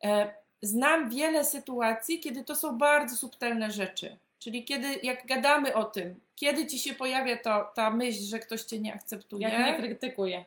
E, 0.03 0.33
Znam 0.65 1.09
wiele 1.09 1.45
sytuacji, 1.45 2.19
kiedy 2.19 2.43
to 2.43 2.55
są 2.55 2.77
bardzo 2.77 3.15
subtelne 3.17 3.71
rzeczy. 3.71 4.17
Czyli 4.39 4.63
kiedy, 4.65 4.99
jak 5.03 5.25
gadamy 5.27 5.73
o 5.73 5.83
tym, 5.83 6.19
kiedy 6.35 6.67
ci 6.67 6.79
się 6.79 6.93
pojawia 6.93 7.37
to, 7.37 7.71
ta 7.75 7.89
myśl, 7.89 8.23
że 8.23 8.39
ktoś 8.39 8.61
cię 8.61 8.79
nie 8.79 8.93
akceptuje, 8.93 9.49
Jak 9.49 9.59
mnie 9.61 9.77
krytykuje. 9.77 10.45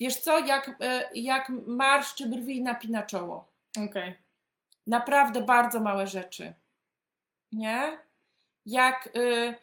wiesz 0.00 0.16
co, 0.16 0.38
jak, 0.38 0.76
e, 0.80 1.10
jak 1.14 1.48
marszczy 1.66 2.26
brwi 2.26 2.56
i 2.56 2.62
napina 2.62 3.02
czoło. 3.02 3.46
Okej. 3.86 4.14
Naprawdę 4.86 5.40
bardzo 5.40 5.80
małe 5.80 6.06
rzeczy. 6.06 6.52
Nie? 7.52 7.98
Jak, 8.66 9.08
y, 9.16 9.54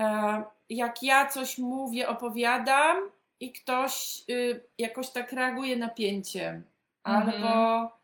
e, 0.00 0.42
jak 0.70 1.02
ja 1.02 1.26
coś 1.26 1.58
mówię, 1.58 2.08
opowiadam 2.08 2.96
i 3.40 3.52
ktoś 3.52 4.22
y, 4.30 4.60
jakoś 4.78 5.10
tak 5.10 5.32
reaguje 5.32 5.76
napięciem. 5.76 6.62
Mhm. 7.04 7.44
Albo 7.44 8.01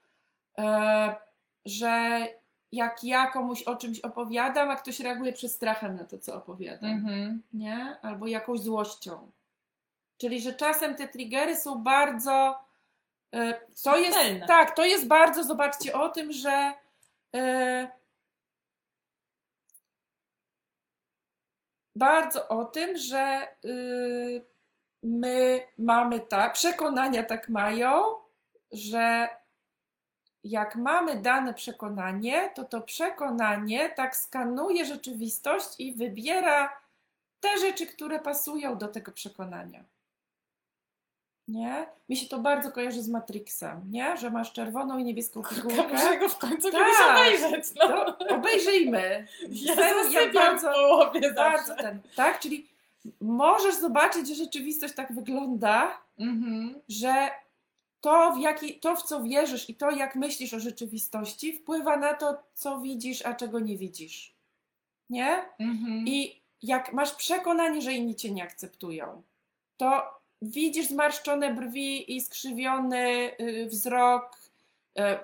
że 1.66 2.26
jak 2.72 3.04
ja 3.04 3.26
komuś 3.30 3.62
o 3.62 3.76
czymś 3.76 4.00
opowiadam, 4.00 4.70
a 4.70 4.76
ktoś 4.76 5.00
reaguje 5.00 5.32
przestrachem 5.32 5.96
na 5.96 6.04
to, 6.04 6.18
co 6.18 6.34
opowiadam 6.34 6.90
Mhm. 6.90 7.42
nie? 7.52 7.96
Albo 8.02 8.26
jakąś 8.26 8.61
złością. 8.61 9.30
Czyli, 10.18 10.40
że 10.40 10.54
czasem 10.54 10.94
te 10.96 11.09
triggery 11.09 11.56
są 11.56 11.78
bardzo. 11.82 12.59
e, 13.34 13.61
To 13.84 13.96
jest, 13.96 14.18
tak, 14.46 14.76
to 14.76 14.84
jest 14.84 15.06
bardzo, 15.06 15.44
zobaczcie 15.44 15.92
o 15.94 16.09
tym, 16.09 16.32
że 16.32 16.72
e, 17.36 17.88
bardzo 21.96 22.48
o 22.48 22.64
tym, 22.64 22.96
że 22.96 23.48
y, 23.64 24.46
my 25.02 25.61
mamy 25.78 26.20
tak, 26.20 26.52
przekonania 26.52 27.22
tak 27.22 27.48
mają, 27.48 28.02
że 28.72 29.28
jak 30.45 30.76
mamy 30.76 31.16
dane 31.16 31.55
przekonanie, 31.55 32.51
to 32.55 32.64
to 32.64 32.80
przekonanie 32.80 33.89
tak 33.91 34.16
skanuje 34.16 34.84
rzeczywistość 34.84 35.68
i 35.80 35.93
wybiera 35.93 36.80
te 37.41 37.59
rzeczy, 37.59 37.86
które 37.86 38.18
pasują 38.20 38.78
do 38.78 38.89
tego 38.89 39.12
przekonania. 39.12 39.84
Nie? 41.49 41.86
Mi 42.09 42.16
się 42.16 42.26
to 42.28 42.39
bardzo 42.39 42.72
kojarzy 42.72 43.03
z 43.03 43.09
Matrixem, 43.09 43.82
nie? 43.91 44.16
Że 44.16 44.30
masz 44.30 44.53
czerwoną 44.53 44.99
i 44.99 45.05
niebieską 45.05 45.43
figurkę. 45.43 45.89
Muszę 45.93 46.18
go 46.18 46.28
w 46.28 46.39
końcu 46.39 46.70
Tak. 46.70 47.11
obejrzeć. 47.11 47.64
No. 47.76 48.18
Obejrzyjmy. 48.18 49.26
Ja 49.51 49.74
Serio, 49.74 50.05
zasypiam 50.05 50.32
bardzo- 50.32 50.70
w 50.70 50.74
połowie 50.74 51.32
Bardzo 51.34 51.74
ten, 51.76 52.01
tak? 52.16 52.41
Czyli 52.41 52.68
możesz 53.20 53.74
zobaczyć, 53.74 54.28
że 54.28 54.34
rzeczywistość 54.34 54.95
tak 54.95 55.12
wygląda, 55.12 55.99
Mhm. 56.18 56.80
że 56.89 57.30
to 58.01 58.32
w, 58.32 58.40
jaki, 58.40 58.80
to, 58.80 58.96
w 58.96 59.03
co 59.03 59.22
wierzysz 59.22 59.70
i 59.70 59.74
to, 59.74 59.90
jak 59.90 60.16
myślisz 60.16 60.55
o 60.55 60.61
rzeczywistości, 60.61 61.53
wpływa 61.53 61.96
na 61.96 62.14
to, 62.14 62.42
co 62.55 62.80
widzisz, 62.80 63.26
a 63.26 63.34
czego 63.34 63.61
nie 63.61 63.76
widzisz. 63.76 64.34
Nie? 65.11 65.44
Mhm. 65.59 66.05
I 66.07 66.42
jak 66.62 66.92
masz 66.92 67.14
przekonanie, 67.14 67.82
że 67.82 67.92
inni 67.92 68.14
cię 68.14 68.30
nie 68.30 68.42
akceptują, 68.42 69.22
to 69.76 70.18
widzisz 70.42 70.86
zmarszczone 70.86 71.55
brwi 71.55 72.16
i 72.16 72.20
skrzywiony 72.20 73.30
y, 73.40 73.66
wzrok, 73.66 74.36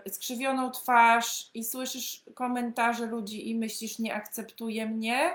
y, 0.07 0.11
skrzywioną 0.11 0.70
twarz 0.70 1.51
i 1.55 1.64
słyszysz 1.64 2.25
komentarze 2.35 3.07
ludzi 3.07 3.51
i 3.51 3.55
myślisz, 3.55 3.99
nie 3.99 4.14
akceptuje 4.14 4.87
mnie, 4.87 5.35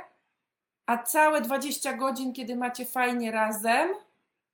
a 0.85 0.97
całe 0.97 1.41
20 1.41 1.93
godzin, 1.93 2.33
kiedy 2.33 2.55
macie 2.55 2.85
fajnie 2.85 3.31
razem, 3.31 3.89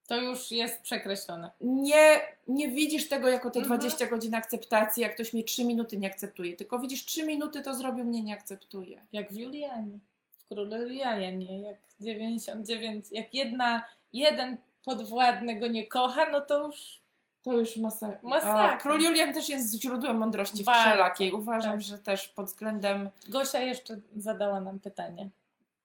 To 0.08 0.18
już 0.22 0.52
jest 0.52 0.82
przekreślone. 0.82 1.52
nie, 1.62 2.22
nie 2.48 2.68
widzisz 2.70 3.10
tego 3.10 3.28
jako 3.30 3.52
te 3.52 3.60
Mhm. 3.60 3.80
20 3.80 4.06
godzin 4.08 4.36
akceptacji, 4.36 5.04
jak 5.04 5.14
ktoś 5.14 5.34
mnie 5.34 5.44
3 5.44 5.66
minuty 5.66 5.98
nie 5.98 6.08
akceptuje, 6.08 6.56
tylko 6.56 6.80
widzisz 6.80 7.06
3 7.06 7.26
minuty 7.26 7.62
to 7.62 7.74
zrobił, 7.76 8.06
mnie 8.06 8.24
nie 8.24 8.34
akceptuje. 8.34 9.02
Jak 9.14 9.32
w 9.32 9.36
Julianie. 9.36 10.00
W 10.38 10.48
Królu 10.48 10.76
Julianie. 10.78 11.62
Jak 11.62 11.78
99, 12.00 13.06
jak 13.12 13.34
jedna, 13.34 13.86
jeden 14.14 14.58
podwładny 14.86 15.60
go 15.60 15.68
nie 15.68 15.88
kocha, 15.88 16.30
no 16.30 16.42
to 16.42 16.68
już 16.68 17.00
To 17.44 17.54
już 17.54 17.78
masakra. 17.78 18.78
Król 18.78 19.02
Julian 19.02 19.34
też 19.34 19.50
jest 19.50 19.82
źródłem 19.82 20.18
mądrości 20.18 20.64
Bardzo, 20.64 20.90
wszelakiej. 20.90 21.32
Uważam, 21.32 21.72
tak. 21.72 21.82
że 21.82 21.98
też 22.00 22.28
pod 22.28 22.46
względem. 22.46 23.10
Gosia 23.30 23.60
jeszcze 23.60 23.98
zadała 24.16 24.62
nam 24.62 24.80
pytanie. 24.80 25.30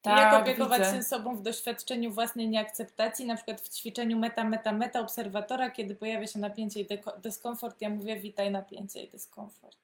Tak, 0.02 0.32
Jak 0.32 0.42
opiekować 0.42 0.78
widzę. 0.80 0.96
się 0.96 1.02
sobą 1.02 1.36
w 1.36 1.42
doświadczeniu 1.42 2.10
własnej 2.12 2.48
nieakceptacji, 2.48 3.26
na 3.26 3.36
przykład 3.36 3.60
w 3.60 3.68
ćwiczeniu 3.68 4.18
meta, 4.18 4.44
meta, 4.44 4.72
meta 4.72 5.00
obserwatora, 5.00 5.70
kiedy 5.70 5.94
pojawia 5.94 6.26
się 6.26 6.38
napięcie 6.38 6.80
i 6.80 6.86
dyskomfort, 7.22 7.80
ja 7.80 7.90
mówię 7.90 8.16
witaj 8.20 8.50
napięcie 8.50 9.02
i 9.04 9.08
dyskomfort. 9.08 9.76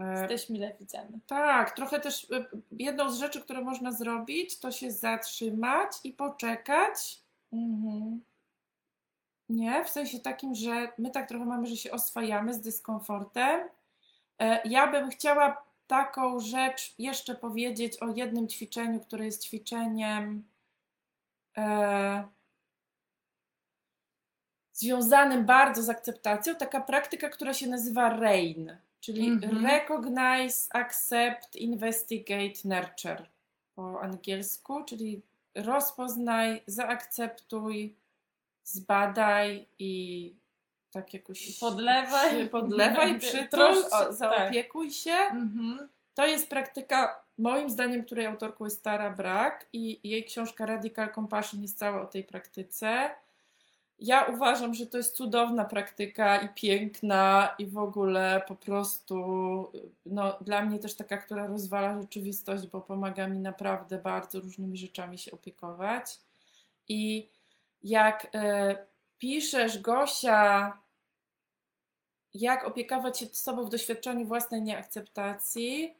E, 0.00 0.20
Jesteś 0.20 0.50
mile 0.50 0.72
widziany. 0.80 1.18
tak, 1.26 1.70
trochę 1.76 2.00
też 2.00 2.24
e, 2.30 2.44
jedną 2.70 3.10
z 3.10 3.18
rzeczy, 3.18 3.40
które 3.40 3.60
można 3.60 3.92
zrobić, 3.92 4.58
to 4.58 4.72
się 4.72 4.90
zatrzymać 4.92 5.92
i 6.04 6.12
poczekać. 6.12 7.20
Mhm. 7.52 8.20
Nie, 9.48 9.84
w 9.84 9.88
sensie 9.88 10.18
takim, 10.20 10.54
że 10.54 10.88
my 10.98 11.10
tak 11.10 11.28
trochę 11.28 11.44
mamy, 11.44 11.66
że 11.66 11.76
się 11.76 11.90
oswajamy 11.92 12.54
z 12.54 12.60
dyskomfortem. 12.60 13.60
E, 14.38 14.60
Ja 14.68 14.86
bym 14.86 15.10
chciała 15.10 15.62
taką 15.90 16.40
rzecz 16.40 16.94
jeszcze 16.98 17.34
powiedzieć 17.34 18.02
o 18.02 18.08
jednym 18.08 18.48
ćwiczeniu, 18.48 19.00
które 19.00 19.24
jest 19.24 19.44
ćwiczeniem 19.44 20.44
e, 21.56 22.28
związanym 24.72 25.46
bardzo 25.46 25.82
z 25.82 25.88
akceptacją. 25.88 26.54
Taka 26.54 26.80
praktyka, 26.80 27.28
która 27.28 27.54
się 27.54 27.66
nazywa 27.66 28.08
RAIN, 28.08 28.76
czyli 29.00 29.28
Mhm. 29.28 29.66
Recognize, 29.66 30.74
Accept, 30.74 31.56
Investigate, 31.56 32.60
Nurture 32.64 33.26
po 33.74 34.00
angielsku, 34.00 34.84
czyli 34.84 35.22
rozpoznaj, 35.54 36.62
zaakceptuj, 36.66 37.96
zbadaj 38.64 39.66
i 39.78 40.34
tak 40.90 41.14
jakoś 41.14 41.58
Podlewaj. 41.58 42.48
podlewaj, 42.48 43.18
przytul, 43.28 43.84
o, 43.86 43.90
tak. 43.90 44.12
zaopiekuj 44.12 44.90
się. 44.90 45.12
Mhm. 45.12 45.88
To 46.14 46.26
jest 46.26 46.48
praktyka, 46.48 47.22
moim 47.38 47.70
zdaniem, 47.70 48.04
której 48.04 48.26
autorką 48.26 48.64
jest 48.64 48.84
Tara 48.84 49.10
Brack 49.10 49.66
i 49.72 50.08
jej 50.08 50.24
książka 50.24 50.66
Radical 50.66 51.14
Compassion 51.14 51.62
jest 51.62 51.78
cała 51.78 52.02
o 52.02 52.06
tej 52.06 52.24
praktyce. 52.24 53.10
Ja 53.98 54.24
uważam, 54.24 54.74
że 54.74 54.86
to 54.86 54.98
jest 54.98 55.16
cudowna 55.16 55.64
praktyka 55.64 56.38
i 56.38 56.48
piękna 56.48 57.54
i 57.58 57.66
w 57.66 57.78
ogóle 57.78 58.42
po 58.48 58.54
prostu 58.56 59.16
no, 60.06 60.38
dla 60.40 60.64
mnie 60.64 60.78
też 60.78 60.96
taka, 60.96 61.18
która 61.18 61.46
rozwala 61.46 62.00
rzeczywistość, 62.00 62.66
bo 62.66 62.80
pomaga 62.80 63.28
mi 63.28 63.38
naprawdę 63.38 63.98
bardzo 63.98 64.40
różnymi 64.40 64.78
rzeczami 64.78 65.18
się 65.18 65.30
opiekować. 65.30 66.18
I 66.88 67.28
jak 67.82 68.26
e, 68.34 68.76
piszesz, 69.20 69.78
Gosia, 69.78 70.78
jak 72.34 72.64
opiekować 72.64 73.18
się 73.18 73.26
sobą 73.26 73.64
w 73.64 73.70
doświadczeniu 73.70 74.26
własnej 74.26 74.62
nieakceptacji, 74.62 75.94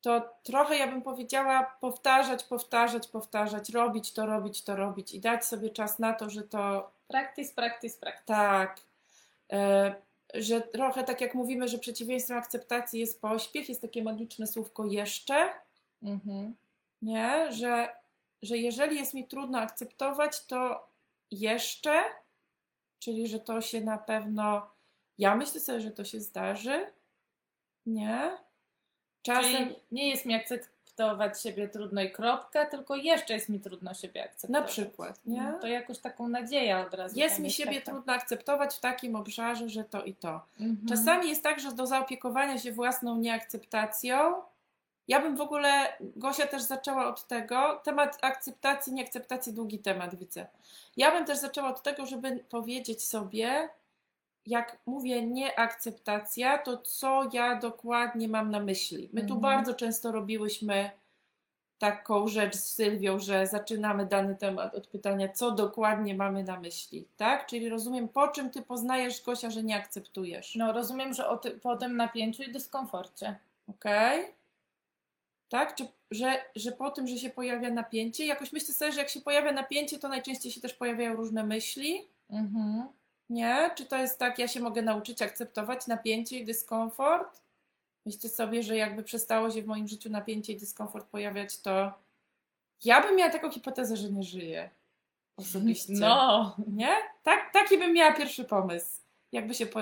to 0.00 0.34
trochę 0.42 0.76
ja 0.76 0.86
bym 0.86 1.02
powiedziała 1.02 1.76
powtarzać, 1.80 2.44
powtarzać, 2.44 3.08
powtarzać, 3.08 3.70
robić 3.70 4.12
to, 4.12 4.26
robić 4.26 4.62
to, 4.64 4.76
robić 4.76 5.14
i 5.14 5.20
dać 5.20 5.44
sobie 5.44 5.70
czas 5.70 5.98
na 5.98 6.12
to, 6.12 6.30
że 6.30 6.42
to 6.42 6.90
Practice, 7.08 7.54
practice, 7.54 7.98
practice. 8.00 8.24
tak, 8.26 8.80
e, 9.52 9.94
że 10.34 10.60
trochę 10.60 11.04
tak 11.04 11.20
jak 11.20 11.34
mówimy, 11.34 11.68
że 11.68 11.78
przeciwieństwem 11.78 12.38
akceptacji 12.38 13.00
jest 13.00 13.20
pośpiech, 13.20 13.68
jest 13.68 13.82
takie 13.82 14.02
magiczne 14.02 14.46
słówko 14.46 14.84
jeszcze, 14.84 15.48
Mhm. 16.02 16.56
nie? 17.02 17.52
Że, 17.52 17.88
że 18.42 18.56
jeżeli 18.58 18.96
jest 18.96 19.14
mi 19.14 19.28
trudno 19.28 19.58
akceptować, 19.58 20.46
to 20.46 20.88
jeszcze, 21.30 22.02
czyli 23.00 23.28
że 23.28 23.40
to 23.40 23.60
się 23.60 23.80
na 23.80 23.98
pewno, 23.98 24.70
ja 25.18 25.36
myślę 25.36 25.60
sobie, 25.60 25.80
że 25.80 25.90
to 25.90 26.04
się 26.04 26.20
zdarzy, 26.20 26.86
nie? 27.86 28.30
Czasem, 29.22 29.66
Czyli 29.66 29.76
nie 29.92 30.08
jest 30.08 30.26
mi 30.26 30.34
akceptować 30.34 31.42
siebie 31.42 31.68
trudno 31.68 32.02
i 32.02 32.10
kropka, 32.10 32.66
tylko 32.66 32.96
jeszcze 32.96 33.34
jest 33.34 33.48
mi 33.48 33.60
trudno 33.60 33.94
siebie 33.94 34.24
akceptować. 34.24 34.62
na 34.62 34.68
przykład, 34.68 35.20
nie? 35.26 35.42
No 35.42 35.58
to 35.58 35.66
jakoś 35.66 35.98
taką 35.98 36.28
nadzieję 36.28 36.78
od 36.78 36.94
razu. 36.94 37.18
Jest 37.18 37.38
mi 37.38 37.50
siebie 37.50 37.80
taka. 37.80 37.92
trudno 37.92 38.12
akceptować 38.12 38.74
w 38.74 38.80
takim 38.80 39.16
obszarze, 39.16 39.68
że 39.68 39.84
to 39.84 40.04
i 40.04 40.14
to. 40.14 40.46
Mhm. 40.60 40.88
Czasami 40.88 41.28
jest 41.28 41.42
tak, 41.42 41.60
że 41.60 41.72
do 41.72 41.86
zaopiekowania 41.86 42.58
się 42.58 42.72
własną 42.72 43.16
nieakceptacją, 43.16 44.42
ja 45.08 45.20
bym 45.20 45.36
w 45.36 45.40
ogóle, 45.40 45.92
Gosia 46.00 46.46
też 46.46 46.62
zaczęła 46.62 47.08
od 47.08 47.26
tego, 47.26 47.80
temat 47.84 48.18
akceptacji, 48.22 48.92
nieakceptacji, 48.92 49.52
długi 49.52 49.78
temat 49.78 50.14
widzę. 50.14 50.46
Ja 50.96 51.10
bym 51.12 51.24
też 51.24 51.38
zaczęła 51.38 51.68
od 51.68 51.82
tego, 51.82 52.06
żeby 52.06 52.44
powiedzieć 52.50 53.04
sobie, 53.04 53.68
jak 54.46 54.78
mówię 54.86 55.26
nieakceptacja, 55.26 56.58
to 56.58 56.76
co 56.76 57.22
ja 57.32 57.56
dokładnie 57.56 58.28
mam 58.28 58.50
na 58.50 58.60
myśli. 58.60 59.10
My 59.12 59.20
tu 59.20 59.34
Mhm. 59.34 59.40
bardzo 59.40 59.74
często 59.74 60.12
robiłyśmy 60.12 60.90
taką 61.78 62.28
rzecz 62.28 62.56
z 62.56 62.64
Sylwią, 62.64 63.18
że 63.18 63.46
zaczynamy 63.46 64.06
dany 64.06 64.36
temat 64.36 64.74
od 64.74 64.86
pytania, 64.86 65.28
co 65.28 65.50
dokładnie 65.50 66.14
mamy 66.14 66.44
na 66.44 66.60
myśli, 66.60 67.08
tak? 67.16 67.46
Czyli 67.46 67.68
rozumiem, 67.68 68.08
po 68.08 68.28
czym 68.28 68.50
ty 68.50 68.62
poznajesz, 68.62 69.22
Gosia, 69.22 69.50
że 69.50 69.62
nie 69.62 69.76
akceptujesz. 69.76 70.54
No 70.56 70.72
rozumiem, 70.72 71.14
że 71.14 71.24
ty, 71.42 71.50
po 71.50 71.76
tym 71.76 71.96
napięciu 71.96 72.42
i 72.42 72.52
dyskomforcie. 72.52 73.38
Okej? 73.68 74.39
Tak? 75.50 75.74
Czy, 75.74 75.86
że, 76.10 76.44
że 76.56 76.72
po 76.72 76.90
tym, 76.90 77.06
że 77.06 77.18
się 77.18 77.30
pojawia 77.30 77.70
napięcie, 77.70 78.26
jakoś 78.26 78.52
myślę 78.52 78.74
sobie, 78.74 78.92
że 78.92 79.00
jak 79.00 79.08
się 79.08 79.20
pojawia 79.20 79.52
napięcie, 79.52 79.98
to 79.98 80.08
najczęściej 80.08 80.52
się 80.52 80.60
też 80.60 80.74
pojawiają 80.74 81.16
różne 81.16 81.44
myśli, 81.44 82.08
Mhm. 82.30 82.88
nie? 83.30 83.70
Czy 83.76 83.86
to 83.86 83.96
jest 83.96 84.18
tak, 84.18 84.38
ja 84.38 84.48
się 84.48 84.60
mogę 84.60 84.82
nauczyć 84.82 85.22
akceptować 85.22 85.86
napięcie 85.86 86.38
i 86.38 86.44
dyskomfort? 86.44 87.40
Myślę 88.06 88.30
sobie, 88.30 88.62
że 88.62 88.76
jakby 88.76 89.02
przestało 89.02 89.50
się 89.50 89.62
w 89.62 89.66
moim 89.66 89.88
życiu 89.88 90.10
napięcie 90.10 90.52
i 90.52 90.56
dyskomfort 90.56 91.06
pojawiać, 91.06 91.58
to 91.60 91.92
ja 92.84 93.02
bym 93.02 93.16
miała 93.16 93.30
taką 93.30 93.50
hipotezę, 93.50 93.96
że 93.96 94.10
nie 94.10 94.22
żyję 94.22 94.70
osobiście. 95.36 95.92
No, 95.92 96.56
Nie? 96.66 96.96
Tak, 97.22 97.52
taki 97.52 97.78
bym 97.78 97.92
miała 97.92 98.12
pierwszy 98.12 98.44
pomysł. 98.44 99.00
Jakby 99.32 99.54
się 99.54 99.66
po, 99.66 99.80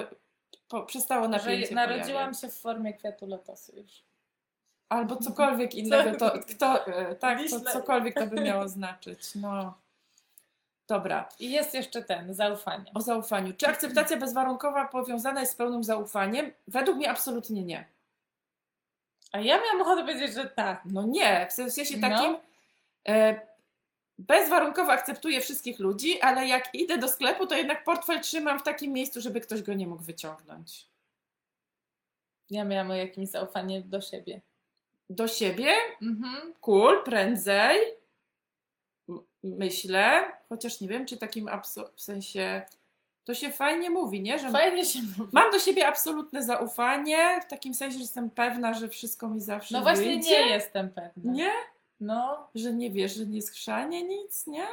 po, 0.68 0.82
przestało 0.82 1.28
napięcie 1.28 1.66
że 1.66 1.74
narodziłam 1.74 2.08
pojawiać. 2.12 2.40
się 2.40 2.48
w 2.48 2.54
formie 2.60 2.94
kwiatu 2.94 3.26
lotosu 3.26 3.76
już. 3.76 4.02
Albo 4.89 5.16
cokolwiek 5.16 5.74
innego, 5.74 6.18
to, 6.18 6.39
kto, 6.39 6.86
e, 6.86 7.14
tak, 7.14 7.39
to 7.51 7.61
cokolwiek 7.61 8.14
to 8.14 8.26
by 8.26 8.41
miało 8.49 8.68
znaczyć. 8.68 9.34
No. 9.34 9.74
Dobra, 10.89 11.28
I 11.39 11.51
jest 11.51 11.74
jeszcze 11.74 12.03
ten, 12.03 12.34
zaufanie. 12.34 12.91
o 12.95 13.01
zaufaniu. 13.01 13.53
Czy 13.57 13.66
akceptacja 13.66 14.16
bezwarunkowa 14.16 14.89
powiązana 14.89 15.41
jest 15.41 15.53
z 15.53 15.57
pełnym 15.57 15.84
zaufaniem? 15.84 16.53
Według 16.68 16.97
mnie 16.97 17.11
absolutnie 17.11 17.62
nie. 17.62 17.84
A 19.32 19.39
ja 19.41 19.61
miałam 19.61 19.80
ochotę 19.80 20.01
powiedzieć, 20.01 20.34
że 20.34 20.45
tak. 20.47 20.80
No 20.84 21.03
nie, 21.03 21.47
w 21.51 21.53
sensie 21.53 21.99
No. 21.99 22.09
takim 22.09 22.36
e, 23.09 23.41
bezwarunkowo 24.18 24.93
akceptuję 24.93 25.41
wszystkich 25.41 25.78
ludzi, 25.78 26.20
ale 26.20 26.47
jak 26.47 26.74
idę 26.74 26.99
do 26.99 27.09
sklepu, 27.09 27.47
to 27.47 27.55
jednak 27.55 27.84
portfel 27.84 28.20
trzymam 28.20 28.59
w 28.59 28.62
takim 28.62 28.93
miejscu, 28.93 29.20
żeby 29.20 29.41
ktoś 29.41 29.62
go 29.62 29.74
nie 29.74 29.86
mógł 29.86 30.03
wyciągnąć. 30.03 30.86
Ja 32.51 32.64
miałam 32.64 32.91
jakimś 32.91 33.28
zaufanie 33.28 33.82
do 33.82 34.01
siebie. 34.01 34.41
Do 35.11 35.28
siebie, 35.28 35.72
Mhm. 36.02 36.54
cool, 36.61 37.04
prędzej, 37.04 37.78
myślę, 39.42 40.32
chociaż 40.48 40.80
nie 40.80 40.88
wiem, 40.88 41.06
czy 41.06 41.16
takim 41.16 41.48
w 41.94 42.00
sensie, 42.02 42.62
to 43.24 43.34
się 43.34 43.50
fajnie 43.50 43.90
mówi, 43.90 44.20
nie? 44.20 44.38
Że 44.38 44.50
Fajnie 44.50 44.84
się 44.84 44.98
mówi. 45.18 45.30
mam 45.32 45.52
do 45.52 45.59
siebie 45.59 45.86
absolutne 45.86 46.42
zaufanie, 46.42 47.40
w 47.46 47.50
takim 47.50 47.74
sensie, 47.74 47.94
że 47.94 48.00
jestem 48.00 48.30
pewna, 48.30 48.74
że 48.74 48.88
wszystko 48.88 49.28
mi 49.28 49.40
zawsze 49.40 49.74
No 49.74 49.82
właśnie 49.82 50.04
wyjdzie. 50.04 50.30
nie 50.30 50.48
jestem 50.50 50.90
pewna. 50.90 51.32
Nie? 51.32 51.52
No, 52.00 52.48
Że 52.54 52.72
nie 52.72 52.90
wiesz, 52.90 53.14
że 53.14 53.26
nie 53.26 53.42
schrzanie 53.42 54.02
nic, 54.04 54.46
nie? 54.46 54.66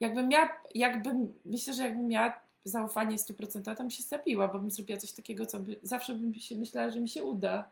Jakbym 0.00 0.28
miała, 0.28 0.48
jakbym, 0.74 1.34
myślę, 1.44 1.72
że 1.74 1.82
jakbym 1.82 2.08
miała 2.08 2.40
zaufanie 2.64 3.16
100%, 3.18 3.62
to 3.64 3.74
bym 3.82 3.90
się 3.90 4.02
zabiła, 4.02 4.48
bo 4.48 4.58
bym 4.58 4.70
zrobiła 4.70 4.98
coś 4.98 5.12
takiego, 5.12 5.46
co 5.46 5.58
by, 5.60 5.76
zawsze 5.82 6.14
bym 6.14 6.34
się 6.34 6.56
myślała, 6.56 6.90
że 6.90 7.00
mi 7.00 7.08
się 7.08 7.24
uda. 7.24 7.70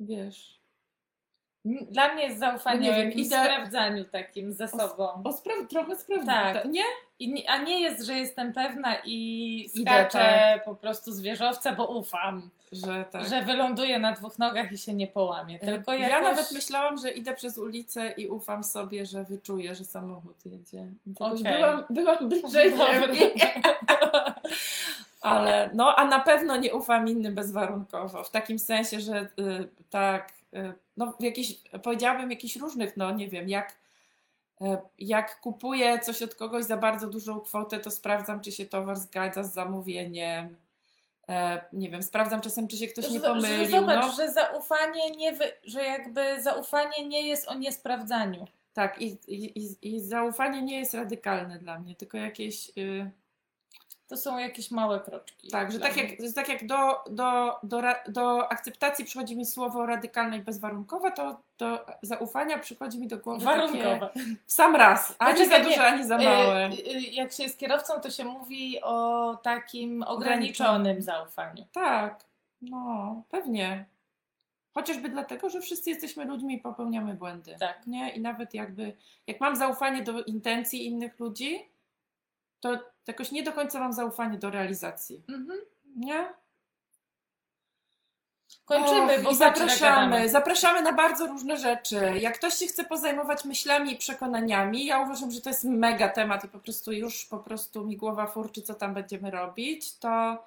Wiesz. 0.00 0.58
dla 1.64 2.14
mnie 2.14 2.24
jest 2.24 2.38
zaufanie 2.38 2.90
No 2.90 2.96
nie 2.96 3.10
wiem, 3.10 3.24
sprawdzaniu 3.24 4.04
takim 4.04 4.52
ze 4.52 4.68
sobą. 4.68 5.08
O, 5.24 5.30
spra- 5.30 5.66
trochę 5.68 5.96
sprawdzę. 5.96 6.26
Tak. 6.26 6.64
Nie? 6.64 6.82
I 7.18 7.46
a 7.46 7.58
nie 7.58 7.80
jest, 7.80 8.06
że 8.06 8.14
jestem 8.14 8.52
pewna 8.52 8.96
i 9.04 9.70
skaczę 9.80 10.18
tak. 10.18 10.64
po 10.64 10.74
prostu 10.74 11.12
z 11.12 11.20
wieżowca, 11.20 11.72
bo 11.72 11.86
ufam, 11.86 12.50
Że 12.72 13.04
tak. 13.10 13.28
że 13.28 13.42
wyląduję 13.42 13.98
na 13.98 14.12
dwóch 14.12 14.38
nogach 14.38 14.72
i 14.72 14.78
się 14.78 14.94
nie 14.94 15.06
połamię. 15.06 15.58
Tylko 15.58 15.92
jakoś... 15.92 16.10
Ja 16.10 16.20
nawet 16.20 16.52
myślałam, 16.52 16.98
że 16.98 17.10
idę 17.10 17.34
przez 17.34 17.58
ulicę 17.58 18.10
i 18.16 18.28
ufam 18.28 18.64
sobie, 18.64 19.06
że 19.06 19.24
wyczuję, 19.24 19.74
że 19.74 19.84
samochód 19.84 20.46
jedzie. 20.46 20.86
Okej. 21.20 21.54
Byłam, 21.54 21.84
byłam 21.90 22.28
bliżej. 22.28 22.72
Ale 25.20 25.70
no, 25.74 25.94
a 25.96 26.04
na 26.04 26.20
pewno 26.20 26.56
nie 26.56 26.74
ufam 26.74 27.08
innym 27.08 27.34
bezwarunkowo. 27.34 28.24
W 28.24 28.30
takim 28.30 28.58
sensie, 28.58 29.00
że 29.00 29.28
y, 29.38 29.68
tak, 29.90 30.32
y, 30.54 30.72
no 30.96 31.14
jakiś, 31.20 31.60
powiedziałabym 31.82 32.30
jakichś 32.30 32.56
różnych, 32.56 32.96
no 32.96 33.10
nie 33.10 33.28
wiem, 33.28 33.48
jak, 33.48 33.76
y, 34.62 34.64
jak 34.98 35.40
kupuję 35.40 35.98
coś 35.98 36.22
od 36.22 36.34
kogoś 36.34 36.64
za 36.64 36.76
bardzo 36.76 37.06
dużą 37.08 37.40
kwotę, 37.40 37.78
to 37.80 37.90
sprawdzam, 37.90 38.40
czy 38.40 38.52
się 38.52 38.66
towar 38.66 38.96
zgadza 38.96 39.42
z 39.42 39.52
zamówieniem. 39.54 40.56
E, 41.28 41.60
nie 41.72 41.90
wiem, 41.90 42.02
sprawdzam 42.02 42.40
czasem, 42.40 42.68
czy 42.68 42.76
się 42.76 42.86
ktoś 42.86 43.10
nie 43.10 43.20
że 43.20 43.26
pomylił. 43.28 43.70
Zobacz, 43.70 44.06
no. 44.06 44.12
że 44.12 44.32
zaufanie 44.32 45.10
nie 45.10 45.32
wy... 45.32 45.44
że 45.64 45.84
jakby 45.84 46.42
zaufanie 46.42 47.08
nie 47.08 47.28
jest 47.28 47.48
o 47.48 47.54
niesprawdzaniu. 47.54 48.46
Tak, 48.74 49.02
i, 49.02 49.18
i, 49.28 49.58
i- 49.58 49.94
i 49.96 50.00
zaufanie 50.00 50.62
nie 50.62 50.78
jest 50.78 50.94
radykalne 50.94 51.58
dla 51.58 51.78
mnie, 51.78 51.94
tylko 51.94 52.18
jakieś. 52.18 52.70
y, 52.78 53.10
To 54.08 54.16
są 54.16 54.38
jakieś 54.38 54.70
małe 54.70 55.00
kroczki. 55.00 55.48
tak, 55.50 55.72
że 55.72 55.80
tak 55.80 55.92
mnie. 55.92 56.02
jak, 56.02 56.20
że 56.26 56.32
tak 56.32 56.48
jak 56.48 56.66
do, 56.66 57.04
do, 57.10 57.58
do, 57.62 57.82
do 58.08 58.52
akceptacji 58.52 59.04
przychodzi 59.04 59.36
mi 59.36 59.46
słowo 59.46 59.86
radykalne 59.86 60.36
i 60.36 60.40
bezwarunkowe, 60.40 61.12
to 61.12 61.40
do 61.58 61.86
zaufania 62.02 62.58
przychodzi 62.58 62.98
mi 62.98 63.08
do 63.08 63.18
głowy 63.18 63.44
Warunkowe. 63.44 63.98
takie 64.00 64.20
w 64.46 64.52
sam 64.52 64.76
raz, 64.76 65.14
ani 65.18 65.32
Poczekaj, 65.32 65.58
za 65.62 65.68
nie, 65.68 65.74
duże, 65.74 65.86
ani 65.86 66.06
za 66.06 66.18
małe. 66.18 66.68
Y, 66.68 66.72
y, 66.72 67.00
Jak 67.00 67.32
się 67.32 67.42
jest 67.42 67.58
kierowcą, 67.58 68.00
to 68.00 68.10
się 68.10 68.24
mówi 68.24 68.82
o 68.82 69.36
takim 69.42 70.02
ograniczonym 70.02 71.02
zaufaniu. 71.02 71.66
Tak, 71.72 72.24
no, 72.62 73.22
pewnie. 73.30 73.84
Chociażby 74.74 75.08
dlatego, 75.08 75.50
że 75.50 75.60
wszyscy 75.60 75.90
jesteśmy 75.90 76.24
ludźmi 76.24 76.54
i 76.54 76.58
popełniamy 76.58 77.14
błędy. 77.14 77.56
Tak. 77.60 77.86
Nie? 77.86 78.10
I 78.10 78.20
nawet 78.20 78.54
jakby, 78.54 78.92
jak 79.26 79.40
mam 79.40 79.56
zaufanie 79.56 80.02
do 80.02 80.22
intencji 80.22 80.86
innych 80.86 81.18
ludzi, 81.18 81.68
to 82.60 82.78
jakoś 83.08 83.32
nie 83.32 83.42
do 83.42 83.52
końca 83.52 83.80
mam 83.80 83.92
zaufanie 83.92 84.38
do 84.38 84.50
realizacji. 84.50 85.22
Mhm. 85.28 85.58
Nie? 85.96 86.28
Kończymy, 88.64 89.16
Och, 89.16 89.22
bo 89.22 89.30
i 89.30 89.36
zapraszamy. 89.36 89.68
zapraszamy. 89.68 90.28
Zapraszamy 90.28 90.82
na 90.82 90.92
bardzo 90.92 91.26
różne 91.26 91.56
rzeczy. 91.56 92.12
Jak 92.20 92.38
ktoś 92.38 92.54
się 92.54 92.66
chce 92.66 92.84
pozajmować 92.84 93.44
myślami 93.44 93.92
i 93.92 93.96
przekonaniami, 93.96 94.86
ja 94.86 95.00
uważam, 95.00 95.30
że 95.30 95.40
to 95.40 95.50
jest 95.50 95.64
mega 95.64 96.08
temat 96.08 96.44
i 96.44 96.48
po 96.48 96.58
prostu 96.58 96.92
już 96.92 97.24
po 97.24 97.38
prostu 97.38 97.86
mi 97.86 97.96
głowa 97.96 98.26
furczy, 98.26 98.62
co 98.62 98.74
tam 98.74 98.94
będziemy 98.94 99.30
robić, 99.30 99.98
to 99.98 100.44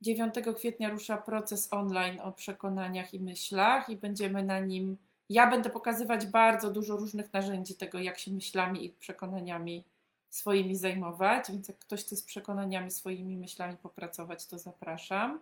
9 0.00 0.34
kwietnia 0.56 0.88
rusza 0.88 1.16
proces 1.16 1.68
online 1.72 2.20
o 2.20 2.32
przekonaniach 2.32 3.14
i 3.14 3.20
myślach 3.20 3.88
i 3.88 3.96
będziemy 3.96 4.44
na 4.44 4.60
nim, 4.60 4.96
ja 5.28 5.50
będę 5.50 5.70
pokazywać 5.70 6.26
bardzo 6.26 6.70
dużo 6.70 6.96
różnych 6.96 7.32
narzędzi 7.32 7.74
tego, 7.74 7.98
jak 7.98 8.18
się 8.18 8.30
myślami 8.30 8.84
i 8.84 8.90
przekonaniami 8.90 9.84
swoimi 10.30 10.76
zajmować, 10.76 11.44
więc 11.50 11.68
jak 11.68 11.78
ktoś 11.78 12.00
chce 12.04 12.16
z 12.16 12.22
przekonaniami, 12.22 12.90
swoimi 12.90 13.36
myślami 13.36 13.76
popracować, 13.76 14.46
to 14.46 14.58
zapraszam. 14.58 15.40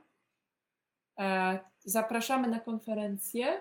E, 1.18 1.58
Zapraszamy 1.84 2.48
na 2.48 2.60
konferencję. 2.60 3.60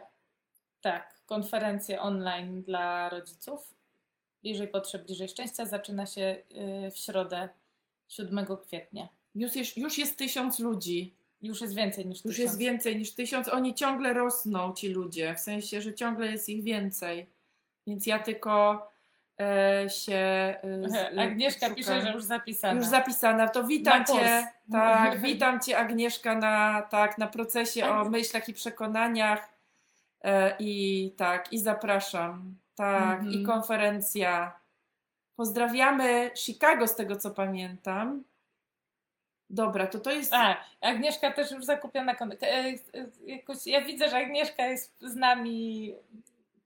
Tak, 0.81 1.21
konferencję 1.25 2.01
online 2.01 2.61
dla 2.63 3.09
rodziców. 3.09 3.73
Bliżej 4.41 4.67
potrzeb, 4.67 5.05
bliżej 5.05 5.29
szczęścia 5.29 5.65
zaczyna 5.65 6.05
się 6.05 6.43
y, 6.87 6.91
w 6.91 6.97
środę 6.97 7.49
7 8.07 8.45
kwietnia. 8.67 9.07
Już 9.35 9.55
jest, 9.55 9.77
już 9.77 9.97
jest 9.97 10.17
tysiąc 10.17 10.59
ludzi. 10.59 11.13
Już 11.41 11.61
jest 11.61 11.75
więcej 11.75 12.05
niż 12.05 12.25
Już 12.25 12.35
tysiąc. 12.35 12.49
jest 12.49 12.57
więcej 12.59 12.97
niż 12.97 13.11
tysiąc. 13.15 13.47
Oni 13.47 13.75
ciągle 13.75 14.13
rosną, 14.13 14.73
ci 14.73 14.87
ludzie. 14.89 15.35
W 15.35 15.39
sensie, 15.39 15.81
że 15.81 15.93
ciągle 15.93 16.27
jest 16.31 16.49
ich 16.49 16.63
więcej. 16.63 17.29
Więc 17.87 18.05
ja 18.07 18.19
tylko 18.19 18.81
się. 19.89 20.15
E, 20.15 20.89
z- 20.89 21.19
Agnieszka 21.19 21.59
szukam. 21.59 21.75
pisze, 21.75 22.01
że 22.01 22.11
już 22.11 22.23
zapisana. 22.23 22.73
Już 22.79 22.85
zapisana. 22.85 23.47
To 23.47 23.63
witam. 23.63 24.05
Cię. 24.05 24.47
Tak, 24.71 25.19
witam 25.21 25.59
Cię 25.59 25.77
Agnieszka 25.77 26.35
na, 26.35 26.81
tak, 26.81 27.17
na 27.17 27.27
procesie 27.27 27.89
o 27.89 28.09
myślach 28.09 28.49
i 28.49 28.53
przekonaniach. 28.53 29.49
E, 30.23 30.55
I 30.59 31.11
tak, 31.17 31.53
i 31.53 31.59
zapraszam. 31.59 32.55
Tak, 32.75 33.19
Mhm. 33.19 33.31
i 33.31 33.43
konferencja. 33.45 34.59
Pozdrawiamy 35.35 36.31
Chicago 36.37 36.87
z 36.87 36.95
tego 36.95 37.15
co 37.15 37.31
pamiętam. 37.31 38.23
Dobra, 39.49 39.87
to 39.87 39.99
to 39.99 40.11
jest. 40.11 40.33
A, 40.33 40.57
Agnieszka 40.81 41.31
też 41.31 41.51
już 41.51 41.65
zakupiona. 41.65 42.11
e, 42.11 42.45
e, 42.47 42.75
Jakoś, 43.25 43.57
ja 43.67 43.81
widzę, 43.81 44.09
że 44.09 44.17
Agnieszka 44.17 44.65
jest 44.65 44.95
z 45.01 45.15
nami 45.15 45.93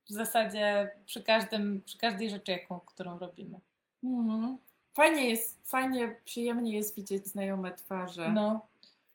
w 0.08 0.12
zasadzie 0.12 0.90
przy, 1.06 1.22
każdym, 1.22 1.82
przy 1.84 1.98
każdej 1.98 2.30
rzeczy, 2.30 2.52
jaką, 2.52 2.80
którą 2.80 3.18
robimy. 3.18 3.60
Mhm. 4.04 4.58
Fajnie 4.94 5.30
jest, 5.30 5.70
fajnie, 5.70 6.16
przyjemnie 6.24 6.76
jest 6.76 6.94
widzieć 6.94 7.26
znajome 7.26 7.72
twarze 7.72 8.32
No, 8.32 8.66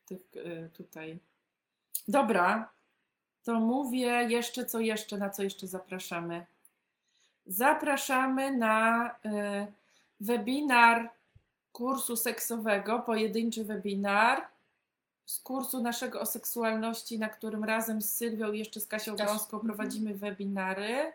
tych 0.05 0.19
y, 0.35 0.69
tutaj. 0.73 1.19
Dobra, 2.07 2.69
to 3.43 3.59
mówię 3.59 4.27
jeszcze, 4.29 4.65
co 4.65 4.79
jeszcze, 4.79 5.17
na 5.17 5.29
co 5.29 5.43
jeszcze 5.43 5.67
zapraszamy. 5.67 6.45
Zapraszamy 7.45 8.57
na 8.57 9.09
y, 9.09 9.11
webinar 10.19 11.09
kursu 11.71 12.15
seksowego, 12.15 12.99
pojedynczy 12.99 13.65
webinar 13.65 14.52
z 15.25 15.39
kursu 15.39 15.81
naszego 15.81 16.21
o 16.21 16.25
seksualności, 16.25 17.19
na 17.19 17.29
którym 17.29 17.63
razem 17.63 18.01
z 18.01 18.11
Sylwią 18.11 18.51
i 18.51 18.59
jeszcze 18.59 18.79
z 18.79 18.87
Kasią 18.87 19.15
Gąską 19.15 19.57
mhm. 19.57 19.61
prowadzimy 19.65 20.13
webinary. 20.13 21.13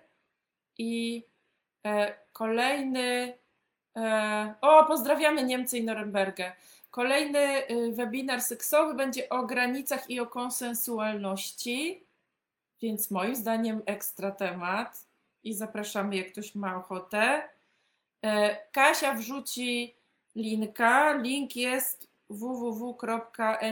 I 0.78 1.24
e, 1.86 2.14
kolejny. 2.32 3.38
E, 3.96 4.54
o, 4.60 4.84
pozdrawiamy 4.84 5.44
Niemcy 5.44 5.78
i 5.78 5.84
Norymbergę. 5.84 6.52
Kolejny 6.90 7.68
y, 7.70 7.92
webinar 7.92 8.40
seksowy 8.40 8.94
będzie 8.94 9.28
o 9.28 9.46
granicach 9.46 10.10
i 10.10 10.20
o 10.20 10.26
konsensualności, 10.26 12.04
więc 12.82 13.10
moim 13.10 13.36
zdaniem 13.36 13.82
ekstra 13.86 14.30
temat 14.30 15.06
i 15.44 15.54
zapraszamy, 15.54 16.16
jak 16.16 16.32
ktoś 16.32 16.54
ma 16.54 16.76
ochotę. 16.76 17.48
E, 18.22 18.56
Kasia 18.72 19.14
wrzuci 19.14 19.94
linka. 20.36 21.12
Link 21.12 21.56
jest 21.56 22.07
www.nws.pl 22.30 23.68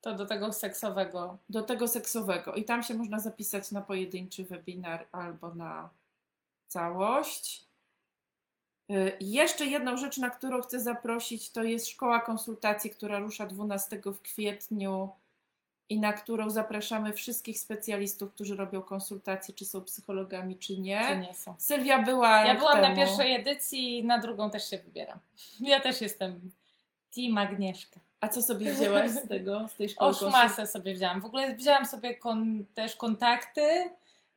to 0.00 0.14
do 0.14 0.26
tego 0.26 0.52
seksowego. 0.52 1.38
do 1.48 1.62
tego 1.62 1.88
seksowego 1.88 2.54
i 2.54 2.64
tam 2.64 2.82
się 2.82 2.94
można 2.94 3.20
zapisać 3.20 3.72
na 3.72 3.82
pojedynczy 3.82 4.44
webinar 4.44 5.06
albo 5.12 5.54
na 5.54 5.90
całość. 6.68 7.66
Y, 8.90 9.16
Jeszcze 9.20 9.66
jedną 9.66 9.96
rzecz, 9.96 10.18
na 10.18 10.30
którą 10.30 10.62
chcę 10.62 10.80
zaprosić, 10.80 11.50
to 11.50 11.62
jest 11.62 11.88
szkoła 11.88 12.20
konsultacji, 12.20 12.90
która 12.90 13.18
rusza 13.18 13.46
12 13.46 14.00
w 14.04 14.20
kwietniu 14.20 15.10
i 15.88 16.00
na 16.00 16.12
którą 16.12 16.50
zapraszamy 16.50 17.12
wszystkich 17.12 17.60
specjalistów, 17.60 18.32
którzy 18.32 18.56
robią 18.56 18.82
konsultacje, 18.82 19.54
czy 19.54 19.64
są 19.64 19.80
psychologami, 19.80 20.56
czy 20.56 20.78
nie. 20.78 21.06
Czy 21.08 21.16
nie 21.16 21.34
są? 21.34 21.54
Sylwia 21.58 22.02
była. 22.02 22.44
Ja 22.44 22.54
byłam 22.54 22.80
na 22.80 22.82
temu. 22.82 22.96
pierwszej 22.96 23.34
edycji, 23.34 24.04
na 24.04 24.18
drugą 24.18 24.50
też 24.50 24.70
się 24.70 24.78
wybieram. 24.78 25.18
Ja 25.60 25.80
też 25.80 26.00
jestem 26.00 26.50
Team 27.14 27.38
Agnieszka. 27.38 28.00
A 28.20 28.28
co 28.28 28.42
sobie 28.42 28.72
wzięłaś 28.72 29.10
z 29.10 29.28
tego, 29.28 29.68
z 29.68 29.76
tej 29.76 29.88
szkoły 29.88 30.10
Oż 30.10 30.22
masę 30.22 30.66
sobie 30.66 30.94
wzięłam. 30.94 31.20
W 31.20 31.24
ogóle 31.24 31.54
wzięłam 31.54 31.86
sobie 31.86 32.14
kon, 32.14 32.64
też 32.74 32.96
kontakty. 32.96 33.90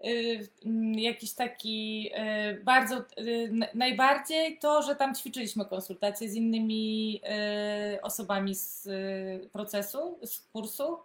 y, 0.05 0.47
mm, 0.65 0.93
jakiś 0.93 1.33
taki 1.33 2.09
y, 2.51 2.63
bardzo, 2.63 2.97
y, 2.97 3.51
najbardziej 3.73 4.57
to, 4.57 4.81
że 4.81 4.95
tam 4.95 5.15
ćwiczyliśmy 5.15 5.65
konsultacje 5.65 6.29
z 6.29 6.35
innymi 6.35 7.21
osobami 8.01 8.55
z 8.55 8.89
procesu, 9.51 10.19
z 10.23 10.39
kursu, 10.39 10.97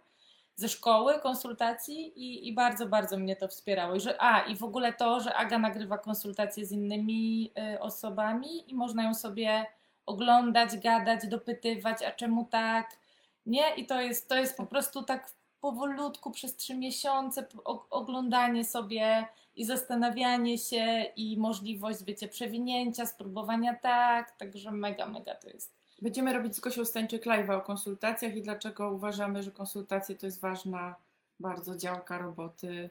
ze 0.55 0.69
szkoły 0.69 1.19
konsultacji 1.19 2.19
i, 2.19 2.47
i 2.47 2.53
bardzo, 2.53 2.87
bardzo 2.87 3.17
mnie 3.17 3.35
to 3.35 3.47
wspierało. 3.47 3.95
I 3.95 3.99
że, 3.99 4.21
a, 4.21 4.41
i 4.41 4.55
w 4.55 4.63
ogóle 4.63 4.93
to, 4.93 5.19
że 5.19 5.35
Aga 5.35 5.59
nagrywa 5.59 5.97
konsultacje 5.97 6.65
z 6.65 6.71
innymi 6.71 7.51
y, 7.73 7.79
osobami 7.79 8.71
i 8.71 8.75
można 8.75 9.03
ją 9.03 9.13
sobie 9.13 9.65
oglądać, 10.05 10.77
gadać, 10.77 11.27
dopytywać, 11.27 12.03
a 12.03 12.11
czemu 12.11 12.45
tak, 12.45 12.97
nie? 13.45 13.75
I 13.75 13.85
to 13.85 14.01
jest, 14.01 14.29
to 14.29 14.35
jest 14.35 14.57
po 14.57 14.65
prostu 14.65 15.03
tak 15.03 15.29
powolutku 15.61 16.31
przez 16.31 16.55
trzy 16.55 16.75
miesiące 16.75 17.47
oglądanie 17.89 18.65
sobie 18.65 19.27
i 19.55 19.65
zastanawianie 19.65 20.57
się 20.57 21.05
i 21.15 21.37
możliwość, 21.37 22.03
wiecie, 22.03 22.27
przewinięcia, 22.27 23.05
spróbowania 23.05 23.75
tak, 23.75 24.31
także 24.31 24.71
mega, 24.71 25.05
mega 25.05 25.35
to 25.35 25.49
jest. 25.49 25.74
Będziemy 26.01 26.33
robić 26.33 26.55
z 26.55 26.59
Gosią 26.59 26.85
Stańczyk 26.85 27.25
live 27.25 27.49
o 27.49 27.61
konsultacjach 27.61 28.35
i 28.35 28.41
dlaczego 28.41 28.91
uważamy, 28.91 29.43
że 29.43 29.51
konsultacje 29.51 30.15
to 30.15 30.25
jest 30.25 30.41
ważna 30.41 30.95
bardzo 31.39 31.75
działka 31.75 32.17
roboty. 32.17 32.89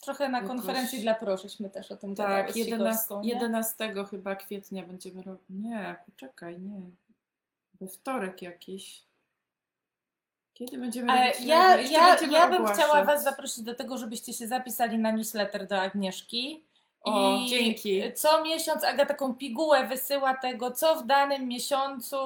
Trochę 0.00 0.28
na 0.28 0.38
Jakoś- 0.40 0.56
konferencji 0.56 1.00
dla 1.00 1.14
prosześmy 1.14 1.70
też 1.70 1.90
o 1.92 1.96
tym 1.96 2.14
Tak, 2.14 2.52
z 2.52 2.56
11, 2.56 2.92
Sikowską, 2.92 3.22
nie? 3.22 3.32
11 3.32 4.04
chyba 4.10 4.36
kwietnia 4.36 4.82
będziemy 4.86 5.22
robić. 5.22 5.42
Nie, 5.50 5.96
poczekaj, 6.06 6.60
nie. 6.60 6.80
We 7.80 7.88
wtorek 7.88 8.42
jakiś. 8.42 9.02
Kiedy 10.54 10.78
będziemy 10.78 11.12
Ale 11.12 11.32
robić 11.32 11.46
ja, 11.46 11.76
ja, 11.90 12.10
będziemy 12.10 12.32
ja 12.32 12.46
bym 12.48 12.56
ogłaszać. 12.56 12.84
chciała 12.84 13.04
Was 13.04 13.24
zaprosić 13.24 13.64
do 13.64 13.74
tego, 13.74 13.98
żebyście 13.98 14.32
się 14.32 14.46
zapisali 14.46 14.98
na 14.98 15.10
newsletter 15.10 15.66
do 15.66 15.80
Agnieszki. 15.80 16.64
O, 17.02 17.36
I 17.36 17.46
dzięki. 17.48 18.02
co 18.14 18.44
miesiąc 18.44 18.84
Aga 18.84 19.06
taką 19.06 19.34
pigułę 19.34 19.86
wysyła 19.86 20.34
tego, 20.34 20.70
co 20.70 20.96
w 20.96 21.06
danym 21.06 21.48
miesiącu 21.48 22.16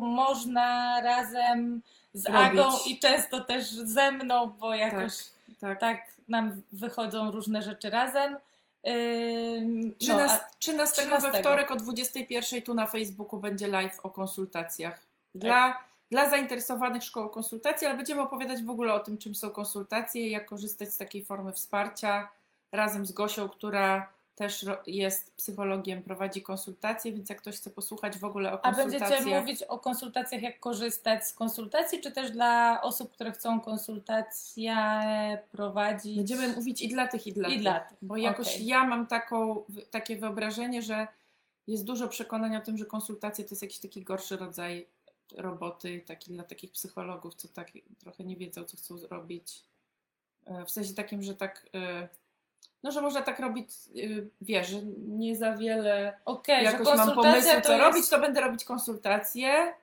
można 0.00 1.00
razem 1.00 1.82
z 2.14 2.26
Robić. 2.26 2.40
Agą 2.42 2.70
i 2.86 2.98
często 2.98 3.40
też 3.40 3.70
ze 3.70 4.12
mną, 4.12 4.46
bo 4.60 4.74
jakoś 4.74 5.12
Tak. 5.60 5.80
tak 5.80 5.98
nam 6.28 6.62
wychodzą 6.72 7.30
różne 7.30 7.62
rzeczy 7.62 7.90
razem. 7.90 8.36
Ym, 8.88 9.88
no, 9.88 9.94
13, 9.98 10.36
a- 10.36 10.48
13 10.58 11.02
we 11.02 11.08
13. 11.18 11.40
wtorek 11.40 11.70
o 11.70 11.76
21 11.76 12.62
tu 12.62 12.74
na 12.74 12.86
Facebooku 12.86 13.40
będzie 13.40 13.66
live 13.68 14.00
o 14.02 14.10
konsultacjach. 14.10 15.00
Dla, 15.34 15.78
dla 16.10 16.30
zainteresowanych 16.30 17.02
szkołą 17.04 17.28
konsultacji, 17.28 17.86
ale 17.86 17.96
będziemy 17.96 18.20
opowiadać 18.22 18.62
w 18.62 18.70
ogóle 18.70 18.94
o 18.94 19.00
tym, 19.00 19.18
czym 19.18 19.34
są 19.34 19.50
konsultacje 19.50 20.26
i 20.26 20.30
jak 20.30 20.46
korzystać 20.46 20.92
z 20.94 20.96
takiej 20.96 21.24
formy 21.24 21.52
wsparcia 21.52 22.28
razem 22.72 23.06
z 23.06 23.12
Gosią, 23.12 23.48
która 23.48 24.08
też 24.38 24.64
jest 24.86 25.34
psychologiem, 25.36 26.02
prowadzi 26.02 26.42
konsultacje, 26.42 27.12
więc 27.12 27.28
jak 27.28 27.38
ktoś 27.38 27.56
chce 27.56 27.70
posłuchać 27.70 28.18
w 28.18 28.24
ogóle 28.24 28.52
o 28.52 28.64
a 28.64 28.72
będziecie 28.72 28.98
konsultacjach. 29.04 29.40
mówić 29.40 29.62
o 29.62 29.78
konsultacjach, 29.78 30.42
jak 30.42 30.60
korzystać 30.60 31.26
z 31.28 31.32
konsultacji, 31.34 32.00
czy 32.00 32.12
też 32.12 32.30
dla 32.30 32.80
osób, 32.82 33.12
które 33.12 33.32
chcą 33.32 33.60
konsultacje 33.60 34.76
prowadzić? 35.52 36.16
Będziemy 36.16 36.48
mówić 36.48 36.82
i 36.82 36.88
dla 36.88 37.06
tych, 37.08 37.26
i 37.26 37.32
dla 37.32 37.48
I 37.48 37.52
tych. 37.52 37.60
dla 37.60 37.80
tych, 37.80 37.98
Bo 38.02 38.16
jakoś 38.16 38.48
okej. 38.48 38.66
ja 38.66 38.84
mam 38.84 39.06
taką, 39.06 39.64
takie 39.90 40.16
wyobrażenie, 40.16 40.82
że 40.82 41.06
jest 41.66 41.84
dużo 41.84 42.08
przekonania 42.08 42.58
o 42.58 42.62
tym, 42.62 42.78
że 42.78 42.84
konsultacje 42.84 43.44
to 43.44 43.50
jest 43.50 43.62
jakiś 43.62 43.78
taki 43.78 44.02
gorszy 44.02 44.36
rodzaj 44.36 44.86
roboty, 45.36 46.02
taki 46.06 46.32
dla 46.32 46.44
takich 46.44 46.72
psychologów, 46.72 47.34
co 47.34 47.48
tak 47.48 47.68
trochę 47.98 48.24
nie 48.24 48.36
wiedzą, 48.36 48.64
co 48.64 48.76
chcą 48.76 48.98
zrobić. 48.98 49.62
E, 50.46 50.64
W 50.64 50.70
sensie 50.70 50.94
takim, 50.94 51.22
że 51.22 51.34
tak, 51.34 51.66
e, 51.74 52.08
no, 52.82 52.90
że 52.90 53.02
można 53.02 53.22
tak 53.22 53.40
robić, 53.40 53.70
e, 53.70 54.00
wiesz, 54.40 54.76
nie 54.98 55.36
za 55.36 55.56
wiele 55.56 56.18
Okej, 56.24 56.66
że 56.66 56.72
jakoś 56.72 56.96
mam 56.96 57.14
to 57.14 57.22
co 57.22 57.36
jest... 57.36 57.68
robić, 57.68 58.08
to 58.08 58.20
będę 58.20 58.40
robić 58.40 58.64
konsultacje. 58.64 59.74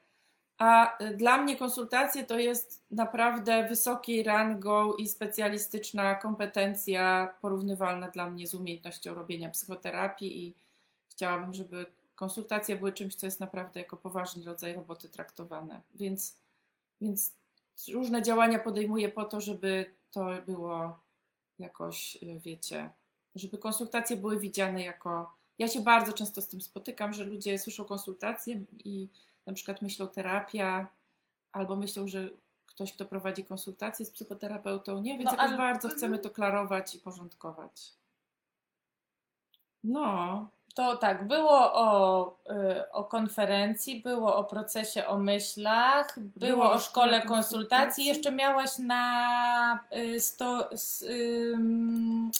A 0.58 1.04
y, 1.04 1.18
dla 1.18 1.38
mnie 1.38 1.58
konsultacje 1.58 2.24
to 2.24 2.40
jest 2.40 2.84
naprawdę 2.92 3.68
wysokiej 3.68 4.24
rangą 4.24 4.94
i 4.94 5.08
specjalistyczna 5.08 6.16
kompetencja, 6.16 7.34
porównywalna 7.42 8.10
dla 8.10 8.30
mnie 8.30 8.48
z 8.48 8.54
umiejętnością 8.54 9.14
robienia 9.14 9.50
psychoterapii 9.50 10.48
i 10.48 10.56
chciałabym, 11.10 11.54
żeby 11.54 11.86
konsultacje 12.16 12.76
były 12.76 12.94
czymś, 12.94 13.16
co 13.16 13.28
jest 13.28 13.40
naprawdę 13.40 13.80
jako 13.80 13.98
poważny 13.98 14.46
rodzaj 14.46 14.74
roboty 14.74 15.10
traktowane. 15.10 15.82
Więc, 15.96 16.38
więc 17.02 17.34
różne 17.94 18.22
działania 18.22 18.60
podejmuję 18.60 19.10
po 19.10 19.26
to, 19.26 19.42
żeby 19.42 19.96
to 20.12 20.28
było 20.46 21.00
jakoś, 21.60 22.16
y, 22.24 22.40
wiecie, 22.40 22.90
żeby 23.36 23.58
konsultacje 23.58 24.18
były 24.18 24.40
widziane 24.40 24.84
jako. 24.84 25.36
Ja 25.60 25.68
się 25.68 25.82
bardzo 25.82 26.14
często 26.14 26.42
z 26.42 26.48
tym 26.48 26.62
spotykam, 26.62 27.14
że 27.14 27.24
ludzie 27.24 27.60
słyszą 27.60 27.86
konsultacje 27.86 28.62
i 28.86 29.10
na 29.46 29.54
przykład 29.54 29.82
myślą 29.82 30.08
terapia, 30.08 30.88
albo 31.52 31.76
myślą, 31.76 32.08
że 32.08 32.30
ktoś, 32.66 32.94
kto 32.94 33.06
prowadzi 33.06 33.46
konsultacje 33.46 34.06
z 34.06 34.12
psychoterapeutą, 34.12 35.02
nie, 35.02 35.18
więc 35.18 35.32
No, 35.32 35.38
ale- 35.38 35.58
bardzo 35.58 35.90
chcemy 35.90 36.20
to 36.20 36.30
klarować 36.30 36.96
i 36.96 37.00
porządkować. 37.00 37.94
No, 39.84 40.50
To 40.76 40.98
tak, 40.98 41.28
było 41.28 41.74
o, 41.74 42.28
y, 42.50 42.92
o 42.92 43.04
konferencji, 43.04 44.02
było 44.02 44.36
o 44.36 44.44
procesie 44.44 45.08
o 45.08 45.18
myślach, 45.18 46.20
było, 46.20 46.72
o 46.72 46.80
szkole 46.80 47.22
konsultacji. 47.22 47.36
konsultacji. 47.36 48.06
Jeszcze 48.06 48.32
miałaś 48.32 48.78
na 48.80 49.80
y, 49.98 50.20
sto, 50.20 50.72
s, 50.72 51.06
ym, 51.54 52.32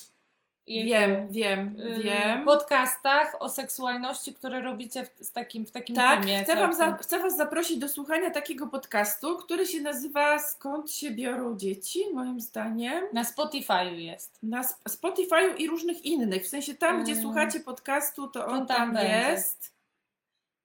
wiem, 0.68 1.28
wiem, 1.30 1.76
y, 1.80 2.04
wiem. 2.04 2.46
podcastach 2.46 3.36
o 3.40 3.50
seksualności, 3.50 4.34
które 4.34 4.62
robicie 4.62 5.06
w, 5.06 5.26
z 5.26 5.32
takim, 5.32 5.66
w 5.66 5.72
takim 5.72 5.96
Tak, 5.96 6.26
chcę, 6.44 6.56
wam 6.56 6.74
za, 6.74 6.98
chcę 6.98 7.20
Was 7.20 7.38
zaprosić 7.38 7.78
do 7.78 7.90
słuchania 7.90 8.32
takiego 8.32 8.68
podcastu, 8.68 9.38
który 9.38 9.66
się 9.66 9.82
nazywa 9.82 10.40
Skąd 10.40 10.92
się 10.92 11.12
biorą 11.12 11.58
dzieci, 11.58 12.04
moim 12.14 12.42
zdaniem. 12.42 13.04
Na 13.14 13.24
Spotify'u 13.24 13.94
jest. 13.96 14.40
Na 14.44 14.60
Sp- 14.70 14.84
Spotify'u 14.90 15.56
i 15.58 15.68
różnych 15.68 16.06
innych. 16.06 16.44
W 16.44 16.48
sensie 16.48 16.76
tam, 16.76 17.04
gdzie 17.04 17.12
Mm. 17.12 17.24
słuchacie 17.24 17.60
podcastu, 17.60 18.28
to 18.28 18.46
on 18.46 18.68
To 18.68 18.74
tam 18.76 18.96
tam 18.96 19.06
jest. 19.06 19.72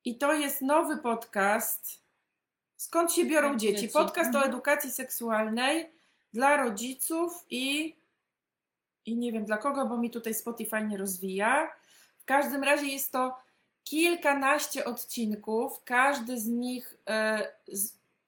I 0.04 0.14
to 0.18 0.32
jest 0.32 0.62
nowy 0.62 0.96
podcast. 0.96 2.00
Skąd 2.76 3.12
się 3.12 3.24
biorą 3.24 3.56
dzieci? 3.56 3.74
dzieci. 3.80 3.92
Podcast 3.92 4.34
o 4.34 4.38
Mhm. 4.38 4.48
edukacji 4.52 4.90
seksualnej 4.90 5.90
dla 6.34 6.56
rodziców 6.56 7.44
i, 7.50 7.96
i 9.06 9.16
nie 9.16 9.32
wiem 9.32 9.44
dla 9.44 9.56
kogo, 9.56 9.86
bo 9.86 9.96
mi 9.96 10.10
tutaj 10.10 10.34
Spotify 10.34 10.86
nie 10.86 10.96
rozwija. 10.96 11.72
W 12.18 12.24
każdym 12.24 12.64
razie 12.64 12.86
jest 12.86 13.12
to 13.12 13.36
kilkanaście 13.84 14.84
odcinków. 14.84 15.84
Każdy 15.84 16.40
z 16.40 16.46
nich 16.46 16.96
e, 17.08 17.48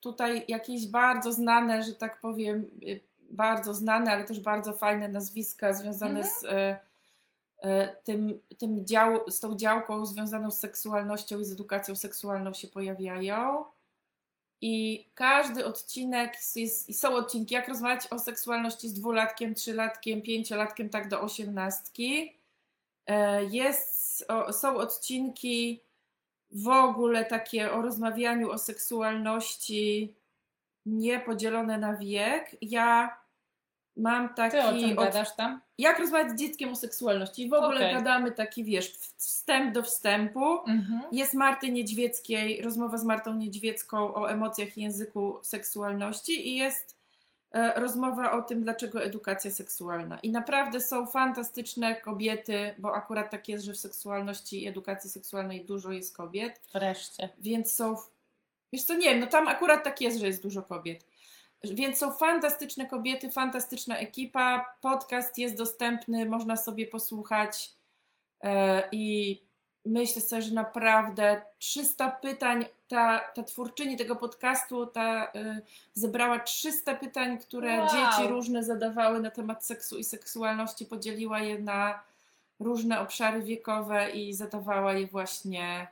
tutaj 0.00 0.44
jakieś 0.48 0.86
bardzo 0.86 1.32
znane, 1.32 1.82
że 1.82 1.94
tak 1.94 2.20
powiem, 2.20 2.70
e, 2.88 3.00
bardzo 3.30 3.74
znane, 3.74 4.12
ale 4.12 4.24
też 4.24 4.40
bardzo 4.40 4.72
fajne 4.72 5.08
nazwiska 5.08 5.72
związane 5.72 6.20
Mhm. 6.20 6.34
z 6.40 6.44
e, 6.44 7.96
tym, 8.04 8.40
tym 8.58 8.86
dział, 8.86 9.30
z 9.30 9.40
tą 9.40 9.56
działką 9.56 10.06
związaną 10.06 10.50
z 10.50 10.58
seksualnością 10.58 11.40
i 11.40 11.44
z 11.44 11.52
edukacją 11.52 11.96
seksualną 11.96 12.52
się 12.52 12.68
pojawiają. 12.68 13.64
I 14.62 15.06
każdy 15.14 15.64
odcinek 15.64 16.34
jest, 16.56 16.88
i 16.88 16.94
są 16.94 17.14
odcinki, 17.14 17.54
jak 17.54 17.68
rozmawiać 17.68 18.06
o 18.10 18.18
seksualności 18.18 18.88
z 18.88 18.92
dwulatkiem, 18.92 19.54
trzylatkiem, 19.54 20.22
pięciolatkiem, 20.22 20.88
tak 20.88 21.08
do 21.08 21.20
osiemnastki. 21.20 22.32
E, 23.06 23.44
Jest, 23.44 24.26
są 24.52 24.76
odcinki 24.76 25.80
w 26.50 26.68
ogóle 26.68 27.24
takie 27.24 27.72
o 27.72 27.82
rozmawianiu 27.82 28.50
o 28.50 28.58
seksualności 28.58 30.14
niepodzielone 30.86 31.78
na 31.78 31.96
wiek. 31.96 32.56
Ja 32.60 33.16
mam 33.96 34.34
taki. 34.34 34.56
Ty 34.56 34.62
o 34.64 34.72
czym 34.72 34.98
od- 34.98 35.04
gadasz 35.04 35.36
tam? 35.36 35.60
jak 35.78 35.98
rozmawiać 35.98 36.30
z 36.30 36.40
dzieckiem 36.40 36.72
o 36.72 36.76
seksualności. 36.76 37.42
I 37.42 37.48
w 37.48 37.52
ogóle 37.54 37.76
Okej. 37.76 37.94
gadamy 37.94 38.32
taki, 38.32 38.64
wiesz, 38.64 38.92
wstęp 39.16 39.74
do 39.74 39.82
wstępu. 39.82 40.58
Mhm. 40.68 41.02
Jest 41.12 41.34
Marty 41.34 41.70
Niedźwieckiej, 41.70 42.62
rozmowa 42.62 42.98
z 42.98 43.04
Martą 43.04 43.34
Niedźwiecką 43.34 44.14
o 44.14 44.30
emocjach 44.30 44.78
i 44.78 44.82
języku 44.82 45.38
seksualności 45.42 46.48
i 46.48 46.56
jest 46.56 46.96
e, 47.52 47.80
rozmowa 47.80 48.32
o 48.32 48.42
tym, 48.42 48.62
dlaczego 48.62 49.02
edukacja 49.02 49.50
seksualna. 49.50 50.18
I 50.18 50.30
naprawdę 50.30 50.80
są 50.80 51.06
fantastyczne 51.06 51.96
kobiety, 51.96 52.74
bo 52.78 52.94
akurat 52.94 53.30
tak 53.30 53.48
jest, 53.48 53.64
że 53.64 53.72
w 53.72 53.78
seksualności 53.78 54.62
i 54.62 54.68
edukacji 54.68 55.10
seksualnej 55.10 55.64
dużo 55.64 55.92
jest 55.92 56.16
kobiet, 56.16 56.60
Wreszcie. 56.74 57.28
więc 57.38 57.74
są, 57.74 57.96
wiesz 58.72 58.82
co, 58.82 58.94
nie 58.94 59.10
wiem, 59.10 59.20
no 59.20 59.26
tam 59.26 59.48
akurat 59.48 59.84
tak 59.84 60.00
jest, 60.00 60.18
że 60.20 60.26
jest 60.26 60.42
dużo 60.42 60.62
kobiet. 60.62 61.04
Więc 61.64 61.98
są 61.98 62.12
fantastyczne 62.12 62.86
kobiety, 62.86 63.30
fantastyczna 63.30 63.98
ekipa. 63.98 64.74
Podcast 64.80 65.38
jest 65.38 65.56
dostępny, 65.56 66.26
można 66.26 66.56
sobie 66.56 66.86
posłuchać. 66.86 67.72
E, 68.44 68.82
I 68.92 69.40
myślę 69.84 70.22
sobie, 70.22 70.42
że 70.42 70.54
naprawdę 70.54 71.42
300 71.58 72.10
pytań, 72.10 72.64
ta, 72.88 73.18
ta 73.18 73.42
twórczyni 73.42 73.96
tego 73.96 74.16
podcastu 74.16 74.86
ta, 74.86 75.24
y, 75.26 75.62
zebrała 75.94 76.38
300 76.38 76.94
pytań, 76.94 77.38
które 77.38 77.78
Wow. 77.78 77.88
dzieci 77.88 78.28
różne 78.28 78.64
zadawały 78.64 79.20
na 79.20 79.30
temat 79.30 79.66
seksu 79.66 79.98
i 79.98 80.04
seksualności, 80.04 80.86
podzieliła 80.86 81.40
je 81.40 81.58
na 81.58 82.02
różne 82.60 83.00
obszary 83.00 83.42
wiekowe 83.42 84.10
i 84.10 84.34
zadawała 84.34 84.92
je 84.92 85.06
właśnie 85.06 85.86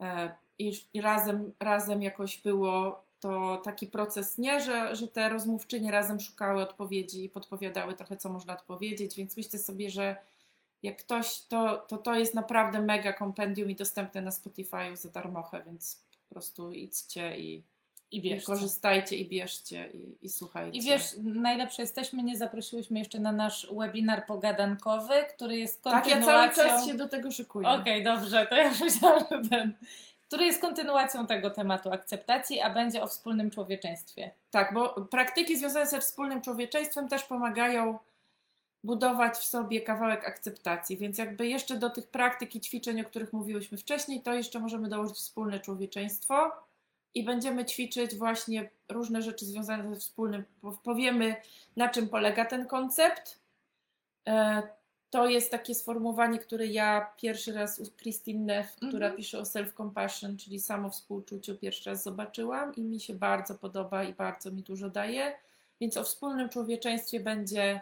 e, 0.00 0.34
i 0.58 1.00
razem, 1.00 1.52
razem 1.60 2.02
jakoś 2.02 2.38
było 2.42 3.03
to 3.24 3.56
taki 3.64 3.86
proces, 3.86 4.38
nie, 4.38 4.60
że, 4.60 4.96
że 4.96 5.08
te 5.08 5.28
rozmówczynie 5.28 5.90
razem 5.90 6.20
szukały 6.20 6.62
odpowiedzi 6.62 7.24
i 7.24 7.28
podpowiadały 7.28 7.94
trochę, 7.94 8.16
co 8.16 8.28
można 8.28 8.52
odpowiedzieć, 8.52 9.16
więc 9.16 9.36
myślę 9.36 9.58
sobie, 9.58 9.90
że 9.90 10.16
jak 10.82 10.96
ktoś, 10.96 11.40
to, 11.40 11.76
to 11.88 11.98
to 11.98 12.14
jest 12.14 12.34
naprawdę 12.34 12.82
mega 12.82 13.12
kompendium 13.12 13.70
i 13.70 13.74
dostępne 13.74 14.22
na 14.22 14.30
Spotify 14.30 14.96
za 14.96 15.08
darmochę, 15.08 15.62
więc 15.66 16.02
po 16.28 16.34
prostu 16.34 16.72
idźcie 16.72 17.38
i, 17.38 17.62
I 18.10 18.32
i 18.32 18.42
korzystajcie 18.42 19.16
i 19.16 19.28
bierzcie 19.28 19.90
i, 19.94 20.26
i 20.26 20.28
słuchajcie. 20.28 20.78
I 20.78 20.82
wiesz, 20.82 21.02
najlepsze 21.22 21.82
jesteśmy, 21.82 22.22
nie 22.22 22.36
zaprosiłyśmy 22.36 22.98
jeszcze 22.98 23.18
na 23.18 23.32
nasz 23.32 23.66
webinar 23.78 24.26
pogadankowy, 24.26 25.14
który 25.34 25.56
jest 25.56 25.82
tak, 25.82 26.06
ja 26.06 26.12
kontynuacją... 26.14 26.64
cały 26.64 26.68
czas 26.68 26.86
się 26.86 26.94
do 26.94 27.08
tego 27.08 27.30
szykuję. 27.30 27.68
Okej, 27.68 28.04
dobrze, 28.04 28.46
to 28.46 28.54
ja 28.54 28.70
myślałam, 28.80 29.24
że 29.30 29.48
ten... 29.50 29.74
Który 30.28 30.44
jest 30.44 30.60
kontynuacją 30.60 31.26
tego 31.26 31.50
tematu 31.50 31.90
akceptacji, 31.90 32.60
a 32.60 32.70
będzie 32.70 33.02
o 33.02 33.06
wspólnym 33.06 33.50
człowieczeństwie. 33.50 34.30
Tak, 34.50 34.74
bo 34.74 34.88
praktyki 34.88 35.56
związane 35.56 35.86
ze 35.86 36.00
wspólnym 36.00 36.42
człowieczeństwem 36.42 37.08
też 37.08 37.24
pomagają 37.24 37.98
budować 38.84 39.34
w 39.34 39.44
sobie 39.44 39.80
kawałek 39.80 40.28
akceptacji, 40.28 40.96
więc 40.96 41.18
jakby 41.18 41.48
jeszcze 41.48 41.76
do 41.78 41.90
tych 41.90 42.06
praktyk 42.06 42.54
i 42.54 42.60
ćwiczeń, 42.60 43.00
o 43.00 43.04
których 43.04 43.32
mówiłyśmy 43.32 43.78
wcześniej, 43.78 44.22
to 44.22 44.34
jeszcze 44.34 44.60
możemy 44.60 44.88
dołożyć 44.88 45.16
wspólne 45.16 45.60
człowieczeństwo 45.60 46.52
i 47.14 47.24
będziemy 47.24 47.64
ćwiczyć 47.64 48.14
właśnie 48.14 48.70
różne 48.88 49.22
rzeczy 49.22 49.44
związane 49.44 49.94
ze 49.94 50.00
wspólnym, 50.00 50.44
po- 50.60 50.72
powiemy 50.72 51.36
na 51.76 51.88
czym 51.88 52.08
polega 52.08 52.44
ten 52.44 52.66
koncept. 52.66 53.38
To 55.14 55.28
jest 55.28 55.50
takie 55.50 55.74
sformułowanie, 55.74 56.38
które 56.38 56.66
ja 56.66 57.12
pierwszy 57.16 57.52
raz 57.52 57.80
u 57.80 57.84
Christine 58.02 58.44
Neff, 58.44 58.76
która 58.76 59.06
Mhm. 59.06 59.16
pisze 59.16 59.38
o 59.38 59.42
self-compassion, 59.42 60.36
czyli 60.36 60.60
samo 60.60 60.90
współczuciu, 60.90 61.58
pierwszy 61.58 61.90
raz 61.90 62.02
zobaczyłam 62.02 62.74
i 62.74 62.80
mi 62.80 63.00
się 63.00 63.14
bardzo 63.14 63.54
podoba 63.54 64.04
i 64.04 64.14
bardzo 64.14 64.50
mi 64.50 64.62
dużo 64.62 64.90
daje. 64.90 65.32
Więc 65.80 65.96
o 65.96 66.04
wspólnym 66.04 66.48
człowieczeństwie 66.48 67.20
będzie 67.20 67.80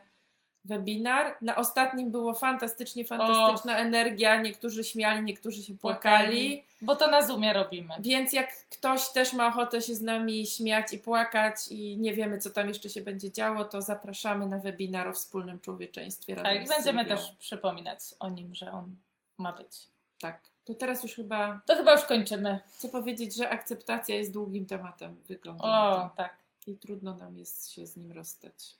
webinar. 0.64 1.36
Na 1.40 1.56
ostatnim 1.56 2.10
było 2.10 2.34
fantastycznie, 2.34 3.04
fantastyczna 3.04 3.78
energia. 3.78 4.42
Niektórzy 4.42 4.84
śmiali, 4.84 5.22
niektórzy 5.22 5.62
się 5.62 5.74
płakali. 5.78 6.64
Bo 6.82 6.96
to 6.96 7.10
na 7.10 7.22
Zoomie 7.22 7.52
robimy. 7.52 7.94
Więc 8.00 8.32
jak 8.32 8.66
ktoś 8.70 9.08
też 9.08 9.32
ma 9.32 9.46
ochotę 9.46 9.82
się 9.82 9.94
z 9.94 10.00
nami 10.02 10.46
śmiać 10.46 10.92
i 10.92 10.98
płakać 10.98 11.54
i 11.70 11.96
nie 11.96 12.14
wiemy, 12.14 12.38
co 12.38 12.50
tam 12.50 12.68
jeszcze 12.68 12.88
się 12.88 13.00
będzie 13.02 13.32
działo, 13.32 13.64
to 13.64 13.82
zapraszamy 13.82 14.46
na 14.46 14.58
webinar 14.58 15.08
o 15.08 15.12
wspólnym 15.12 15.60
człowieczeństwie. 15.60 16.36
Tak, 16.36 16.56
i 16.64 16.68
będziemy 16.68 17.02
Sylwią. 17.04 17.16
też 17.16 17.32
przypominać 17.38 17.98
o 18.20 18.28
nim, 18.28 18.54
że 18.54 18.72
on 18.72 18.96
ma 19.38 19.52
być. 19.52 19.78
Tak. 20.20 20.40
To 20.64 20.74
teraz 20.74 21.02
już 21.02 21.14
chyba 21.14 21.60
To 21.66 21.76
chyba 21.76 21.92
już 21.92 22.04
kończymy. 22.04 22.58
chcę 22.78 22.88
powiedzieć, 22.88 23.34
że 23.36 23.48
akceptacja 23.50 24.14
jest 24.16 24.32
długim 24.32 24.66
tematem. 24.66 25.16
Wygląda 25.28 25.64
O, 25.64 26.10
tak. 26.16 26.36
I 26.66 26.74
trudno 26.76 27.14
nam 27.14 27.38
jest 27.38 27.70
się 27.70 27.86
z 27.86 27.96
nim 27.96 28.12
rozstać. 28.12 28.74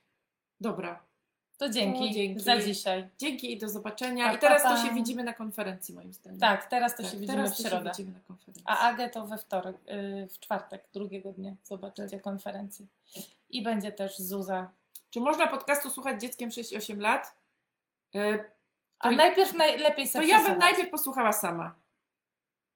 Dobra. 0.61 0.99
To 1.57 1.69
dzięki, 1.69 2.09
O, 2.09 2.13
dzięki. 2.13 2.39
za 2.43 2.57
dzisiaj. 2.61 3.09
Dzięki 3.17 3.53
i 3.53 3.57
do 3.57 3.69
zobaczenia. 3.69 4.25
Pa, 4.29 4.33
I 4.33 4.39
teraz 4.39 4.63
pa, 4.63 4.69
to 4.69 4.75
pa. 4.75 4.87
się 4.89 4.93
widzimy 4.95 5.23
na 5.23 5.33
konferencji 5.33 5.93
moim 5.95 6.13
zdaniem. 6.13 6.39
Tak, 6.39 6.65
teraz 6.65 6.95
to 6.95 7.03
Tak, 7.03 7.11
się 7.11 7.17
widzimy 7.17 7.37
teraz 7.37 7.53
w 7.59 7.63
to 7.63 7.69
środę. 7.69 7.89
widzimy 7.89 8.11
na 8.11 8.19
konferencji. 8.19 8.63
A 8.65 8.79
Agę 8.79 9.09
to 9.09 9.27
we 9.27 9.37
wtorek, 9.37 9.75
yy, 9.85 10.27
w 10.27 10.39
czwartek, 10.39 10.83
drugiego 10.93 11.31
dnia 11.33 11.55
zobaczycie 11.63 12.09
Tak. 12.09 12.21
konferencję. 12.21 12.85
I 13.49 13.63
będzie 13.63 13.91
też 13.91 14.19
Zuza. 14.19 14.71
Czy 15.09 15.19
można 15.19 15.47
podcastu 15.47 15.89
słuchać 15.89 16.21
dzieckiem 16.21 16.49
6-8 16.51 16.99
lat? 17.01 17.35
Y, 18.15 18.43
A 18.99 19.09
To- 19.09 19.15
najpierw 19.15 19.53
najlepiej 19.53 20.05
To 20.05 20.11
sobie 20.11 20.27
ja 20.27 20.43
bym 20.43 20.57
najpierw 20.57 20.89
posłuchała 20.89 21.33
sama. 21.33 21.75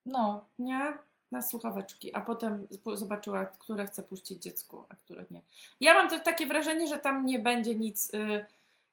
No, 0.05 0.45
Nie? 0.59 0.93
na 1.31 1.41
słuchaweczki, 1.41 2.13
a 2.15 2.21
potem 2.21 2.67
zobaczyła, 2.93 3.45
które 3.45 3.85
chce 3.87 4.03
puścić 4.03 4.43
dziecku, 4.43 4.83
a 4.89 4.95
które 4.95 5.25
nie. 5.31 5.41
Ja 5.79 5.93
mam 5.93 6.09
też 6.09 6.23
takie 6.23 6.45
wrażenie, 6.47 6.87
że 6.87 6.97
tam 6.99 7.25
nie 7.25 7.39
będzie 7.39 7.75
nic 7.75 8.13
y, 8.13 8.45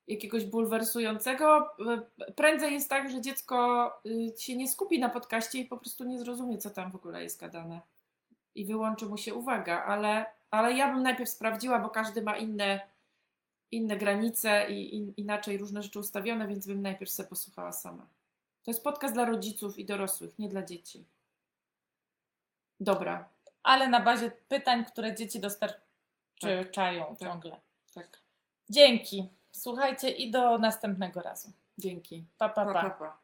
jakiegoś 0.09 0.45
bulwersującego. 0.45 1.71
Prędzej 2.37 2.73
jest 2.73 2.91
tak, 2.91 3.11
że 3.11 3.21
dziecko 3.21 3.91
y, 4.07 4.33
się 4.39 4.57
nie 4.57 4.69
skupi 4.69 4.99
na 4.99 5.09
podcaście 5.09 5.59
i 5.59 5.65
po 5.65 5.77
prostu 5.79 6.05
nie 6.05 6.19
zrozumie, 6.19 6.59
co 6.59 6.71
tam 6.71 6.91
w 6.91 6.97
ogóle 6.97 7.23
jest 7.23 7.41
gadane. 7.41 7.81
I 8.55 8.65
wyłączy 8.65 9.07
mu 9.07 9.17
się 9.17 9.35
uwaga, 9.35 9.85
ale, 9.85 10.27
ale 10.51 10.73
ja 10.73 10.93
bym 10.93 11.03
najpierw 11.03 11.31
sprawdziła, 11.31 11.79
bo 11.79 11.91
każdy 11.91 12.23
ma 12.23 12.37
inne, 12.37 12.81
inne 13.71 13.97
granice 13.97 14.71
i 14.71 14.97
in, 14.97 15.13
inaczej 15.17 15.59
różne 15.59 15.83
rzeczy 15.83 15.99
ustawione, 15.99 16.49
więc 16.49 16.67
bym 16.67 16.83
najpierw 16.83 17.11
sobie 17.11 17.29
posłuchała 17.29 17.73
sama. 17.73 18.07
To 18.63 18.71
jest 18.71 18.85
podcast 18.85 19.15
dla 19.15 19.25
rodziców 19.25 19.79
i 19.79 19.85
dorosłych, 19.85 20.39
nie 20.39 20.49
dla 20.49 20.63
dzieci. 20.63 21.05
Dobra, 22.81 23.29
Ale 23.63 23.89
na 23.89 24.01
bazie 24.01 24.31
pytań, 24.49 24.85
które 24.85 25.15
dzieci 25.15 25.41
dostarczają 25.41 27.05
Tak. 27.07 27.19
ciągle. 27.19 27.61
tak. 27.95 28.21
Dzięki. 28.71 29.29
Słuchajcie 29.57 30.11
i 30.11 30.31
do 30.31 30.59
następnego 30.59 31.23
razu. 31.23 31.53
Dzięki. 31.79 32.25
Pa, 32.39 32.49
pa, 32.49 32.65
pa. 32.73 32.91
pa. 32.91 33.19